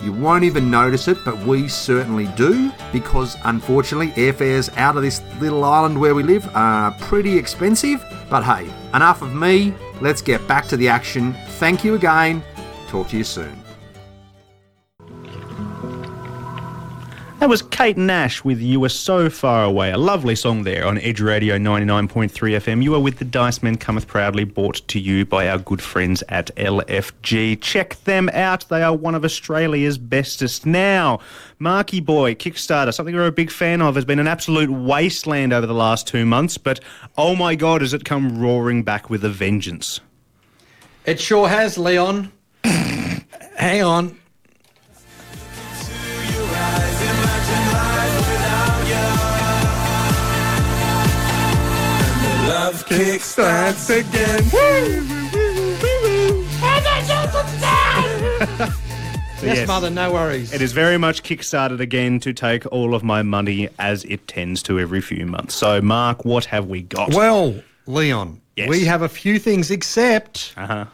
You 0.02 0.12
won't 0.12 0.44
even 0.44 0.70
notice 0.70 1.08
it, 1.08 1.18
but 1.24 1.38
we 1.44 1.68
certainly 1.68 2.26
do 2.36 2.72
because 2.92 3.36
unfortunately, 3.44 4.12
airfares 4.12 4.74
out 4.76 4.96
of 4.96 5.02
this 5.02 5.22
little 5.40 5.64
island 5.64 5.98
where 5.98 6.14
we 6.14 6.22
live 6.22 6.48
are 6.54 6.92
pretty 7.00 7.36
expensive. 7.36 8.04
But 8.28 8.44
hey, 8.44 8.70
enough 8.94 9.22
of 9.22 9.34
me. 9.34 9.74
Let's 10.00 10.22
get 10.22 10.46
back 10.48 10.66
to 10.68 10.76
the 10.76 10.88
action. 10.88 11.34
Thank 11.58 11.84
you 11.84 11.94
again. 11.94 12.42
Talk 12.88 13.08
to 13.08 13.16
you 13.16 13.24
soon. 13.24 13.62
That 17.40 17.48
was 17.48 17.62
Kate 17.62 17.96
Nash 17.96 18.44
with 18.44 18.60
You 18.60 18.80
Were 18.80 18.90
So 18.90 19.30
Far 19.30 19.64
Away. 19.64 19.92
A 19.92 19.96
lovely 19.96 20.34
song 20.34 20.64
there 20.64 20.86
on 20.86 20.98
Edge 20.98 21.22
Radio 21.22 21.56
99.3 21.56 22.28
FM. 22.28 22.82
You 22.82 22.94
are 22.94 23.00
with 23.00 23.18
the 23.18 23.24
Dice 23.24 23.62
Men 23.62 23.78
Cometh 23.78 24.06
Proudly, 24.06 24.44
brought 24.44 24.86
to 24.88 25.00
you 25.00 25.24
by 25.24 25.48
our 25.48 25.56
good 25.56 25.80
friends 25.80 26.22
at 26.28 26.54
LFG. 26.56 27.62
Check 27.62 28.04
them 28.04 28.28
out. 28.34 28.68
They 28.68 28.82
are 28.82 28.94
one 28.94 29.14
of 29.14 29.24
Australia's 29.24 29.96
bestest. 29.96 30.66
Now, 30.66 31.20
Marky 31.58 31.98
Boy, 31.98 32.34
Kickstarter, 32.34 32.92
something 32.92 33.14
we're 33.14 33.26
a 33.26 33.32
big 33.32 33.50
fan 33.50 33.80
of, 33.80 33.94
has 33.94 34.04
been 34.04 34.18
an 34.18 34.28
absolute 34.28 34.70
wasteland 34.70 35.54
over 35.54 35.66
the 35.66 35.72
last 35.72 36.06
two 36.06 36.26
months, 36.26 36.58
but 36.58 36.78
oh 37.16 37.34
my 37.34 37.54
god, 37.54 37.80
has 37.80 37.94
it 37.94 38.04
come 38.04 38.38
roaring 38.38 38.82
back 38.82 39.08
with 39.08 39.24
a 39.24 39.30
vengeance. 39.30 40.00
It 41.06 41.18
sure 41.18 41.48
has, 41.48 41.78
Leon. 41.78 42.32
Hang 42.64 43.82
on. 43.82 44.20
Love 52.80 52.88
kickstarts 52.88 53.90
again. 53.90 54.40
And 56.62 56.84
the 58.46 58.76
Yes, 59.42 59.56
yes. 59.56 59.68
mother, 59.68 59.88
no 59.90 60.12
worries. 60.12 60.52
It 60.52 60.60
is 60.62 60.72
very 60.72 60.96
much 60.98 61.22
kickstarted 61.22 61.80
again 61.80 62.20
to 62.20 62.32
take 62.34 62.64
all 62.72 62.94
of 62.94 63.02
my 63.02 63.22
money 63.22 63.68
as 63.78 64.04
it 64.04 64.26
tends 64.28 64.62
to 64.64 64.78
every 64.78 65.00
few 65.00 65.24
months. 65.26 65.54
So, 65.54 65.80
Mark, 65.80 66.24
what 66.26 66.44
have 66.46 66.66
we 66.66 66.82
got? 66.82 67.14
Well, 67.14 67.54
Leon, 67.86 68.40
Yes. 68.56 68.68
we 68.68 68.84
have 68.84 69.00
a 69.02 69.08
few 69.08 69.38
things, 69.38 69.70
except 69.70 70.52
uh-huh. 70.58 70.84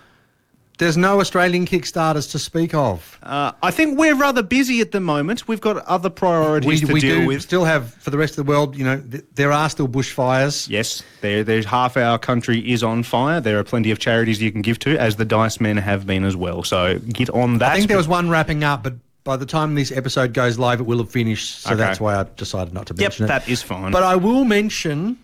There's 0.78 0.96
no 0.96 1.20
Australian 1.20 1.64
Kickstarters 1.66 2.30
to 2.32 2.38
speak 2.38 2.74
of. 2.74 3.18
Uh, 3.22 3.52
I 3.62 3.70
think 3.70 3.98
we're 3.98 4.14
rather 4.14 4.42
busy 4.42 4.80
at 4.80 4.92
the 4.92 5.00
moment. 5.00 5.48
We've 5.48 5.60
got 5.60 5.78
other 5.86 6.10
priorities 6.10 6.82
we 6.82 6.86
to 6.86 6.92
we 6.92 7.00
deal 7.00 7.20
do 7.20 7.26
with. 7.26 7.42
still 7.42 7.64
have, 7.64 7.94
for 7.94 8.10
the 8.10 8.18
rest 8.18 8.36
of 8.38 8.44
the 8.44 8.50
world, 8.50 8.76
you 8.76 8.84
know, 8.84 9.00
th- 9.00 9.24
there 9.34 9.52
are 9.52 9.70
still 9.70 9.88
bushfires. 9.88 10.68
Yes, 10.68 11.02
there, 11.22 11.42
there's 11.44 11.64
half 11.64 11.96
our 11.96 12.18
country 12.18 12.58
is 12.70 12.82
on 12.82 13.02
fire. 13.02 13.40
There 13.40 13.58
are 13.58 13.64
plenty 13.64 13.90
of 13.90 13.98
charities 13.98 14.40
you 14.42 14.52
can 14.52 14.60
give 14.62 14.78
to, 14.80 14.98
as 14.98 15.16
the 15.16 15.24
Dice 15.24 15.60
Men 15.60 15.76
have 15.78 16.06
been 16.06 16.24
as 16.24 16.36
well. 16.36 16.62
So 16.62 16.98
get 16.98 17.30
on 17.30 17.58
that. 17.58 17.72
I 17.72 17.76
think 17.76 17.88
there 17.88 17.96
was 17.96 18.08
one 18.08 18.28
wrapping 18.28 18.62
up, 18.62 18.82
but 18.82 18.94
by 19.24 19.36
the 19.36 19.46
time 19.46 19.74
this 19.74 19.90
episode 19.90 20.34
goes 20.34 20.58
live, 20.58 20.78
it 20.80 20.84
will 20.86 20.98
have 20.98 21.10
finished. 21.10 21.62
So 21.62 21.70
Okay. 21.70 21.78
that's 21.78 22.00
why 22.00 22.14
I 22.20 22.24
decided 22.36 22.74
not 22.74 22.86
to 22.88 22.94
Yep, 22.94 23.00
mention 23.00 23.24
it. 23.24 23.28
that 23.28 23.48
is 23.48 23.62
fine. 23.62 23.92
But 23.92 24.02
I 24.02 24.16
will 24.16 24.44
mention 24.44 25.18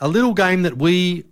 a 0.00 0.08
little 0.08 0.34
game 0.34 0.62
that 0.62 0.76
we 0.78 1.24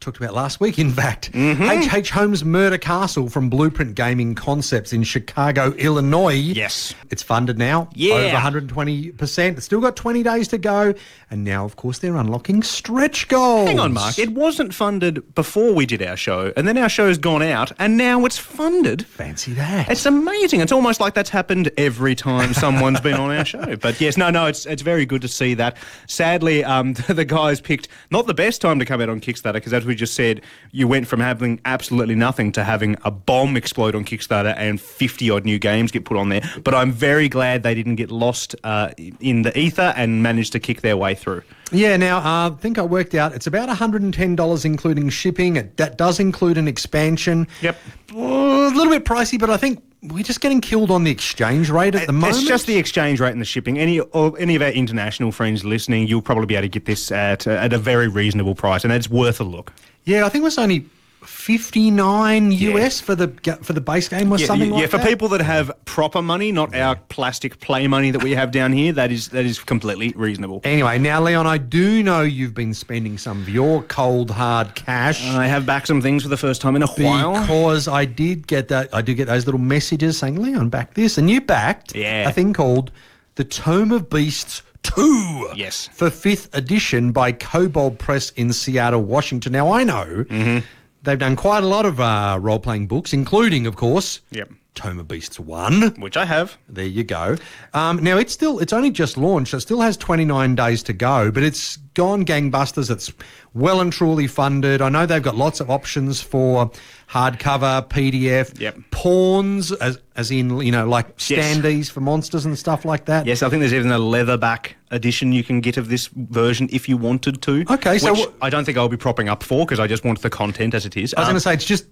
talked 0.00 0.16
about 0.16 0.34
last 0.34 0.60
week, 0.60 0.78
in 0.78 0.90
fact. 0.90 1.30
Mm-hmm. 1.32 1.62
H.H. 1.62 2.10
Holmes 2.10 2.42
Murder 2.42 2.78
Castle 2.78 3.28
from 3.28 3.50
Blueprint 3.50 3.94
Gaming 3.94 4.34
Concepts 4.34 4.92
in 4.94 5.02
Chicago, 5.04 5.72
Illinois. 5.72 6.32
Yes. 6.32 6.94
It's 7.10 7.22
funded 7.22 7.58
now. 7.58 7.90
Yeah. 7.94 8.14
Over 8.14 8.66
120%. 8.66 9.56
It's 9.56 9.64
still 9.66 9.80
got 9.80 9.96
20 9.96 10.22
days 10.22 10.48
to 10.48 10.58
go. 10.58 10.94
And 11.30 11.44
now, 11.44 11.64
of 11.64 11.76
course, 11.76 11.98
they're 11.98 12.16
unlocking 12.16 12.62
stretch 12.62 13.28
goals. 13.28 13.68
Hang 13.68 13.78
on, 13.78 13.92
Mark. 13.92 14.18
It 14.18 14.30
wasn't 14.30 14.72
funded 14.74 15.34
before 15.34 15.74
we 15.74 15.84
did 15.86 16.02
our 16.02 16.16
show, 16.16 16.52
and 16.56 16.66
then 16.66 16.78
our 16.78 16.88
show's 16.88 17.18
gone 17.18 17.42
out, 17.42 17.70
and 17.78 17.96
now 17.96 18.24
it's 18.24 18.38
funded. 18.38 19.06
Fancy 19.06 19.52
that. 19.52 19.90
It's 19.90 20.06
amazing. 20.06 20.60
It's 20.60 20.72
almost 20.72 20.98
like 20.98 21.14
that's 21.14 21.30
happened 21.30 21.70
every 21.76 22.14
time 22.14 22.54
someone's 22.54 23.00
been 23.00 23.14
on 23.14 23.30
our 23.30 23.44
show. 23.44 23.60
But 23.80 24.00
yes, 24.00 24.16
no, 24.16 24.30
no, 24.30 24.46
it's 24.46 24.66
it's 24.66 24.82
very 24.82 25.06
good 25.06 25.22
to 25.22 25.28
see 25.28 25.54
that. 25.54 25.76
Sadly, 26.06 26.64
um, 26.64 26.92
the 27.08 27.24
guys 27.24 27.60
picked 27.60 27.88
not 28.10 28.26
the 28.26 28.34
best 28.34 28.60
time 28.60 28.78
to 28.78 28.84
come 28.84 29.00
out 29.00 29.08
on 29.08 29.20
Kickstarter 29.20 29.54
because, 29.54 29.72
as 29.72 29.86
we 29.90 29.96
just 29.96 30.14
said, 30.14 30.40
you 30.70 30.86
went 30.86 31.08
from 31.08 31.18
having 31.18 31.60
absolutely 31.64 32.14
nothing 32.14 32.52
to 32.52 32.62
having 32.62 32.96
a 33.04 33.10
bomb 33.10 33.56
explode 33.56 33.96
on 33.96 34.04
Kickstarter 34.04 34.54
and 34.56 34.80
fifty 34.80 35.28
odd 35.30 35.44
new 35.44 35.58
games 35.58 35.90
get 35.90 36.04
put 36.04 36.16
on 36.16 36.28
there. 36.28 36.42
But 36.62 36.74
I'm 36.76 36.92
very 36.92 37.28
glad 37.28 37.64
they 37.64 37.74
didn't 37.74 37.96
get 37.96 38.12
lost 38.12 38.54
uh, 38.62 38.92
in 39.18 39.42
the 39.42 39.58
ether 39.58 39.92
and 39.96 40.22
managed 40.22 40.52
to 40.52 40.60
kick 40.60 40.82
their 40.82 40.96
way 40.96 41.16
through. 41.16 41.42
Yeah, 41.72 41.96
now 41.96 42.18
uh, 42.18 42.50
I 42.50 42.54
think 42.60 42.78
I 42.78 42.82
worked 42.82 43.14
out 43.14 43.34
it's 43.34 43.48
about 43.48 43.68
$110 43.68 44.64
including 44.64 45.08
shipping. 45.08 45.72
That 45.76 45.98
does 45.98 46.20
include 46.20 46.56
an 46.56 46.68
expansion. 46.68 47.48
Yep. 47.60 47.76
A 48.12 48.14
little 48.14 48.90
bit 48.90 49.04
pricey, 49.04 49.38
but 49.38 49.50
I 49.50 49.56
think 49.56 49.82
we're 50.02 50.24
just 50.24 50.40
getting 50.40 50.60
killed 50.60 50.90
on 50.90 51.04
the 51.04 51.10
exchange 51.10 51.70
rate 51.70 51.94
at 51.94 52.06
the 52.06 52.12
moment. 52.12 52.38
It's 52.38 52.48
just 52.48 52.66
the 52.66 52.76
exchange 52.76 53.20
rate 53.20 53.32
and 53.32 53.40
the 53.40 53.46
shipping. 53.46 53.78
Any 53.78 54.00
or 54.00 54.38
any 54.38 54.56
of 54.56 54.62
our 54.62 54.70
international 54.70 55.32
friends 55.32 55.64
listening, 55.64 56.08
you'll 56.08 56.22
probably 56.22 56.46
be 56.46 56.54
able 56.54 56.62
to 56.62 56.68
get 56.68 56.86
this 56.86 57.12
at 57.12 57.46
at 57.46 57.72
a 57.72 57.78
very 57.78 58.08
reasonable 58.08 58.54
price, 58.54 58.84
and 58.84 58.92
it's 58.92 59.10
worth 59.10 59.40
a 59.40 59.44
look. 59.44 59.72
yeah, 60.04 60.24
I 60.24 60.28
think 60.28 60.42
it 60.42 60.44
was 60.44 60.58
only 60.58 60.86
59 61.30 62.52
US 62.52 63.00
for 63.00 63.14
the 63.14 63.28
for 63.62 63.72
the 63.72 63.80
base 63.80 64.08
game 64.08 64.32
or 64.32 64.38
Yeah, 64.38 64.46
something 64.46 64.68
yeah, 64.68 64.74
like 64.74 64.80
yeah, 64.82 64.86
for 64.88 64.96
that. 64.98 65.06
people 65.08 65.28
that 65.28 65.40
have 65.40 65.70
proper 65.84 66.20
money, 66.20 66.52
not 66.52 66.74
our 66.74 66.96
plastic 67.08 67.60
play 67.60 67.86
money 67.86 68.10
that 68.10 68.22
we 68.22 68.32
have 68.32 68.50
down 68.50 68.72
here, 68.72 68.92
that 68.92 69.10
is 69.12 69.28
that 69.28 69.44
is 69.44 69.58
completely 69.60 70.12
reasonable. 70.16 70.60
Anyway, 70.64 70.98
now 70.98 71.22
Leon, 71.22 71.46
I 71.46 71.58
do 71.58 72.02
know 72.02 72.22
you've 72.22 72.54
been 72.54 72.74
spending 72.74 73.16
some 73.18 73.40
of 73.40 73.48
your 73.48 73.82
cold 73.84 74.30
hard 74.30 74.74
cash. 74.74 75.24
I 75.30 75.46
have 75.46 75.64
backed 75.64 75.86
some 75.86 76.02
things 76.02 76.22
for 76.24 76.28
the 76.28 76.36
first 76.36 76.60
time 76.60 76.76
in 76.76 76.82
a 76.82 76.86
while. 76.88 77.40
Because 77.40 77.88
I 77.88 78.04
did 78.04 78.46
get 78.46 78.68
that, 78.68 78.88
I 78.92 79.00
do 79.02 79.14
get 79.14 79.26
those 79.26 79.46
little 79.46 79.60
messages 79.60 80.18
saying, 80.18 80.42
Leon, 80.42 80.68
back 80.68 80.94
this. 80.94 81.16
And 81.18 81.30
you 81.30 81.40
backed 81.40 81.94
Yeah. 81.94 82.28
a 82.28 82.32
thing 82.32 82.52
called 82.52 82.90
The 83.36 83.44
Tome 83.44 83.92
of 83.92 84.10
Beasts 84.10 84.62
2. 84.82 85.50
Yes. 85.56 85.88
For 85.92 86.10
fifth 86.10 86.48
edition 86.54 87.12
by 87.12 87.32
Kobold 87.32 87.98
Press 87.98 88.30
in 88.30 88.52
Seattle, 88.52 89.02
Washington. 89.02 89.52
Now, 89.52 89.72
I 89.72 89.84
know 89.84 90.24
Mm-hmm. 90.28 90.66
They've 91.02 91.18
done 91.18 91.36
quite 91.36 91.62
a 91.62 91.66
lot 91.66 91.86
of 91.86 92.00
uh, 92.00 92.38
role 92.40 92.58
playing 92.58 92.86
books, 92.86 93.12
including, 93.12 93.66
of 93.66 93.76
course, 93.76 94.20
Yep. 94.30 94.50
Tome 94.80 94.98
of 94.98 95.06
Beasts 95.08 95.38
1. 95.38 95.96
Which 96.00 96.16
I 96.16 96.24
have. 96.24 96.56
There 96.66 96.86
you 96.86 97.04
go. 97.04 97.36
Um, 97.74 98.02
now 98.02 98.16
it's 98.16 98.32
still 98.32 98.60
it's 98.60 98.72
only 98.72 98.90
just 98.90 99.18
launched. 99.18 99.52
It 99.52 99.60
still 99.60 99.82
has 99.82 99.94
29 99.98 100.54
days 100.54 100.82
to 100.84 100.94
go, 100.94 101.30
but 101.30 101.42
it's 101.42 101.76
gone 101.92 102.24
gangbusters. 102.24 102.90
It's 102.90 103.12
well 103.52 103.82
and 103.82 103.92
truly 103.92 104.26
funded. 104.26 104.80
I 104.80 104.88
know 104.88 105.04
they've 105.04 105.22
got 105.22 105.36
lots 105.36 105.60
of 105.60 105.68
options 105.70 106.22
for 106.22 106.70
hardcover, 107.10 107.86
PDF, 107.90 108.58
Yep. 108.58 108.78
pawns, 108.90 109.70
as 109.72 109.98
as 110.16 110.30
in 110.30 110.58
you 110.60 110.72
know 110.72 110.88
like 110.88 111.08
Yes. 111.28 111.58
standees 111.58 111.90
for 111.90 112.00
monsters 112.00 112.46
and 112.46 112.58
stuff 112.58 112.86
like 112.86 113.04
that. 113.04 113.26
Yes, 113.26 113.42
I 113.42 113.50
think 113.50 113.60
there's 113.60 113.74
even 113.74 113.92
a 113.92 113.98
leatherback 113.98 114.68
edition 114.90 115.30
you 115.32 115.44
can 115.44 115.60
get 115.60 115.76
of 115.76 115.88
this 115.90 116.08
version 116.14 116.70
if 116.72 116.88
you 116.88 116.96
wanted 116.96 117.42
to. 117.42 117.64
Okay, 117.70 117.98
so 117.98 118.14
what- 118.14 118.34
I 118.40 118.48
don't 118.48 118.64
think 118.64 118.78
I'll 118.78 118.88
be 118.88 118.96
propping 118.96 119.28
up 119.28 119.42
for 119.42 119.66
because 119.66 119.78
I 119.78 119.86
just 119.86 120.04
want 120.04 120.22
the 120.22 120.30
content 120.30 120.72
as 120.72 120.86
it 120.86 120.96
is. 120.96 121.12
I 121.14 121.20
was 121.20 121.28
Um, 121.28 121.32
going 121.32 121.36
to 121.36 121.40
say 121.40 121.52
it's 121.54 121.64
just 121.66 121.84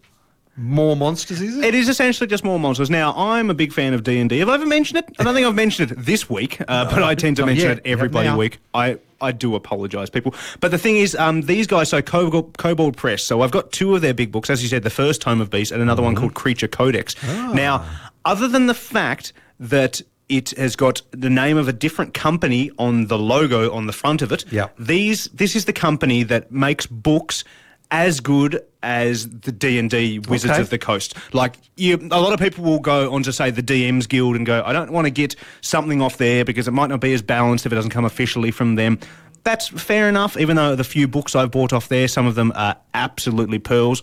more 0.58 0.96
monsters, 0.96 1.40
is 1.40 1.56
it? 1.56 1.64
It 1.64 1.74
is 1.74 1.88
essentially 1.88 2.26
just 2.26 2.42
more 2.44 2.58
monsters. 2.58 2.90
Now, 2.90 3.14
I'm 3.16 3.48
a 3.48 3.54
big 3.54 3.72
fan 3.72 3.94
of 3.94 4.02
D 4.02 4.18
and 4.18 4.28
D. 4.28 4.40
Have 4.40 4.48
I 4.48 4.54
ever 4.54 4.66
mentioned 4.66 4.98
it? 4.98 5.04
I 5.18 5.24
don't 5.24 5.34
think 5.34 5.46
I've 5.46 5.54
mentioned 5.54 5.92
it 5.92 5.94
this 5.98 6.28
week, 6.28 6.60
uh, 6.68 6.84
but 6.90 7.02
I 7.02 7.14
tend 7.14 7.36
to 7.36 7.46
mention 7.46 7.68
yet. 7.68 7.78
it 7.78 7.86
every 7.86 8.06
Yep, 8.06 8.12
bloody 8.12 8.28
now. 8.28 8.36
week. 8.36 8.58
I, 8.74 8.98
I 9.20 9.32
do 9.32 9.54
apologise, 9.54 10.10
people. 10.10 10.34
But 10.60 10.70
the 10.72 10.78
thing 10.78 10.96
is, 10.96 11.14
um, 11.14 11.42
these 11.42 11.66
guys, 11.66 11.88
so 11.88 12.02
Kobold, 12.02 12.58
Kobold 12.58 12.96
Press, 12.96 13.22
so 13.22 13.42
I've 13.42 13.50
got 13.52 13.70
two 13.72 13.94
of 13.94 14.00
their 14.02 14.14
big 14.14 14.32
books, 14.32 14.50
as 14.50 14.62
you 14.62 14.68
said, 14.68 14.82
the 14.82 14.90
first 14.90 15.20
Tome 15.22 15.40
of 15.40 15.48
Beast 15.50 15.70
and 15.72 15.80
another 15.80 16.00
Mm-hmm. 16.02 16.06
one 16.06 16.16
called 16.16 16.34
Creature 16.34 16.68
Codex. 16.68 17.14
Ah. 17.24 17.52
Now, 17.54 17.84
other 18.24 18.48
than 18.48 18.66
the 18.66 18.74
fact 18.74 19.32
that 19.60 20.02
it 20.28 20.50
has 20.58 20.76
got 20.76 21.00
the 21.12 21.30
name 21.30 21.56
of 21.56 21.68
a 21.68 21.72
different 21.72 22.12
company 22.12 22.70
on 22.78 23.06
the 23.06 23.18
logo 23.18 23.72
on 23.72 23.86
the 23.86 23.94
front 23.94 24.20
of 24.20 24.30
it. 24.30 24.44
Yep. 24.52 24.74
These 24.78 25.24
this 25.28 25.56
is 25.56 25.64
the 25.64 25.72
company 25.72 26.22
that 26.24 26.52
makes 26.52 26.84
books 26.84 27.44
as 27.90 28.20
good 28.20 28.62
as 28.82 29.28
the 29.28 29.50
D 29.52 29.78
and 29.78 29.90
D 29.90 30.18
Wizards 30.18 30.52
Okay. 30.52 30.60
of 30.60 30.70
the 30.70 30.78
Coast. 30.78 31.14
Like 31.32 31.56
you, 31.76 31.96
a 32.10 32.20
lot 32.20 32.32
of 32.32 32.38
people 32.40 32.64
will 32.64 32.80
go 32.80 33.12
on 33.12 33.22
to 33.24 33.32
say 33.32 33.50
the 33.50 33.62
DMs 33.62 34.08
Guild 34.08 34.36
and 34.36 34.44
go, 34.46 34.62
I 34.64 34.72
don't 34.72 34.92
want 34.92 35.06
to 35.06 35.10
get 35.10 35.34
something 35.62 36.00
off 36.02 36.16
there 36.18 36.44
because 36.44 36.68
it 36.68 36.72
might 36.72 36.88
not 36.88 37.00
be 37.00 37.12
as 37.12 37.22
balanced 37.22 37.66
if 37.66 37.72
it 37.72 37.74
doesn't 37.74 37.90
come 37.90 38.04
officially 38.04 38.50
from 38.50 38.74
them. 38.74 38.98
That's 39.44 39.68
fair 39.68 40.08
enough. 40.08 40.36
Even 40.36 40.56
though 40.56 40.76
the 40.76 40.84
few 40.84 41.08
books 41.08 41.34
I've 41.34 41.50
bought 41.50 41.72
off 41.72 41.88
there, 41.88 42.08
some 42.08 42.26
of 42.26 42.34
them 42.34 42.52
are 42.54 42.76
absolutely 42.94 43.58
pearls. 43.58 44.02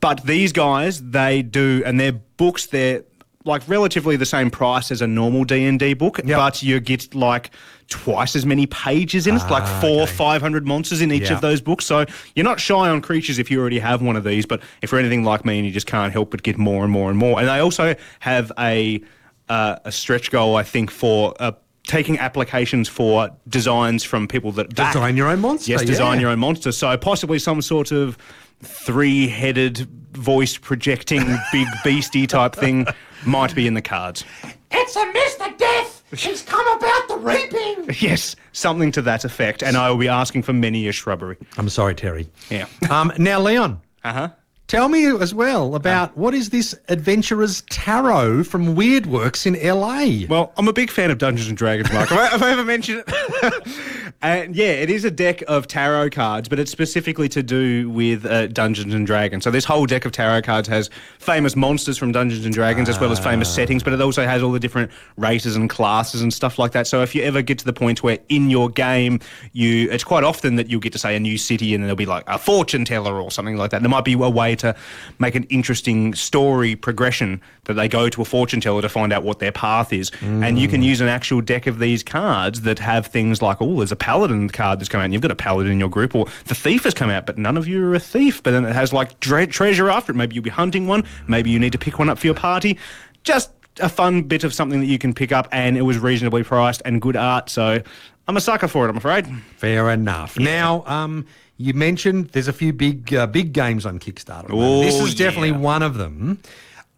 But 0.00 0.24
these 0.24 0.52
guys, 0.52 1.02
they 1.02 1.42
do, 1.42 1.82
and 1.84 1.98
their 1.98 2.12
books, 2.12 2.66
they're 2.66 3.02
like 3.46 3.62
relatively 3.68 4.16
the 4.16 4.26
same 4.26 4.50
price 4.50 4.90
as 4.90 5.00
a 5.00 5.06
normal 5.06 5.44
D 5.44 5.64
and 5.64 5.78
D 5.78 5.94
book, 5.94 6.18
Yep. 6.24 6.36
but 6.36 6.62
you 6.62 6.80
get 6.80 7.14
like 7.14 7.50
twice 7.88 8.34
as 8.34 8.44
many 8.44 8.66
pages 8.66 9.26
in 9.28 9.36
it, 9.36 9.48
like 9.50 9.66
four, 9.80 10.06
five 10.06 10.42
hundred 10.42 10.66
monsters 10.66 11.00
in 11.00 11.12
each 11.12 11.30
Yeah. 11.30 11.34
of 11.36 11.40
those 11.40 11.60
books. 11.60 11.86
So 11.86 12.04
you're 12.34 12.44
not 12.44 12.58
shy 12.60 12.88
on 12.88 13.00
creatures 13.00 13.38
if 13.38 13.50
you 13.50 13.60
already 13.60 13.78
have 13.78 14.02
one 14.02 14.16
of 14.16 14.24
these. 14.24 14.44
But 14.44 14.60
if 14.82 14.90
you're 14.90 14.98
anything 15.00 15.22
like 15.24 15.44
me 15.44 15.56
and 15.58 15.66
you 15.66 15.72
just 15.72 15.86
can't 15.86 16.12
help 16.12 16.32
but 16.32 16.42
get 16.42 16.58
more 16.58 16.82
and 16.82 16.92
more 16.92 17.08
and 17.08 17.18
more, 17.18 17.38
and 17.38 17.48
they 17.48 17.60
also 17.60 17.94
have 18.20 18.50
a 18.58 19.00
uh, 19.48 19.76
a 19.84 19.92
stretch 19.92 20.30
goal, 20.32 20.56
I 20.56 20.64
think, 20.64 20.90
for 20.90 21.32
a 21.38 21.54
taking 21.86 22.18
applications 22.18 22.88
for 22.88 23.30
designs 23.48 24.02
from 24.02 24.26
people 24.26 24.50
that 24.50 24.74
back. 24.74 24.92
Design 24.92 25.16
your 25.16 25.28
own 25.28 25.38
monster, 25.38 25.70
Yes, 25.70 25.84
design 25.84 26.14
yeah. 26.16 26.22
your 26.22 26.30
own 26.30 26.40
monster. 26.40 26.72
So 26.72 26.96
possibly 26.96 27.38
some 27.38 27.62
sort 27.62 27.92
of 27.92 28.18
three-headed, 28.60 29.86
voice 30.12 30.56
projecting, 30.56 31.22
big 31.52 31.68
beastie 31.84 32.26
type 32.26 32.54
thing 32.56 32.86
might 33.24 33.54
be 33.54 33.66
in 33.66 33.74
the 33.74 33.82
cards. 33.82 34.24
It's 34.70 34.96
a 34.96 35.04
Mr. 35.06 35.56
Death. 35.58 36.02
He's 36.16 36.42
come 36.42 36.66
about 36.76 37.08
the 37.08 37.16
reaping. 37.18 37.94
Yes, 38.00 38.34
something 38.52 38.90
to 38.92 39.02
that 39.02 39.24
effect. 39.24 39.62
And 39.62 39.76
I 39.76 39.88
will 39.90 39.96
be 39.96 40.08
asking 40.08 40.42
for 40.42 40.52
many 40.52 40.86
a 40.88 40.92
shrubbery. 40.92 41.36
I'm 41.56 41.68
sorry, 41.68 41.94
Terry. 41.94 42.28
Yeah. 42.50 42.66
Um, 42.90 43.12
now, 43.18 43.40
Leon, 43.40 43.80
Uh 44.04 44.12
huh. 44.12 44.28
Tell 44.66 44.88
me 44.88 45.06
as 45.06 45.32
well 45.32 45.74
about 45.76 46.16
what 46.16 46.34
is 46.34 46.50
this 46.50 46.74
Adventurer's 46.88 47.62
Tarot 47.70 48.44
from 48.44 48.74
Weird 48.74 49.06
Works 49.06 49.46
in 49.46 49.54
LA? 49.54 50.26
Well, 50.28 50.52
I'm 50.56 50.66
a 50.66 50.72
big 50.72 50.90
fan 50.90 51.10
of 51.10 51.18
Dungeons 51.18 51.48
and 51.48 51.56
Dragons, 51.56 51.92
Mark. 51.92 52.08
have, 52.08 52.18
I, 52.18 52.26
have 52.26 52.42
I 52.42 52.50
ever 52.50 52.64
mentioned 52.64 53.04
it? 53.06 54.12
and 54.22 54.56
yeah, 54.56 54.66
it 54.66 54.90
is 54.90 55.04
a 55.04 55.10
deck 55.10 55.42
of 55.46 55.68
tarot 55.68 56.10
cards, 56.10 56.48
but 56.48 56.58
it's 56.58 56.70
specifically 56.70 57.28
to 57.28 57.42
do 57.42 57.88
with 57.90 58.26
uh, 58.26 58.48
Dungeons 58.48 58.92
and 58.92 59.06
Dragons. 59.06 59.44
So 59.44 59.50
this 59.52 59.64
whole 59.64 59.86
deck 59.86 60.04
of 60.04 60.12
tarot 60.12 60.42
cards 60.42 60.66
has 60.68 60.90
famous 61.20 61.54
monsters 61.54 61.96
from 61.96 62.10
Dungeons 62.10 62.44
and 62.44 62.52
Dragons 62.52 62.88
as 62.88 62.98
well 62.98 63.12
as 63.12 63.20
famous 63.20 63.52
settings, 63.52 63.84
but 63.84 63.92
it 63.92 64.00
also 64.00 64.24
has 64.24 64.42
all 64.42 64.52
the 64.52 64.60
different 64.60 64.90
races 65.16 65.54
and 65.54 65.70
classes 65.70 66.22
and 66.22 66.34
stuff 66.34 66.58
like 66.58 66.72
that. 66.72 66.88
So 66.88 67.02
if 67.02 67.14
you 67.14 67.22
ever 67.22 67.40
get 67.40 67.58
to 67.60 67.64
the 67.64 67.72
point 67.72 68.02
where 68.02 68.18
in 68.28 68.50
your 68.50 68.68
game 68.68 69.20
you, 69.52 69.88
it's 69.92 70.04
quite 70.04 70.24
often 70.24 70.56
that 70.56 70.68
you'll 70.68 70.80
get 70.80 70.92
to 70.94 70.98
say 70.98 71.14
a 71.14 71.20
new 71.20 71.38
city 71.38 71.72
and 71.74 71.84
there'll 71.84 71.94
be 71.94 72.06
like 72.06 72.24
a 72.26 72.38
fortune 72.38 72.84
teller 72.84 73.20
or 73.20 73.30
something 73.30 73.56
like 73.56 73.70
that. 73.70 73.82
There 73.82 73.90
might 73.90 74.04
be 74.04 74.14
a 74.14 74.28
way 74.28 74.55
to 74.56 74.74
make 75.18 75.34
an 75.34 75.44
interesting 75.44 76.14
story 76.14 76.76
progression 76.76 77.40
that 77.64 77.74
they 77.74 77.88
go 77.88 78.08
to 78.08 78.22
a 78.22 78.24
fortune 78.24 78.60
teller 78.60 78.82
to 78.82 78.88
find 78.88 79.12
out 79.12 79.22
what 79.22 79.38
their 79.38 79.52
path 79.52 79.92
is, 79.92 80.10
and 80.22 80.58
you 80.58 80.68
can 80.68 80.82
use 80.82 81.00
an 81.00 81.08
actual 81.08 81.40
deck 81.40 81.66
of 81.66 81.78
these 81.78 82.02
cards 82.02 82.62
that 82.62 82.78
have 82.78 83.06
things 83.06 83.42
like, 83.42 83.60
oh, 83.60 83.76
there's 83.78 83.92
a 83.92 83.96
paladin 83.96 84.48
card 84.48 84.78
that's 84.78 84.88
come 84.88 85.00
out, 85.00 85.04
and 85.04 85.12
you've 85.12 85.22
got 85.22 85.30
a 85.30 85.36
paladin 85.36 85.72
in 85.72 85.80
your 85.80 85.88
group, 85.88 86.14
or 86.14 86.26
the 86.46 86.54
thief 86.54 86.84
has 86.84 86.94
come 86.94 87.10
out, 87.10 87.26
but 87.26 87.38
none 87.38 87.56
of 87.56 87.66
you 87.66 87.84
are 87.86 87.94
a 87.94 88.00
thief, 88.00 88.42
but 88.42 88.52
then 88.52 88.64
it 88.64 88.72
has 88.72 88.92
like 88.92 89.18
treasure 89.20 89.90
after 89.90 90.12
it. 90.12 90.14
Maybe 90.14 90.34
you'll 90.34 90.44
be 90.44 90.50
hunting 90.50 90.86
one, 90.86 91.04
maybe 91.26 91.50
you 91.50 91.58
need 91.58 91.72
to 91.72 91.78
pick 91.78 91.98
one 91.98 92.08
up 92.08 92.18
for 92.18 92.26
your 92.26 92.34
party. 92.34 92.78
Just 93.24 93.50
a 93.80 93.88
fun 93.88 94.22
bit 94.22 94.44
of 94.44 94.54
something 94.54 94.80
that 94.80 94.86
you 94.86 94.98
can 94.98 95.12
pick 95.12 95.32
up, 95.32 95.48
and 95.52 95.76
it 95.76 95.82
was 95.82 95.98
reasonably 95.98 96.42
priced 96.44 96.82
and 96.84 97.02
good 97.02 97.16
art, 97.16 97.50
so 97.50 97.82
I'm 98.28 98.36
a 98.36 98.40
sucker 98.40 98.68
for 98.68 98.86
it, 98.86 98.90
I'm 98.90 98.96
afraid. 98.96 99.26
Fair 99.56 99.90
enough. 99.90 100.38
Now, 100.38 100.84
um, 100.86 101.26
you 101.56 101.74
mentioned 101.74 102.28
there's 102.30 102.48
a 102.48 102.52
few 102.52 102.72
big 102.72 103.14
uh, 103.14 103.26
big 103.26 103.52
games 103.52 103.86
on 103.86 103.98
Kickstarter. 103.98 104.50
Oh, 104.50 104.80
this 104.80 105.00
is 105.00 105.14
definitely 105.14 105.50
yeah. 105.50 105.58
one 105.58 105.82
of 105.82 105.94
them. 105.94 106.40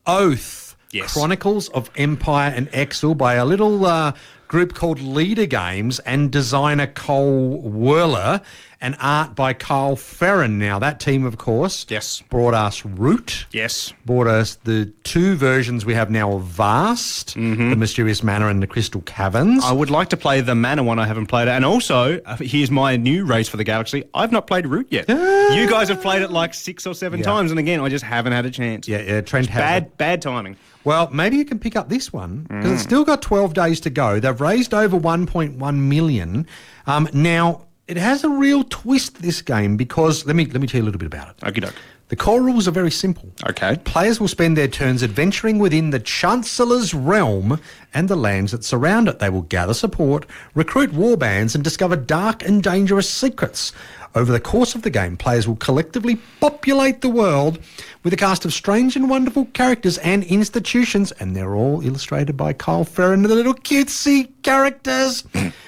Oath, 0.07 0.69
Yes. 0.91 1.13
Chronicles 1.13 1.69
of 1.69 1.91
Empire 1.97 2.51
and 2.55 2.69
Exile 2.73 3.15
by 3.15 3.35
a 3.35 3.45
little 3.45 3.85
uh, 3.85 4.13
group 4.49 4.75
called 4.75 4.99
Leder 4.99 5.49
Games 5.49 5.99
and 6.01 6.31
designer 6.33 6.87
Cole 6.87 7.63
Wehrle 7.63 8.43
and 8.81 8.97
art 9.01 9.35
by 9.35 9.53
Carl 9.53 9.97
Ferrin. 9.97 10.57
Now, 10.59 10.79
that 10.79 11.01
team, 11.01 11.25
of 11.25 11.37
course, 11.37 11.85
Yes. 11.89 12.23
brought 12.31 12.55
us 12.55 12.85
Root. 12.85 13.47
Yes. 13.51 13.93
Brought 14.07 14.29
us 14.29 14.57
the 14.65 14.87
two 15.03 15.35
versions 15.35 15.85
we 15.85 15.95
have 15.95 16.11
now 16.11 16.33
of 16.35 16.45
Vast, 16.45 17.35
the 17.35 17.41
Mysterious 17.77 18.23
Manor 18.23 18.49
and 18.49 18.63
the 18.63 18.69
Crystal 18.69 19.01
Caverns. 19.01 19.65
I 19.65 19.73
would 19.73 19.91
like 19.91 20.11
to 20.11 20.17
play 20.17 20.41
the 20.41 20.55
Manor 20.55 20.85
one. 20.85 20.99
I 21.01 21.07
haven't 21.07 21.27
played 21.27 21.49
it. 21.49 21.53
And 21.53 21.65
also, 21.65 22.21
uh, 22.25 22.37
here's 22.37 22.71
my 22.71 22.97
new 22.97 23.25
Race 23.25 23.49
for 23.49 23.57
the 23.57 23.65
Galaxy. 23.65 24.05
I've 24.15 24.31
not 24.31 24.47
played 24.47 24.67
Root 24.67 24.87
yet. 24.91 25.09
You 25.09 25.69
guys 25.69 25.89
have 25.89 26.01
played 26.01 26.23
it 26.23 26.31
like 26.31 26.55
six 26.55 26.87
or 26.87 26.95
seven 26.95 27.19
Yeah. 27.21 27.27
times. 27.27 27.51
And 27.51 27.59
again, 27.59 27.81
I 27.81 27.89
just 27.89 28.05
haven't 28.05 28.33
had 28.33 28.47
a 28.47 28.51
chance. 28.51 28.87
yeah, 28.87 29.01
yeah, 29.01 29.21
Trent. 29.23 29.49
Bad, 29.49 29.97
bad 29.99 30.23
timing. 30.23 30.57
Well, 30.89 31.11
maybe 31.13 31.37
you 31.37 31.45
can 31.45 31.59
pick 31.59 31.77
up 31.77 31.91
this 31.91 32.13
one 32.15 32.47
because 32.49 32.65
Mm. 32.65 32.73
it's 32.75 32.83
still 32.83 33.05
got 33.05 33.21
12 33.21 33.53
days 33.53 33.79
to 33.81 33.91
go. 33.91 34.19
They've 34.19 34.41
raised 34.41 34.73
over 34.73 34.97
1.1 34.99 35.89
million. 35.89 36.47
Um, 36.87 37.09
now, 37.13 37.67
it 37.87 37.99
has 37.99 38.25
a 38.25 38.31
real 38.31 38.65
twist 38.65 39.21
this 39.21 39.43
game 39.43 39.77
because 39.77 40.25
let 40.25 40.35
me 40.35 40.47
let 40.47 40.61
me 40.63 40.67
tell 40.67 40.79
you 40.79 40.85
a 40.85 40.89
little 40.89 40.99
bit 40.99 41.07
about 41.07 41.29
it. 41.29 41.37
Okie 41.47 41.61
doke. 41.61 41.75
The 42.09 42.17
core 42.17 42.41
rules 42.41 42.67
are 42.67 42.73
very 42.73 42.91
simple. 42.91 43.31
Okay. 43.47 43.77
Players 43.85 44.19
will 44.19 44.29
spend 44.29 44.57
their 44.57 44.69
turns 44.69 45.03
adventuring 45.03 45.59
within 45.59 45.91
the 45.91 46.01
Chancellor's 46.01 46.95
realm 46.95 47.61
and 47.93 48.09
the 48.09 48.17
lands 48.17 48.53
that 48.53 48.65
surround 48.65 49.09
it. 49.09 49.19
They 49.19 49.29
will 49.29 49.43
gather 49.43 49.75
support, 49.75 50.25
recruit 50.55 50.91
warbands, 50.93 51.55
and 51.55 51.63
discover 51.63 51.97
dark 51.97 52.43
and 52.43 52.63
dangerous 52.63 53.11
secrets. 53.11 53.73
Over 54.15 54.33
the 54.33 54.41
course 54.41 54.75
of 54.75 54.83
the 54.83 54.91
game, 54.91 55.19
players 55.19 55.47
will 55.47 55.57
collectively 55.57 56.19
populate 56.41 57.03
the 57.03 57.11
world 57.11 57.59
with 58.03 58.15
a 58.15 58.17
cast 58.17 58.47
of 58.47 58.55
strange 58.55 58.97
and 58.97 59.11
wonderful 59.11 59.45
characters 59.53 59.99
and 59.99 60.25
institutions, 60.25 61.13
and 61.13 61.37
they're 61.37 61.55
all 61.55 61.85
illustrated 61.85 62.39
by 62.39 62.55
Kyle 62.55 62.85
Ferrin, 62.85 63.23
the 63.23 63.35
little 63.35 63.55
cutesy 63.55 64.31
characters. 64.43 65.25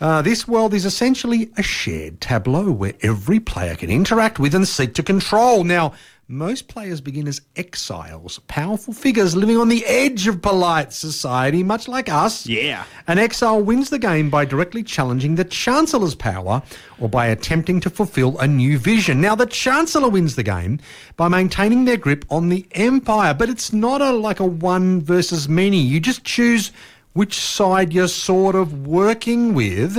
Uh, 0.00 0.22
this 0.22 0.46
world 0.46 0.74
is 0.74 0.84
essentially 0.84 1.50
a 1.56 1.62
shared 1.62 2.20
tableau 2.20 2.70
where 2.70 2.94
every 3.02 3.40
player 3.40 3.74
can 3.74 3.90
interact 3.90 4.38
with 4.38 4.54
and 4.54 4.68
seek 4.68 4.94
to 4.94 5.02
control. 5.02 5.64
Now, 5.64 5.92
most 6.30 6.68
players 6.68 7.00
begin 7.00 7.26
as 7.26 7.40
exiles, 7.56 8.38
powerful 8.48 8.92
figures 8.92 9.34
living 9.34 9.56
on 9.56 9.70
the 9.70 9.84
edge 9.86 10.28
of 10.28 10.42
polite 10.42 10.92
society, 10.92 11.62
much 11.62 11.88
like 11.88 12.10
us. 12.10 12.46
Yeah. 12.46 12.84
An 13.06 13.18
exile 13.18 13.62
wins 13.62 13.88
the 13.88 13.98
game 13.98 14.28
by 14.28 14.44
directly 14.44 14.82
challenging 14.82 15.36
the 15.36 15.44
Chancellor's 15.44 16.14
power 16.14 16.62
or 17.00 17.08
by 17.08 17.28
attempting 17.28 17.80
to 17.80 17.88
fulfill 17.88 18.38
a 18.38 18.46
new 18.46 18.78
vision. 18.78 19.22
Now, 19.22 19.34
the 19.36 19.46
Chancellor 19.46 20.10
wins 20.10 20.36
the 20.36 20.42
game 20.42 20.80
by 21.16 21.28
maintaining 21.28 21.86
their 21.86 21.96
grip 21.96 22.26
on 22.28 22.50
the 22.50 22.66
Empire, 22.72 23.32
but 23.32 23.48
it's 23.48 23.72
not 23.72 24.02
a 24.02 24.12
like 24.12 24.38
a 24.38 24.44
one 24.44 25.00
versus 25.00 25.48
many. 25.48 25.80
You 25.80 25.98
just 25.98 26.24
choose 26.24 26.72
which 27.18 27.36
side 27.40 27.92
you're 27.92 28.08
sort 28.08 28.54
of 28.54 28.86
working 28.86 29.52
with. 29.54 29.92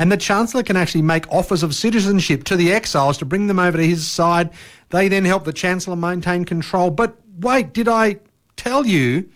And 0.00 0.10
the 0.12 0.16
Chancellor 0.16 0.62
can 0.62 0.76
actually 0.76 1.02
make 1.02 1.24
offers 1.32 1.62
of 1.62 1.74
citizenship 1.74 2.44
to 2.44 2.56
the 2.56 2.72
exiles 2.72 3.18
to 3.18 3.24
bring 3.24 3.46
them 3.46 3.58
over 3.58 3.76
to 3.78 3.86
his 3.86 4.06
side. 4.06 4.50
They 4.90 5.08
then 5.08 5.24
help 5.24 5.44
the 5.44 5.52
Chancellor 5.52 5.96
maintain 5.96 6.44
control. 6.44 6.90
But 6.90 7.16
wait, 7.40 7.72
did 7.72 7.88
I 7.88 8.18
tell 8.56 8.86
you 8.86 9.28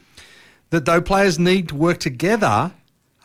that 0.71 0.85
though 0.85 1.01
players 1.01 1.39
need 1.39 1.69
to 1.69 1.75
work 1.77 1.99
together, 1.99 2.73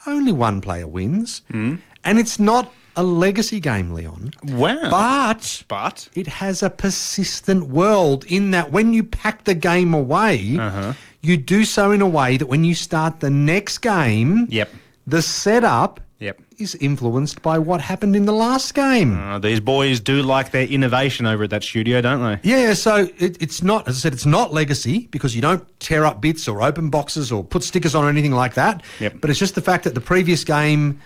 only 0.06 0.32
one 0.32 0.62
player 0.62 0.88
wins? 0.88 1.42
And 1.52 2.20
it's 2.20 2.40
not 2.40 2.72
a 2.96 3.04
legacy 3.04 3.60
game, 3.60 3.94
Leon. 3.94 4.34
Wow. 4.44 4.90
But 4.90 5.64
But 5.68 6.10
it 6.16 6.28
has 6.28 6.64
a 6.64 6.70
persistent 6.72 7.68
world 7.70 8.26
in 8.26 8.52
that 8.52 8.72
when 8.72 8.94
you 8.94 9.04
pack 9.04 9.44
the 9.44 9.54
game 9.54 9.94
away, 9.94 10.58
Uh-huh. 10.58 10.94
You 11.22 11.38
do 11.38 11.66
so 11.66 11.92
in 11.92 12.02
a 12.02 12.08
way 12.08 12.38
that 12.38 12.48
when 12.48 12.64
you 12.64 12.76
start 12.76 13.20
the 13.20 13.30
next 13.30 13.80
game, 13.80 14.48
Yep. 14.50 14.70
the 15.06 15.22
setup 15.22 16.00
Yep. 16.20 16.40
is 16.58 16.74
influenced 16.76 17.42
by 17.44 17.60
what 17.60 17.80
happened 17.82 18.16
in 18.16 18.26
the 18.26 18.32
last 18.34 18.74
game. 18.74 19.18
Uh, 19.20 19.38
these 19.40 19.60
boys 19.60 20.00
do 20.00 20.24
like 20.24 20.52
their 20.52 20.66
innovation 20.66 21.26
over 21.28 21.44
at 21.44 21.50
that 21.52 21.64
studio, 21.64 22.02
don't 22.02 22.22
they? 22.24 22.50
Yeah, 22.50 22.74
so 22.74 23.08
it, 23.20 23.38
it's 23.40 23.62
not, 23.62 23.88
as 23.88 23.98
I 23.98 24.00
said, 24.00 24.14
it's 24.14 24.26
not 24.26 24.52
legacy 24.54 25.08
because 25.12 25.36
you 25.36 25.42
don't 25.44 25.64
tear 25.80 26.06
up 26.06 26.20
bits 26.22 26.48
or 26.48 26.62
open 26.64 26.90
boxes 26.90 27.32
or 27.32 27.44
put 27.44 27.64
stickers 27.64 27.94
on 27.94 28.04
or 28.04 28.10
anything 28.10 28.32
like 28.32 28.56
that. 28.56 28.82
Yep. 29.00 29.22
But 29.22 29.30
it's 29.30 29.38
just 29.40 29.54
the 29.56 29.62
fact 29.62 29.84
that 29.84 29.94
the 29.94 30.02
previous 30.02 30.44
game 30.44 31.00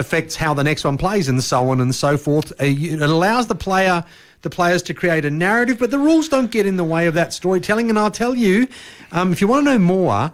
affects 0.00 0.36
how 0.36 0.54
the 0.54 0.62
next 0.64 0.84
one 0.84 0.96
plays 0.96 1.28
and 1.28 1.42
so 1.42 1.68
on 1.70 1.80
and 1.80 1.94
so 1.94 2.16
forth. 2.16 2.52
Uh, 2.60 2.64
It 2.66 3.02
allows 3.02 3.46
the 3.48 3.54
player, 3.56 4.04
the 4.42 4.50
players 4.50 4.82
to 4.84 4.94
create 4.94 5.24
a 5.24 5.30
narrative, 5.30 5.78
but 5.78 5.90
the 5.90 5.98
rules 5.98 6.28
don't 6.28 6.50
get 6.50 6.64
in 6.66 6.76
the 6.76 6.84
way 6.84 7.06
of 7.06 7.14
that 7.14 7.32
storytelling. 7.32 7.90
And 7.90 7.98
I'll 7.98 8.10
tell 8.10 8.34
you, 8.34 8.68
um, 9.12 9.32
if 9.32 9.40
you 9.40 9.48
want 9.48 9.66
to 9.66 9.72
know 9.72 9.78
more, 9.78 10.30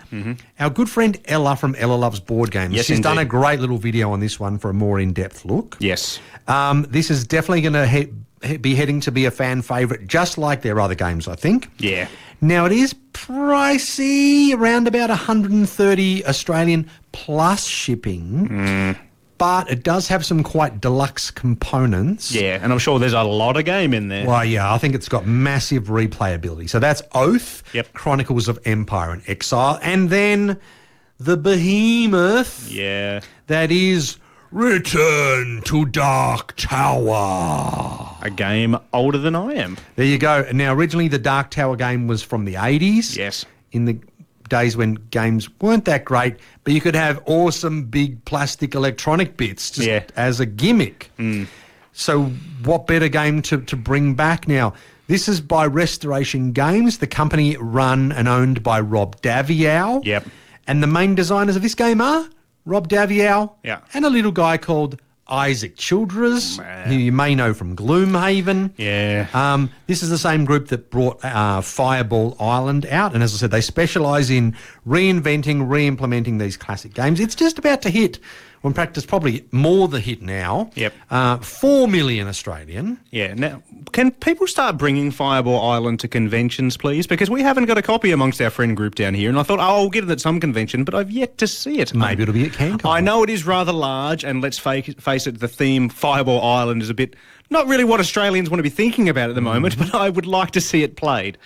our 0.61 0.71
good 0.71 0.91
friend 0.91 1.19
Ella 1.25 1.57
from 1.57 1.75
Ella 1.77 1.95
Loves 1.95 2.21
Board 2.21 2.51
Games, 2.51 2.65
Mm-hmm. 2.67 2.75
Yes, 2.77 2.85
she's 2.87 3.01
done 3.01 3.19
a 3.19 3.25
great 3.25 3.61
little 3.61 3.79
video 3.79 4.11
on 4.13 4.21
this 4.21 4.39
one 4.39 4.59
for 4.59 4.71
a 4.71 4.75
more 4.75 5.01
in-depth 5.01 5.45
look. 5.45 5.77
Yes. 5.81 6.19
Um, 6.49 6.87
this 6.91 7.11
is 7.11 7.27
definitely 7.27 7.63
going 7.63 7.73
to 7.73 7.87
he- 7.87 8.13
he- 8.47 8.57
be 8.59 8.75
heading 8.75 9.01
to 9.01 9.11
be 9.11 9.25
a 9.25 9.31
fan 9.31 9.63
favourite, 9.63 10.07
just 10.07 10.37
like 10.37 10.61
their 10.63 10.79
other 10.81 10.95
games, 10.95 11.27
I 11.29 11.35
think. 11.35 11.71
Yeah. 11.79 12.09
Now 12.43 12.67
it 12.67 12.73
is 12.73 12.95
pricey, 13.13 14.55
around 14.55 14.87
about 14.87 15.09
130 15.09 16.27
Australian 16.27 16.91
plus 17.13 17.65
shipping, 17.67 18.49
Mm. 18.51 18.97
But 19.39 19.71
it 19.71 19.83
does 19.83 20.09
have 20.09 20.25
some 20.25 20.43
quite 20.43 20.81
deluxe 20.81 21.31
components. 21.31 22.33
Yeah. 22.35 22.59
And 22.63 22.73
I'm 22.73 22.79
sure 22.79 22.99
there's 22.99 23.13
a 23.13 23.23
lot 23.23 23.57
of 23.57 23.65
game 23.65 23.93
in 23.95 24.09
there. 24.09 24.27
Well, 24.27 24.45
yeah, 24.45 24.73
I 24.73 24.79
think 24.79 24.95
it's 24.95 25.09
got 25.09 25.27
massive 25.27 25.85
replayability. 25.85 26.69
So 26.71 26.79
that's 26.79 27.03
Oath, 27.13 27.63
Yep. 27.75 27.93
Chronicles 27.95 28.49
of 28.49 28.59
Empire 28.65 29.13
and 29.13 29.23
Exile, 29.27 29.79
and 29.83 30.11
then 30.11 30.59
the 31.19 31.37
behemoth 31.37 32.71
Yeah. 32.71 33.21
that 33.49 33.71
is 33.71 34.17
Return 34.51 35.63
to 35.65 35.85
Dark 35.87 36.55
Tower. 36.57 38.17
A 38.23 38.31
game 38.31 38.77
older 38.93 39.19
than 39.19 39.35
I 39.35 39.55
am. 39.55 39.77
There 39.97 40.07
you 40.07 40.17
go. 40.19 40.47
Now, 40.53 40.73
originally 40.75 41.09
the 41.09 41.19
Dark 41.19 41.51
Tower 41.51 41.75
game 41.77 42.07
was 42.07 42.23
from 42.23 42.45
the 42.45 42.55
80s. 42.55 43.17
Yes. 43.17 43.45
In 43.73 43.85
the 43.87 43.99
days 44.55 44.77
when 44.77 44.95
games 45.11 45.49
weren't 45.61 45.85
that 45.87 46.05
great, 46.05 46.37
but 46.63 46.73
you 46.73 46.81
could 46.81 46.95
have 46.95 47.21
awesome 47.27 47.85
big 47.85 48.25
plastic 48.25 48.75
electronic 48.75 49.37
bits 49.37 49.71
just 49.71 49.89
Yeah. 49.89 50.05
as 50.17 50.39
a 50.41 50.47
gimmick. 50.47 51.11
Mm. 51.19 51.47
So, 51.93 52.25
what 52.65 52.87
better 52.87 53.09
game 53.09 53.43
to, 53.43 53.61
to 53.63 53.77
bring 53.77 54.15
back 54.15 54.47
now? 54.49 54.75
This 55.07 55.29
is 55.29 55.41
by 55.41 55.67
Restoration 55.67 56.53
Games, 56.53 56.99
the 56.99 57.07
company 57.07 57.57
run 57.59 58.11
and 58.13 58.27
owned 58.29 58.63
by 58.63 58.81
Rob 58.81 59.21
Daviau. 59.23 60.05
Yep. 60.05 60.27
And 60.67 60.83
the 60.83 60.87
main 60.87 61.15
designers 61.15 61.57
of 61.57 61.63
this 61.63 61.75
game 61.75 62.01
are 62.01 62.27
Rob 62.65 62.89
Daviau, 62.89 63.53
Yeah. 63.63 63.81
and 63.93 64.05
a 64.05 64.11
little 64.11 64.33
guy 64.33 64.57
called 64.57 64.99
Isaac 65.29 65.77
Childres, 65.77 66.63
who 66.85 66.95
you 66.95 67.13
may 67.13 67.35
know 67.35 67.55
from 67.55 67.75
Gloomhaven. 67.75 68.73
Yeah. 68.77 69.29
Um, 69.33 69.71
this 69.87 70.03
is 70.03 70.11
the 70.11 70.19
same 70.19 70.45
group 70.45 70.69
that 70.69 70.91
brought 70.91 71.25
uh, 71.25 71.61
Fireball 71.63 72.37
Island 72.39 72.87
out, 72.87 73.15
and 73.15 73.23
as 73.23 73.35
I 73.35 73.39
said, 73.39 73.51
they 73.51 73.63
specialise 73.63 74.29
in 74.31 74.55
reinventing, 74.87 75.69
re-implementing 75.69 76.39
these 76.39 76.57
classic 76.57 76.93
games. 76.95 77.21
It's 77.21 77.35
just 77.35 77.59
about 77.59 77.83
to 77.83 77.91
hit. 77.91 78.19
Well, 78.65 78.71
in 78.71 78.75
practice, 78.75 79.05
probably 79.05 79.45
more 79.53 79.89
the 79.89 80.01
hit 80.01 80.23
now. 80.23 80.71
Yep. 80.75 80.95
Uh, 81.11 81.37
Four 81.37 81.87
million 81.87 82.27
Australian. 82.29 82.99
Yeah. 83.11 83.35
Now, 83.35 83.63
can 83.93 84.11
people 84.11 84.47
start 84.47 84.79
bringing 84.79 85.11
Fireball 85.11 85.61
Island 85.61 86.01
to 86.01 86.09
conventions, 86.09 86.79
please? 86.79 87.07
Because 87.07 87.29
we 87.29 87.43
haven't 87.43 87.67
got 87.67 87.77
a 87.77 87.83
copy 87.83 88.11
amongst 88.11 88.41
our 88.41 88.49
friend 88.49 88.75
group 88.75 88.95
down 88.95 89.13
here, 89.13 89.29
and 89.29 89.39
I 89.39 89.43
thought, 89.43 89.59
oh, 89.59 89.63
I'll 89.63 89.91
get 89.91 90.05
it 90.05 90.11
at 90.11 90.19
some 90.19 90.41
convention, 90.41 90.83
but 90.83 90.95
I've 90.95 91.11
yet 91.11 91.37
to 91.39 91.47
see 91.47 91.79
it. 91.79 91.93
Maybe 91.93 92.23
it'll 92.23 92.33
be 92.33 92.47
at 92.47 92.53
CanCon. 92.53 92.89
I 92.91 93.01
know 93.01 93.23
it 93.23 93.29
is 93.29 93.45
rather 93.45 93.71
large, 93.73 94.25
and 94.25 94.41
let's 94.41 94.59
fake, 94.59 94.99
face 94.99 95.27
it, 95.27 95.41
the 95.41 95.49
theme 95.49 95.91
Fireball 95.91 96.43
Island 96.43 96.81
is 96.81 96.89
a 96.89 96.95
bit 96.95 97.17
not 97.51 97.67
really 97.67 97.85
what 97.85 98.01
Australians 98.01 98.49
want 98.49 98.61
to 98.61 98.63
be 98.63 98.71
thinking 98.71 99.11
about 99.11 99.29
at 99.29 99.35
the 99.35 99.43
moment, 99.43 99.77
Mm-hmm. 99.77 99.91
but 99.93 100.01
I 100.01 100.09
would 100.09 100.27
like 100.27 100.53
to 100.53 100.61
see 100.63 100.83
it 100.83 100.97
played. 100.97 101.37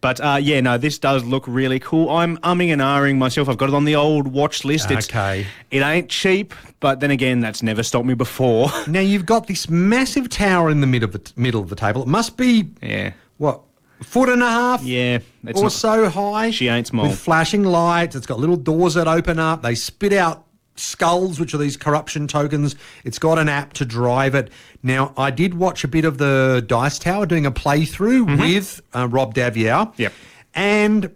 But 0.00 0.20
uh, 0.20 0.38
yeah, 0.40 0.60
no, 0.60 0.78
this 0.78 0.98
does 0.98 1.24
look 1.24 1.44
really 1.46 1.78
cool. 1.78 2.08
I'm 2.10 2.38
umming 2.38 2.72
and 2.72 2.80
ahhing 2.80 3.18
myself. 3.18 3.48
I've 3.48 3.58
got 3.58 3.68
it 3.68 3.74
on 3.74 3.84
the 3.84 3.96
old 3.96 4.28
watch 4.28 4.64
list. 4.64 4.90
It's, 4.90 5.08
Okay. 5.08 5.46
It 5.70 5.80
ain't 5.82 6.08
cheap, 6.08 6.54
but 6.80 7.00
then 7.00 7.10
again, 7.10 7.40
that's 7.40 7.62
never 7.62 7.82
stopped 7.82 8.06
me 8.06 8.14
before. 8.14 8.68
Now 8.86 9.00
you've 9.00 9.26
got 9.26 9.46
this 9.46 9.68
massive 9.68 10.28
tower 10.28 10.70
in 10.70 10.80
the 10.80 10.86
middle 10.86 11.08
of 11.08 11.12
the 11.12 11.32
middle 11.36 11.60
of 11.60 11.68
the 11.68 11.76
table. 11.76 12.02
It 12.02 12.08
must 12.08 12.36
be 12.36 12.70
yeah. 12.82 13.12
what 13.36 13.60
foot 14.02 14.28
and 14.28 14.42
a 14.42 14.48
half. 14.48 14.82
Yeah. 14.82 15.18
It's 15.44 15.60
or 15.60 15.64
not- 15.64 15.72
so 15.72 16.08
high. 16.08 16.50
She 16.50 16.68
ain't 16.68 16.86
small. 16.86 17.08
With 17.08 17.18
flashing 17.18 17.64
lights. 17.64 18.16
It's 18.16 18.26
got 18.26 18.38
little 18.40 18.56
doors 18.56 18.94
that 18.94 19.06
open 19.06 19.38
up. 19.38 19.62
They 19.62 19.74
spit 19.74 20.12
out 20.12 20.46
skulls, 20.80 21.38
which 21.38 21.54
are 21.54 21.58
these 21.58 21.76
corruption 21.76 22.26
tokens. 22.26 22.74
It's 23.04 23.18
got 23.18 23.38
an 23.38 23.48
app 23.48 23.72
to 23.74 23.84
drive 23.84 24.34
it. 24.34 24.50
Now, 24.82 25.12
I 25.16 25.30
did 25.30 25.54
watch 25.54 25.84
a 25.84 25.88
bit 25.88 26.04
of 26.04 26.18
the 26.18 26.64
Dice 26.66 26.98
Tower 26.98 27.26
doing 27.26 27.46
a 27.46 27.52
playthrough 27.52 28.38
with 28.40 28.80
uh, 28.94 29.06
Rob 29.08 29.34
Daviau. 29.34 29.86
Mm-hmm. 29.92 30.02
Yep. 30.02 30.12
And 30.54 31.14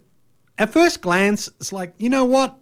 at 0.59 0.71
first 0.71 1.01
glance, 1.01 1.49
it's 1.61 1.73
like, 1.73 1.95
you 1.99 2.09
know 2.09 2.25
what? 2.25 2.57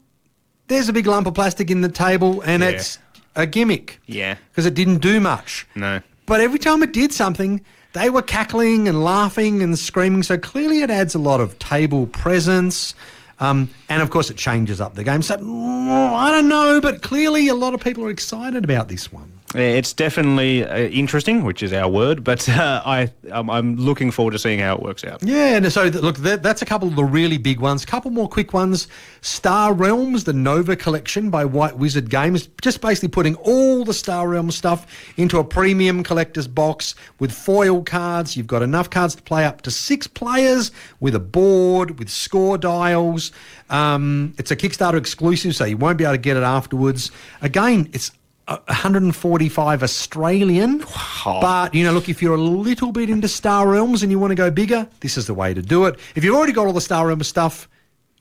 There's 0.69 0.89
a 0.89 0.93
big 0.93 1.07
lump 1.07 1.27
of 1.27 1.35
plastic 1.35 1.71
in 1.71 1.81
the 1.83 1.89
table 1.89 2.41
and 2.43 2.63
Yeah. 2.63 2.71
it's 2.71 2.99
a 3.37 3.47
gimmick. 3.47 4.01
Yeah. 4.07 4.37
Because 4.51 4.65
it 4.67 4.75
didn't 4.75 4.99
do 4.99 5.21
much. 5.21 5.67
No. 5.75 6.01
But 6.27 6.41
every 6.41 6.59
time 6.59 6.83
it 6.83 6.93
did 6.93 7.13
something, 7.13 7.61
they 7.93 8.09
were 8.09 8.23
cackling 8.23 8.89
and 8.89 9.05
laughing 9.05 9.63
and 9.63 9.79
screaming. 9.79 10.23
So 10.23 10.39
clearly, 10.39 10.81
it 10.83 10.89
adds 10.91 11.15
a 11.15 11.19
lot 11.19 11.41
of 11.41 11.59
table 11.59 12.07
presence. 12.07 12.95
Um, 13.43 13.69
and 13.89 14.01
of 14.01 14.11
course, 14.11 14.31
it 14.31 14.37
changes 14.37 14.81
up 14.81 14.95
the 14.95 15.03
game. 15.03 15.21
So 15.21 15.37
mm, 15.37 16.13
I 16.15 16.31
don't 16.31 16.49
know, 16.49 16.81
but 16.81 17.03
clearly, 17.03 17.49
a 17.49 17.55
lot 17.55 17.75
of 17.75 17.81
people 17.81 18.05
are 18.05 18.11
excited 18.11 18.63
about 18.63 18.89
this 18.89 19.13
one. 19.13 19.33
It's 19.55 19.93
definitely 19.93 20.65
uh, 20.65 20.77
interesting, 20.77 21.45
which 21.45 21.63
is 21.63 21.73
our 21.73 21.89
word, 21.89 22.25
but 22.25 22.49
uh, 22.49 22.83
I, 22.85 23.11
I'm, 23.31 23.77
looking 23.77 24.11
forward 24.11 24.33
to 24.33 24.39
seeing 24.39 24.61
how 24.61 24.75
it 24.77 24.83
works 24.83 25.05
out. 25.05 25.23
Yeah, 25.23 25.57
and 25.57 25.73
so 25.73 25.85
look, 25.85 26.17
that, 26.19 26.43
that's 26.43 26.63
a 26.63 26.65
couple 26.65 26.89
of 26.89 26.97
the 26.97 27.05
really 27.05 27.39
big 27.39 27.61
ones. 27.61 27.85
A 27.85 27.87
couple 27.87 28.11
more 28.11 28.29
quick 28.29 28.53
ones. 28.53 28.89
Star 29.21 29.73
Realms, 29.73 30.25
the 30.25 30.33
Nova 30.33 30.77
collection 30.77 31.31
by 31.31 31.45
White 31.45 31.77
Wizard 31.77 32.11
Games, 32.11 32.49
just 32.61 32.81
basically 32.81 33.09
putting 33.09 33.35
all 33.37 33.85
the 33.85 33.95
Star 33.95 34.29
Realms 34.29 34.57
stuff 34.57 34.87
into 35.17 35.39
a 35.39 35.45
premium 35.45 36.03
collector's 36.03 36.49
box 36.49 36.95
with 37.19 37.33
foil 37.33 37.83
cards. 37.83 38.37
You've 38.37 38.47
got 38.47 38.63
enough 38.63 38.91
cards 38.91 39.15
to 39.17 39.23
play 39.23 39.45
up 39.45 39.63
to 39.63 39.71
six 39.71 40.07
players 40.07 40.73
with 41.01 41.15
a 41.15 41.21
board, 41.21 41.99
with 41.99 42.09
score 42.09 42.59
dials. 42.59 43.33
Um, 43.71 44.35
it's 44.39 44.51
a 44.51 44.57
Kickstarter 44.57 44.99
exclusive, 44.99 45.55
so 45.55 45.65
you 45.65 45.77
won't 45.77 45.99
be 45.99 46.05
able 46.05 46.15
to 46.15 46.19
get 46.19 46.37
it 46.37 46.43
afterwards. 46.43 47.11
Again, 47.41 47.89
it's 47.93 48.13
145 48.49 49.83
Australian. 49.83 50.85
But, 51.25 51.75
you 51.75 51.85
know, 51.85 51.93
look, 51.93 52.09
if 52.09 52.21
you're 52.23 52.35
a 52.35 52.41
little 52.41 52.93
bit 52.93 53.09
into 53.11 53.29
Star 53.29 53.69
Realms 53.69 54.03
and 54.03 54.11
you 54.13 54.19
want 54.19 54.31
to 54.33 54.35
go 54.35 54.51
bigger, 54.51 54.89
this 55.01 55.17
is 55.17 55.27
the 55.27 55.35
way 55.35 55.55
to 55.55 55.63
do 55.63 55.87
it. 55.87 55.99
If 56.15 56.25
you've 56.25 56.35
already 56.35 56.53
got 56.53 56.67
all 56.67 56.73
the 56.73 56.81
Star 56.81 57.07
Realms 57.07 57.29
stuff, 57.29 57.69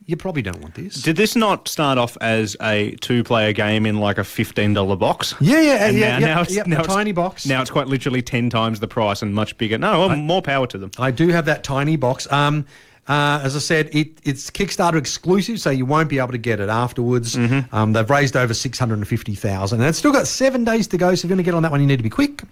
you 0.05 0.17
probably 0.17 0.41
don't 0.41 0.59
want 0.61 0.73
this. 0.75 0.95
Did 1.01 1.15
this 1.15 1.35
not 1.35 1.67
start 1.67 1.97
off 1.97 2.17
as 2.21 2.57
a 2.61 2.95
two-player 3.01 3.53
game 3.53 3.85
in 3.85 3.97
like 3.99 4.17
a 4.17 4.23
fifteen 4.23 4.73
dollar 4.73 4.95
box? 4.95 5.35
Yeah, 5.39 5.61
yeah, 5.61 5.85
And 5.87 5.97
yeah, 5.97 6.17
now, 6.17 6.27
yeah, 6.27 6.33
now 6.35 6.41
it's, 6.41 6.55
yeah, 6.55 6.63
now 6.65 6.77
a 6.77 6.79
it's- 6.81 6.95
tiny 6.95 7.11
box. 7.11 7.45
Now 7.45 7.61
it's 7.61 7.69
quite 7.69 7.87
literally 7.87 8.21
ten 8.23 8.49
times 8.49 8.79
the 8.79 8.87
price 8.87 9.21
and 9.21 9.33
much 9.33 9.55
bigger. 9.57 9.77
No, 9.77 9.99
well, 10.07 10.15
more 10.17 10.41
power 10.41 10.65
to 10.67 10.77
them. 10.77 10.89
I 10.97 11.11
do 11.11 11.27
have 11.29 11.45
that 11.45 11.63
tiny 11.63 11.95
box. 11.97 12.29
Um, 12.31 12.65
uh, 13.07 13.41
as 13.43 13.55
I 13.55 13.59
said, 13.59 13.89
it, 13.93 14.19
it's 14.23 14.49
Kickstarter 14.51 14.95
exclusive, 14.97 15.59
so 15.59 15.69
you 15.69 15.85
won't 15.85 16.07
be 16.09 16.19
able 16.19 16.31
to 16.31 16.37
get 16.37 16.59
it 16.59 16.69
afterwards. 16.69 17.35
Mm-hmm. 17.35 17.75
Um, 17.75 17.93
they've 17.93 18.09
raised 18.09 18.35
over 18.37 18.53
six 18.53 18.77
hundred 18.79 18.99
and 18.99 19.07
fifty 19.07 19.35
thousand, 19.35 19.81
and 19.81 19.89
it's 19.89 19.97
still 19.97 20.11
got 20.13 20.27
seven 20.27 20.63
days 20.63 20.87
to 20.87 20.97
go. 20.97 21.13
So 21.15 21.19
if 21.19 21.23
you're 21.23 21.29
going 21.29 21.37
to 21.37 21.43
get 21.43 21.53
on 21.55 21.63
that 21.63 21.71
one, 21.71 21.81
you 21.81 21.87
need 21.87 21.97
to 21.97 22.03
be 22.03 22.09
quick. 22.09 22.43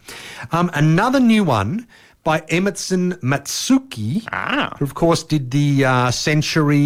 Um, 0.52 0.70
another 0.74 1.20
new 1.20 1.44
one 1.44 1.88
by 2.24 2.44
Emerson 2.50 3.14
Matsuuchi, 3.22 4.28
Ah. 4.32 4.76
who 4.78 4.86
of 4.86 4.94
course 4.96 5.24
did 5.24 5.52
the 5.52 5.86
uh, 5.86 6.12
Century 6.12 6.78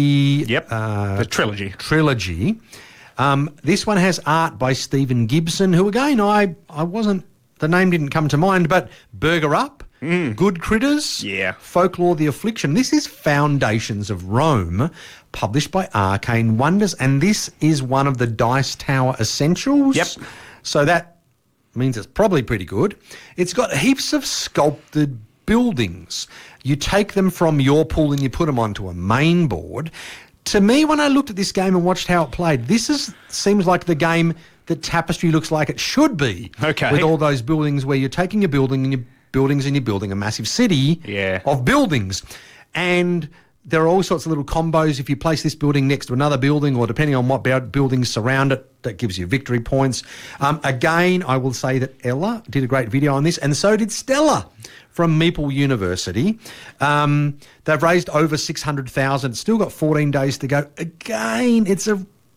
Yep, 0.46 0.68
uh, 0.70 1.16
the 1.16 1.24
trilogy. 1.24 1.70
trilogy. 1.78 2.60
Um, 3.18 3.50
this 3.62 3.86
one 3.86 3.96
has 3.96 4.20
art 4.26 4.58
by 4.58 4.72
Stephen 4.74 5.26
Gibson, 5.26 5.72
who 5.72 5.88
again 5.88 6.20
I 6.20 6.54
I 6.68 6.82
wasn't 6.82 7.24
the 7.60 7.68
name 7.68 7.90
didn't 7.90 8.10
come 8.10 8.28
to 8.28 8.36
mind, 8.36 8.68
but 8.68 8.90
Burger 9.12 9.54
Up, 9.54 9.82
Mm. 10.04 10.36
Good 10.36 10.60
Critters. 10.60 11.24
Yeah. 11.24 11.52
Folklore: 11.58 12.14
The 12.14 12.26
Affliction. 12.26 12.74
This 12.74 12.92
is 12.92 13.06
Foundations 13.06 14.10
of 14.10 14.28
Rome, 14.28 14.90
published 15.32 15.70
by 15.70 15.88
Arcane 15.94 16.58
Wonders, 16.58 16.94
and 16.94 17.20
this 17.20 17.50
is 17.60 17.82
one 17.82 18.06
of 18.06 18.18
the 18.18 18.26
Dice 18.26 18.74
Tower 18.74 19.16
essentials. 19.18 19.96
Yep. 19.96 20.08
So 20.62 20.84
that 20.84 21.18
means 21.74 21.96
it's 21.96 22.06
probably 22.06 22.42
pretty 22.42 22.64
good. 22.64 22.96
It's 23.36 23.54
got 23.54 23.72
heaps 23.72 24.12
of 24.12 24.26
sculpted 24.26 25.18
buildings. 25.46 26.28
You 26.62 26.76
take 26.76 27.14
them 27.14 27.30
from 27.30 27.60
your 27.60 27.84
pool 27.84 28.12
and 28.12 28.22
you 28.22 28.30
put 28.30 28.46
them 28.46 28.58
onto 28.58 28.88
a 28.88 28.94
main 28.94 29.46
board. 29.46 29.90
To 30.44 30.60
me, 30.60 30.84
when 30.84 31.00
I 31.00 31.08
looked 31.08 31.30
at 31.30 31.36
this 31.36 31.52
game 31.52 31.74
and 31.74 31.84
watched 31.84 32.06
how 32.06 32.24
it 32.24 32.30
played, 32.30 32.66
this 32.66 32.90
is 32.90 33.14
seems 33.28 33.66
like 33.66 33.84
the 33.84 33.94
game 33.94 34.34
that 34.66 34.82
Tapestry 34.82 35.30
looks 35.30 35.50
like 35.50 35.68
it 35.68 35.80
should 35.80 36.16
be. 36.16 36.50
Okay. 36.62 36.92
With 36.92 37.02
all 37.02 37.16
those 37.16 37.42
buildings 37.42 37.84
where 37.84 37.96
you're 37.96 38.08
taking 38.08 38.44
a 38.44 38.48
building 38.48 38.84
and 38.84 38.92
your 38.92 39.04
buildings 39.34 39.66
and 39.66 39.74
you're 39.76 39.82
building 39.84 40.10
a 40.12 40.14
massive 40.16 40.46
city 40.48 41.00
Yeah. 41.04 41.42
of 41.44 41.64
buildings. 41.64 42.22
And 42.74 43.28
there 43.66 43.82
are 43.82 43.88
all 43.88 44.02
sorts 44.02 44.26
of 44.26 44.30
little 44.30 44.44
combos. 44.44 45.00
If 45.00 45.08
you 45.10 45.16
place 45.16 45.42
this 45.42 45.54
building 45.54 45.88
next 45.88 46.06
to 46.06 46.12
another 46.12 46.36
building, 46.38 46.76
or 46.76 46.86
depending 46.86 47.16
on 47.16 47.28
what 47.28 47.42
bu- 47.42 47.60
buildings 47.60 48.08
surround 48.10 48.52
it, 48.52 48.60
that 48.84 48.98
gives 48.98 49.18
you 49.18 49.26
victory 49.26 49.58
points. 49.60 50.02
Um, 50.38 50.60
again, 50.64 51.22
I 51.26 51.36
will 51.38 51.54
say 51.54 51.78
that 51.80 51.94
Ella 52.04 52.42
did 52.50 52.62
a 52.62 52.66
great 52.66 52.90
video 52.90 53.14
on 53.14 53.24
this, 53.24 53.38
and 53.38 53.56
so 53.56 53.76
did 53.76 53.90
Stella 53.90 54.46
from 54.90 55.18
Meeple 55.18 55.52
University. 55.52 56.38
Um, 56.80 57.38
they've 57.64 57.82
raised 57.82 58.08
over 58.10 58.36
600,000. 58.36 59.34
Still 59.34 59.58
got 59.58 59.72
14 59.72 60.10
days 60.10 60.36
to 60.38 60.46
go. 60.46 60.66
Again, 60.76 61.66
it's 61.66 61.86
a, 61.88 61.94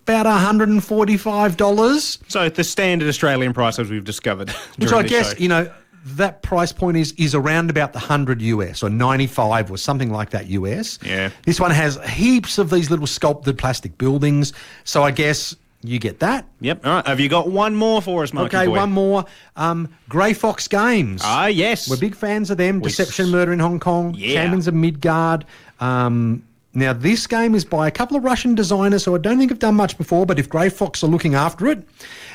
about 0.07 0.25
$145. 0.25 2.17
So 2.31 2.49
the 2.49 2.63
standard 2.63 3.07
Australian 3.09 3.53
price, 3.53 3.79
as 3.79 3.89
we've 3.89 4.03
discovered, 4.03 4.49
Which 4.77 4.91
I 4.93 5.03
guess, 5.03 5.33
show. 5.33 5.39
you 5.39 5.49
know, 5.49 5.69
that 6.15 6.41
price 6.41 6.71
point 6.71 6.97
is 6.97 7.11
is 7.17 7.35
around 7.35 7.69
about 7.69 7.93
the 7.93 7.99
100 7.99 8.41
US 8.41 8.81
or 8.83 8.89
95 8.89 9.71
or 9.71 9.77
something 9.77 10.11
like 10.11 10.29
that 10.31 10.47
US. 10.47 10.99
Yeah. 11.03 11.29
This 11.45 11.59
one 11.59 11.71
has 11.71 11.97
heaps 12.09 12.57
of 12.57 12.69
these 12.69 12.89
little 12.89 13.07
sculpted 13.07 13.57
plastic 13.57 13.97
buildings. 13.97 14.53
So 14.83 15.03
I 15.03 15.11
guess 15.11 15.55
you 15.83 15.99
get 15.99 16.19
that. 16.19 16.45
Yep. 16.61 16.85
All 16.85 16.93
right. 16.95 17.07
Have 17.07 17.19
you 17.19 17.29
got 17.29 17.49
one 17.49 17.75
more 17.75 18.01
for 18.01 18.23
us, 18.23 18.33
Marky 18.33 18.57
Okay, 18.57 18.65
boy? 18.67 18.77
one 18.77 18.91
more. 18.91 19.25
Um, 19.55 19.89
Grey 20.09 20.33
Fox 20.33 20.67
Games. 20.67 21.21
Ah, 21.23 21.47
yes. 21.47 21.89
We're 21.89 21.97
big 21.97 22.15
fans 22.15 22.49
of 22.49 22.57
them. 22.57 22.79
We 22.79 22.89
Deception, 22.89 23.25
s- 23.27 23.31
Murder 23.31 23.53
in 23.53 23.59
Hong 23.59 23.79
Kong, 23.79 24.13
Yeah. 24.17 24.33
Champions 24.41 24.67
of 24.67 24.73
Midgard. 24.73 25.45
Um, 25.79 26.43
now, 26.73 26.93
this 26.93 27.25
game 27.25 27.55
is 27.55 27.65
by 27.65 27.87
a 27.87 27.91
couple 27.91 28.17
of 28.17 28.23
Russian 28.23 28.53
designers 28.53 29.03
who 29.05 29.15
I 29.15 29.17
don't 29.19 29.37
think 29.39 29.49
have 29.49 29.59
done 29.59 29.75
much 29.75 29.97
before, 29.97 30.25
but 30.25 30.37
if 30.37 30.47
Grey 30.49 30.69
Fox 30.69 31.03
are 31.03 31.07
looking 31.07 31.33
after 31.35 31.67
it, 31.67 31.87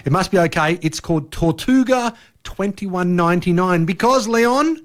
it 0.05 0.11
must 0.12 0.31
be 0.31 0.39
okay. 0.39 0.79
It's 0.83 0.99
called 1.01 1.31
Tortuga 1.31 2.14
2199 2.45 3.84
because, 3.84 4.28
Leon, 4.28 4.82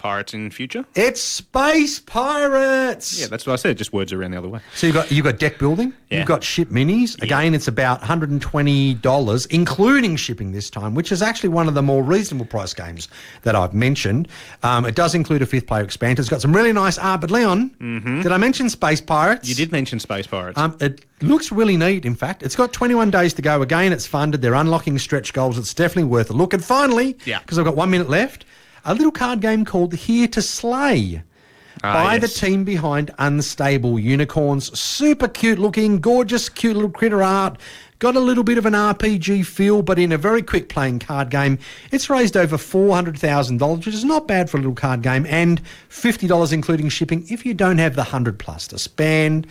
Pirates 0.00 0.34
in 0.34 0.50
Future. 0.50 0.84
it's 0.94 1.22
Space 1.22 2.00
Pirates. 2.00 3.20
Yeah, 3.20 3.26
that's 3.28 3.46
what 3.46 3.52
I 3.52 3.56
said. 3.56 3.78
Just 3.78 3.92
words 3.92 4.12
around 4.12 4.32
the 4.32 4.38
other 4.38 4.48
way. 4.48 4.60
So 4.74 4.86
you've 4.86 4.94
got 4.94 5.10
you've 5.12 5.24
got 5.24 5.38
deck 5.38 5.58
building, 5.58 5.92
Yeah. 6.10 6.18
you've 6.18 6.26
got 6.28 6.42
ship 6.42 6.68
minis. 6.70 7.20
Again, 7.22 7.54
it's 7.54 7.68
about 7.68 8.00
$120, 8.02 9.46
including 9.50 10.16
shipping 10.16 10.52
this 10.52 10.70
time, 10.70 10.94
which 10.94 11.12
is 11.12 11.22
actually 11.22 11.50
one 11.50 11.68
of 11.68 11.74
the 11.74 11.82
more 11.82 12.02
reasonable 12.02 12.46
price 12.46 12.74
games 12.74 13.08
that 13.42 13.54
I've 13.54 13.74
mentioned. 13.74 14.28
Um, 14.62 14.84
it 14.86 14.94
does 14.94 15.14
include 15.14 15.42
a 15.42 15.46
fifth 15.46 15.66
player 15.66 15.82
expansion. 15.84 16.20
It's 16.20 16.28
got 16.30 16.40
some 16.40 16.54
really 16.54 16.72
nice 16.72 16.98
art. 16.98 17.20
But 17.20 17.30
Leon, 17.30 17.70
did 18.22 18.32
I 18.32 18.36
mention 18.36 18.68
Space 18.70 19.00
Pirates? 19.00 19.42
Mm-hmm. 19.42 19.48
You 19.50 19.54
did 19.54 19.72
mention 19.72 20.00
Space 20.00 20.26
Pirates. 20.26 20.58
Um, 20.58 20.76
it 20.80 21.04
looks 21.22 21.52
really 21.52 21.76
neat, 21.76 22.04
in 22.04 22.14
fact. 22.14 22.42
It's 22.42 22.56
got 22.56 22.72
21 22.72 23.10
days 23.10 23.34
to 23.34 23.42
go. 23.42 23.62
Again, 23.62 23.92
it's 23.92 24.06
funded. 24.06 24.40
They're 24.42 24.54
unlocking 24.54 24.98
stretch 24.98 25.32
goals. 25.32 25.58
It's 25.58 25.74
definitely 25.74 26.04
worth 26.04 26.30
a 26.30 26.32
look. 26.34 26.52
And 26.54 26.64
finally, 26.64 27.16
Yeah. 27.24 27.40
because 27.40 27.58
I've 27.58 27.64
got 27.64 27.76
one 27.76 27.90
minute 27.90 28.08
left, 28.08 28.44
a 28.84 28.94
little 28.94 29.12
card 29.12 29.40
game 29.40 29.64
called 29.64 29.94
Here 29.94 30.28
to 30.28 30.42
Slay 30.42 31.22
Ah, 31.82 32.04
by 32.04 32.14
yes. 32.14 32.22
the 32.22 32.46
team 32.46 32.64
behind 32.64 33.10
Unstable 33.18 33.98
Unicorns. 33.98 34.78
Super 34.78 35.28
cute 35.28 35.58
looking, 35.58 36.00
gorgeous, 36.00 36.48
cute 36.50 36.74
little 36.74 36.90
critter 36.90 37.22
art. 37.22 37.58
Got 38.00 38.16
a 38.16 38.20
little 38.20 38.42
bit 38.42 38.58
of 38.58 38.66
an 38.66 38.72
RPG 38.72 39.46
feel, 39.46 39.82
but 39.82 39.98
in 39.98 40.10
a 40.10 40.18
very 40.18 40.42
quick 40.42 40.68
playing 40.68 40.98
card 40.98 41.30
game. 41.30 41.58
It's 41.92 42.10
raised 42.10 42.36
over 42.36 42.56
$400,000, 42.56 43.76
which 43.76 43.88
is 43.88 44.04
not 44.04 44.26
bad 44.26 44.50
for 44.50 44.56
a 44.56 44.60
little 44.60 44.74
card 44.74 45.02
game, 45.02 45.26
and 45.26 45.60
$50 45.90 46.52
including 46.52 46.88
shipping 46.88 47.26
if 47.30 47.44
you 47.46 47.54
don't 47.54 47.78
have 47.78 47.94
the 47.94 48.02
100 48.02 48.38
plus 48.38 48.66
to 48.68 48.78
spend. 48.78 49.46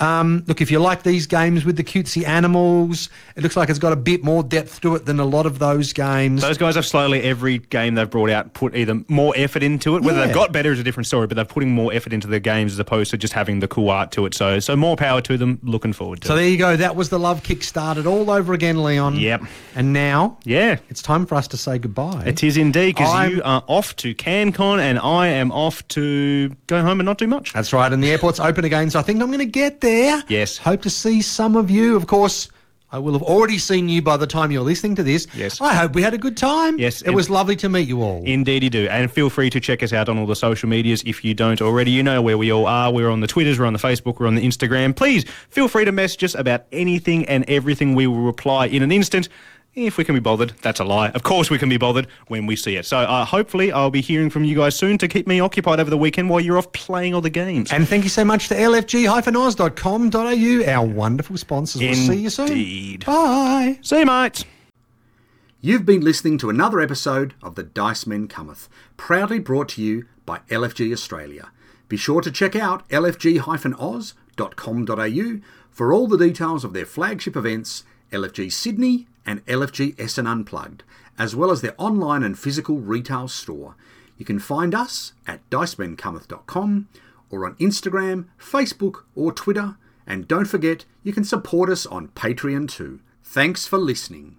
Um, 0.00 0.44
look, 0.46 0.60
if 0.60 0.70
you 0.70 0.78
like 0.78 1.02
these 1.02 1.26
games 1.26 1.64
with 1.64 1.76
the 1.76 1.84
cutesy 1.84 2.26
animals, 2.26 3.08
it 3.36 3.42
looks 3.42 3.56
like 3.56 3.68
it's 3.68 3.78
got 3.78 3.92
a 3.92 3.96
bit 3.96 4.22
more 4.24 4.42
depth 4.42 4.80
to 4.82 4.94
it 4.94 5.04
than 5.04 5.18
a 5.20 5.24
lot 5.24 5.44
of 5.46 5.58
those 5.58 5.92
games. 5.92 6.40
Those 6.42 6.58
guys 6.58 6.76
have 6.76 6.86
slowly 6.86 7.22
every 7.22 7.58
game 7.58 7.94
they've 7.94 8.08
brought 8.08 8.30
out 8.30 8.54
put 8.54 8.74
either 8.74 9.00
more 9.08 9.32
effort 9.36 9.62
into 9.62 9.96
it. 9.96 10.02
Whether 10.02 10.20
Yeah. 10.20 10.26
they've 10.26 10.34
got 10.34 10.52
better 10.52 10.72
is 10.72 10.78
a 10.78 10.84
different 10.84 11.06
story, 11.08 11.26
but 11.26 11.34
they're 11.34 11.44
putting 11.44 11.72
more 11.72 11.92
effort 11.92 12.12
into 12.12 12.28
their 12.28 12.40
games 12.40 12.72
as 12.72 12.78
opposed 12.78 13.10
to 13.10 13.18
just 13.18 13.32
having 13.34 13.58
the 13.60 13.68
cool 13.68 13.90
art 13.90 14.12
to 14.12 14.24
it. 14.26 14.34
So, 14.34 14.60
so 14.60 14.76
more 14.76 14.96
power 14.96 15.20
to 15.22 15.36
them. 15.36 15.58
Looking 15.64 15.92
forward 15.92 16.20
to 16.22 16.28
So 16.28 16.34
it. 16.34 16.36
there 16.38 16.48
you 16.48 16.56
go. 16.58 16.76
That 16.76 16.94
was 16.94 17.08
the 17.08 17.18
love 17.18 17.42
started 17.88 18.06
all 18.06 18.30
over 18.30 18.52
again, 18.52 18.82
Leon. 18.82 19.16
Yep. 19.16 19.44
And 19.74 19.94
now 19.94 20.36
Yeah. 20.44 20.76
it's 20.90 21.00
time 21.00 21.24
for 21.24 21.36
us 21.36 21.48
to 21.48 21.56
say 21.56 21.78
goodbye. 21.78 22.22
It 22.26 22.44
is 22.44 22.58
indeed 22.58 22.96
because 22.96 23.30
you 23.30 23.40
are 23.42 23.62
off 23.66 23.96
to 23.96 24.14
CanCon 24.14 24.78
and 24.78 24.98
I 24.98 25.28
am 25.28 25.50
off 25.52 25.86
to 25.88 26.54
go 26.66 26.82
home 26.82 27.00
and 27.00 27.06
not 27.06 27.16
do 27.16 27.26
much. 27.26 27.54
That's 27.54 27.72
right, 27.72 27.90
and 27.90 28.02
the 28.04 28.10
airport's 28.10 28.40
open 28.40 28.66
again, 28.66 28.90
so 28.90 28.98
I 28.98 29.02
think 29.02 29.22
I'm 29.22 29.28
going 29.28 29.38
to 29.38 29.46
get 29.46 29.80
there. 29.80 30.22
Yes. 30.28 30.58
Hope 30.58 30.82
to 30.82 30.90
see 30.90 31.22
some 31.22 31.56
of 31.56 31.70
you. 31.70 31.96
Of 31.96 32.06
course, 32.08 32.48
I 32.90 32.98
will 32.98 33.12
have 33.12 33.22
already 33.22 33.58
seen 33.58 33.90
you 33.90 34.00
by 34.00 34.16
the 34.16 34.26
time 34.26 34.50
you're 34.50 34.62
listening 34.62 34.94
to 34.94 35.02
this. 35.02 35.26
Yes. 35.34 35.60
I 35.60 35.74
hope 35.74 35.94
we 35.94 36.00
had 36.00 36.14
a 36.14 36.18
good 36.18 36.38
time. 36.38 36.78
Yes, 36.78 37.02
It 37.02 37.10
was 37.10 37.28
lovely 37.28 37.54
to 37.56 37.68
meet 37.68 37.86
you 37.86 38.02
all. 38.02 38.22
Indeed, 38.24 38.62
you 38.62 38.70
do. 38.70 38.88
And 38.88 39.12
feel 39.12 39.28
free 39.28 39.50
to 39.50 39.60
check 39.60 39.82
us 39.82 39.92
out 39.92 40.08
on 40.08 40.16
all 40.16 40.24
the 40.26 40.34
social 40.34 40.70
medias 40.70 41.02
if 41.04 41.22
you 41.22 41.34
don't 41.34 41.60
already. 41.60 41.90
You 41.90 42.02
know 42.02 42.22
where 42.22 42.38
we 42.38 42.50
all 42.50 42.66
are. 42.66 42.90
We're 42.90 43.10
on 43.10 43.20
the 43.20 43.26
Twitters, 43.26 43.58
we're 43.58 43.66
on 43.66 43.74
the 43.74 43.78
Facebook, 43.78 44.18
we're 44.18 44.26
on 44.26 44.36
the 44.36 44.46
Instagram. 44.46 44.96
Please 44.96 45.24
feel 45.50 45.68
free 45.68 45.84
to 45.84 45.92
message 45.92 46.24
us 46.24 46.34
about 46.34 46.64
anything 46.72 47.28
and 47.28 47.44
everything. 47.48 47.94
We 47.94 48.06
will 48.06 48.22
reply 48.22 48.66
in 48.66 48.82
an 48.82 48.90
instant. 48.90 49.28
If 49.74 49.96
we 49.96 50.04
can 50.04 50.14
be 50.14 50.20
bothered, 50.20 50.54
that's 50.60 50.80
a 50.80 50.84
lie. 50.84 51.10
Of 51.10 51.22
course, 51.22 51.50
we 51.50 51.58
can 51.58 51.68
be 51.68 51.76
bothered 51.76 52.08
when 52.26 52.46
we 52.46 52.56
see 52.56 52.74
it. 52.76 52.84
So, 52.84 52.98
uh, 52.98 53.24
hopefully, 53.24 53.70
I'll 53.70 53.90
be 53.90 54.00
hearing 54.00 54.28
from 54.28 54.42
you 54.42 54.56
guys 54.56 54.74
soon 54.74 54.98
to 54.98 55.06
keep 55.06 55.28
me 55.28 55.38
occupied 55.38 55.78
over 55.78 55.88
the 55.88 55.96
weekend 55.98 56.30
while 56.30 56.40
you're 56.40 56.58
off 56.58 56.72
playing 56.72 57.14
all 57.14 57.20
the 57.20 57.30
games. 57.30 57.72
and 57.72 57.86
thank 57.86 58.02
you 58.02 58.10
so 58.10 58.24
much 58.24 58.48
to 58.48 58.56
lfg-oz.com.au, 58.56 60.64
our 60.72 60.84
wonderful 60.86 61.36
sponsors. 61.36 61.80
We'll 61.80 61.94
see 61.94 62.22
you 62.22 62.30
soon. 62.30 62.48
Indeed. 62.48 63.06
Bye. 63.06 63.78
See 63.82 64.00
you, 64.00 64.06
mates. 64.06 64.44
You've 65.60 65.84
been 65.84 66.00
listening 66.02 66.38
to 66.38 66.50
another 66.50 66.80
episode 66.80 67.34
of 67.42 67.54
The 67.56 67.64
Dice 67.64 68.06
Men 68.06 68.26
Cometh, 68.28 68.68
proudly 68.96 69.38
brought 69.38 69.68
to 69.70 69.82
you 69.82 70.06
by 70.24 70.38
LFG 70.50 70.92
Australia. 70.92 71.50
Be 71.88 71.96
sure 71.96 72.20
to 72.20 72.30
check 72.30 72.54
out 72.56 72.88
lfg-oz.com.au 74.36 75.40
for 75.70 75.92
all 75.92 76.06
the 76.08 76.18
details 76.18 76.64
of 76.64 76.72
their 76.72 76.86
flagship 76.86 77.36
events, 77.36 77.84
LFG 78.12 78.52
Sydney 78.52 79.06
and 79.26 79.44
LFG 79.46 79.98
Essen 80.00 80.26
Unplugged, 80.26 80.82
as 81.18 81.36
well 81.36 81.50
as 81.50 81.60
their 81.60 81.74
online 81.76 82.22
and 82.22 82.38
physical 82.38 82.78
retail 82.78 83.28
store. 83.28 83.76
You 84.16 84.24
can 84.24 84.38
find 84.38 84.74
us 84.74 85.12
at 85.26 85.48
dicemencometh.com 85.50 86.88
or 87.30 87.46
on 87.46 87.54
Instagram, 87.56 88.26
Facebook, 88.40 89.04
or 89.14 89.32
Twitter. 89.32 89.76
And 90.06 90.26
don't 90.26 90.46
forget, 90.46 90.84
you 91.02 91.12
can 91.12 91.24
support 91.24 91.68
us 91.68 91.86
on 91.86 92.08
Patreon 92.08 92.68
too. 92.68 93.00
Thanks 93.22 93.66
for 93.66 93.78
listening. 93.78 94.37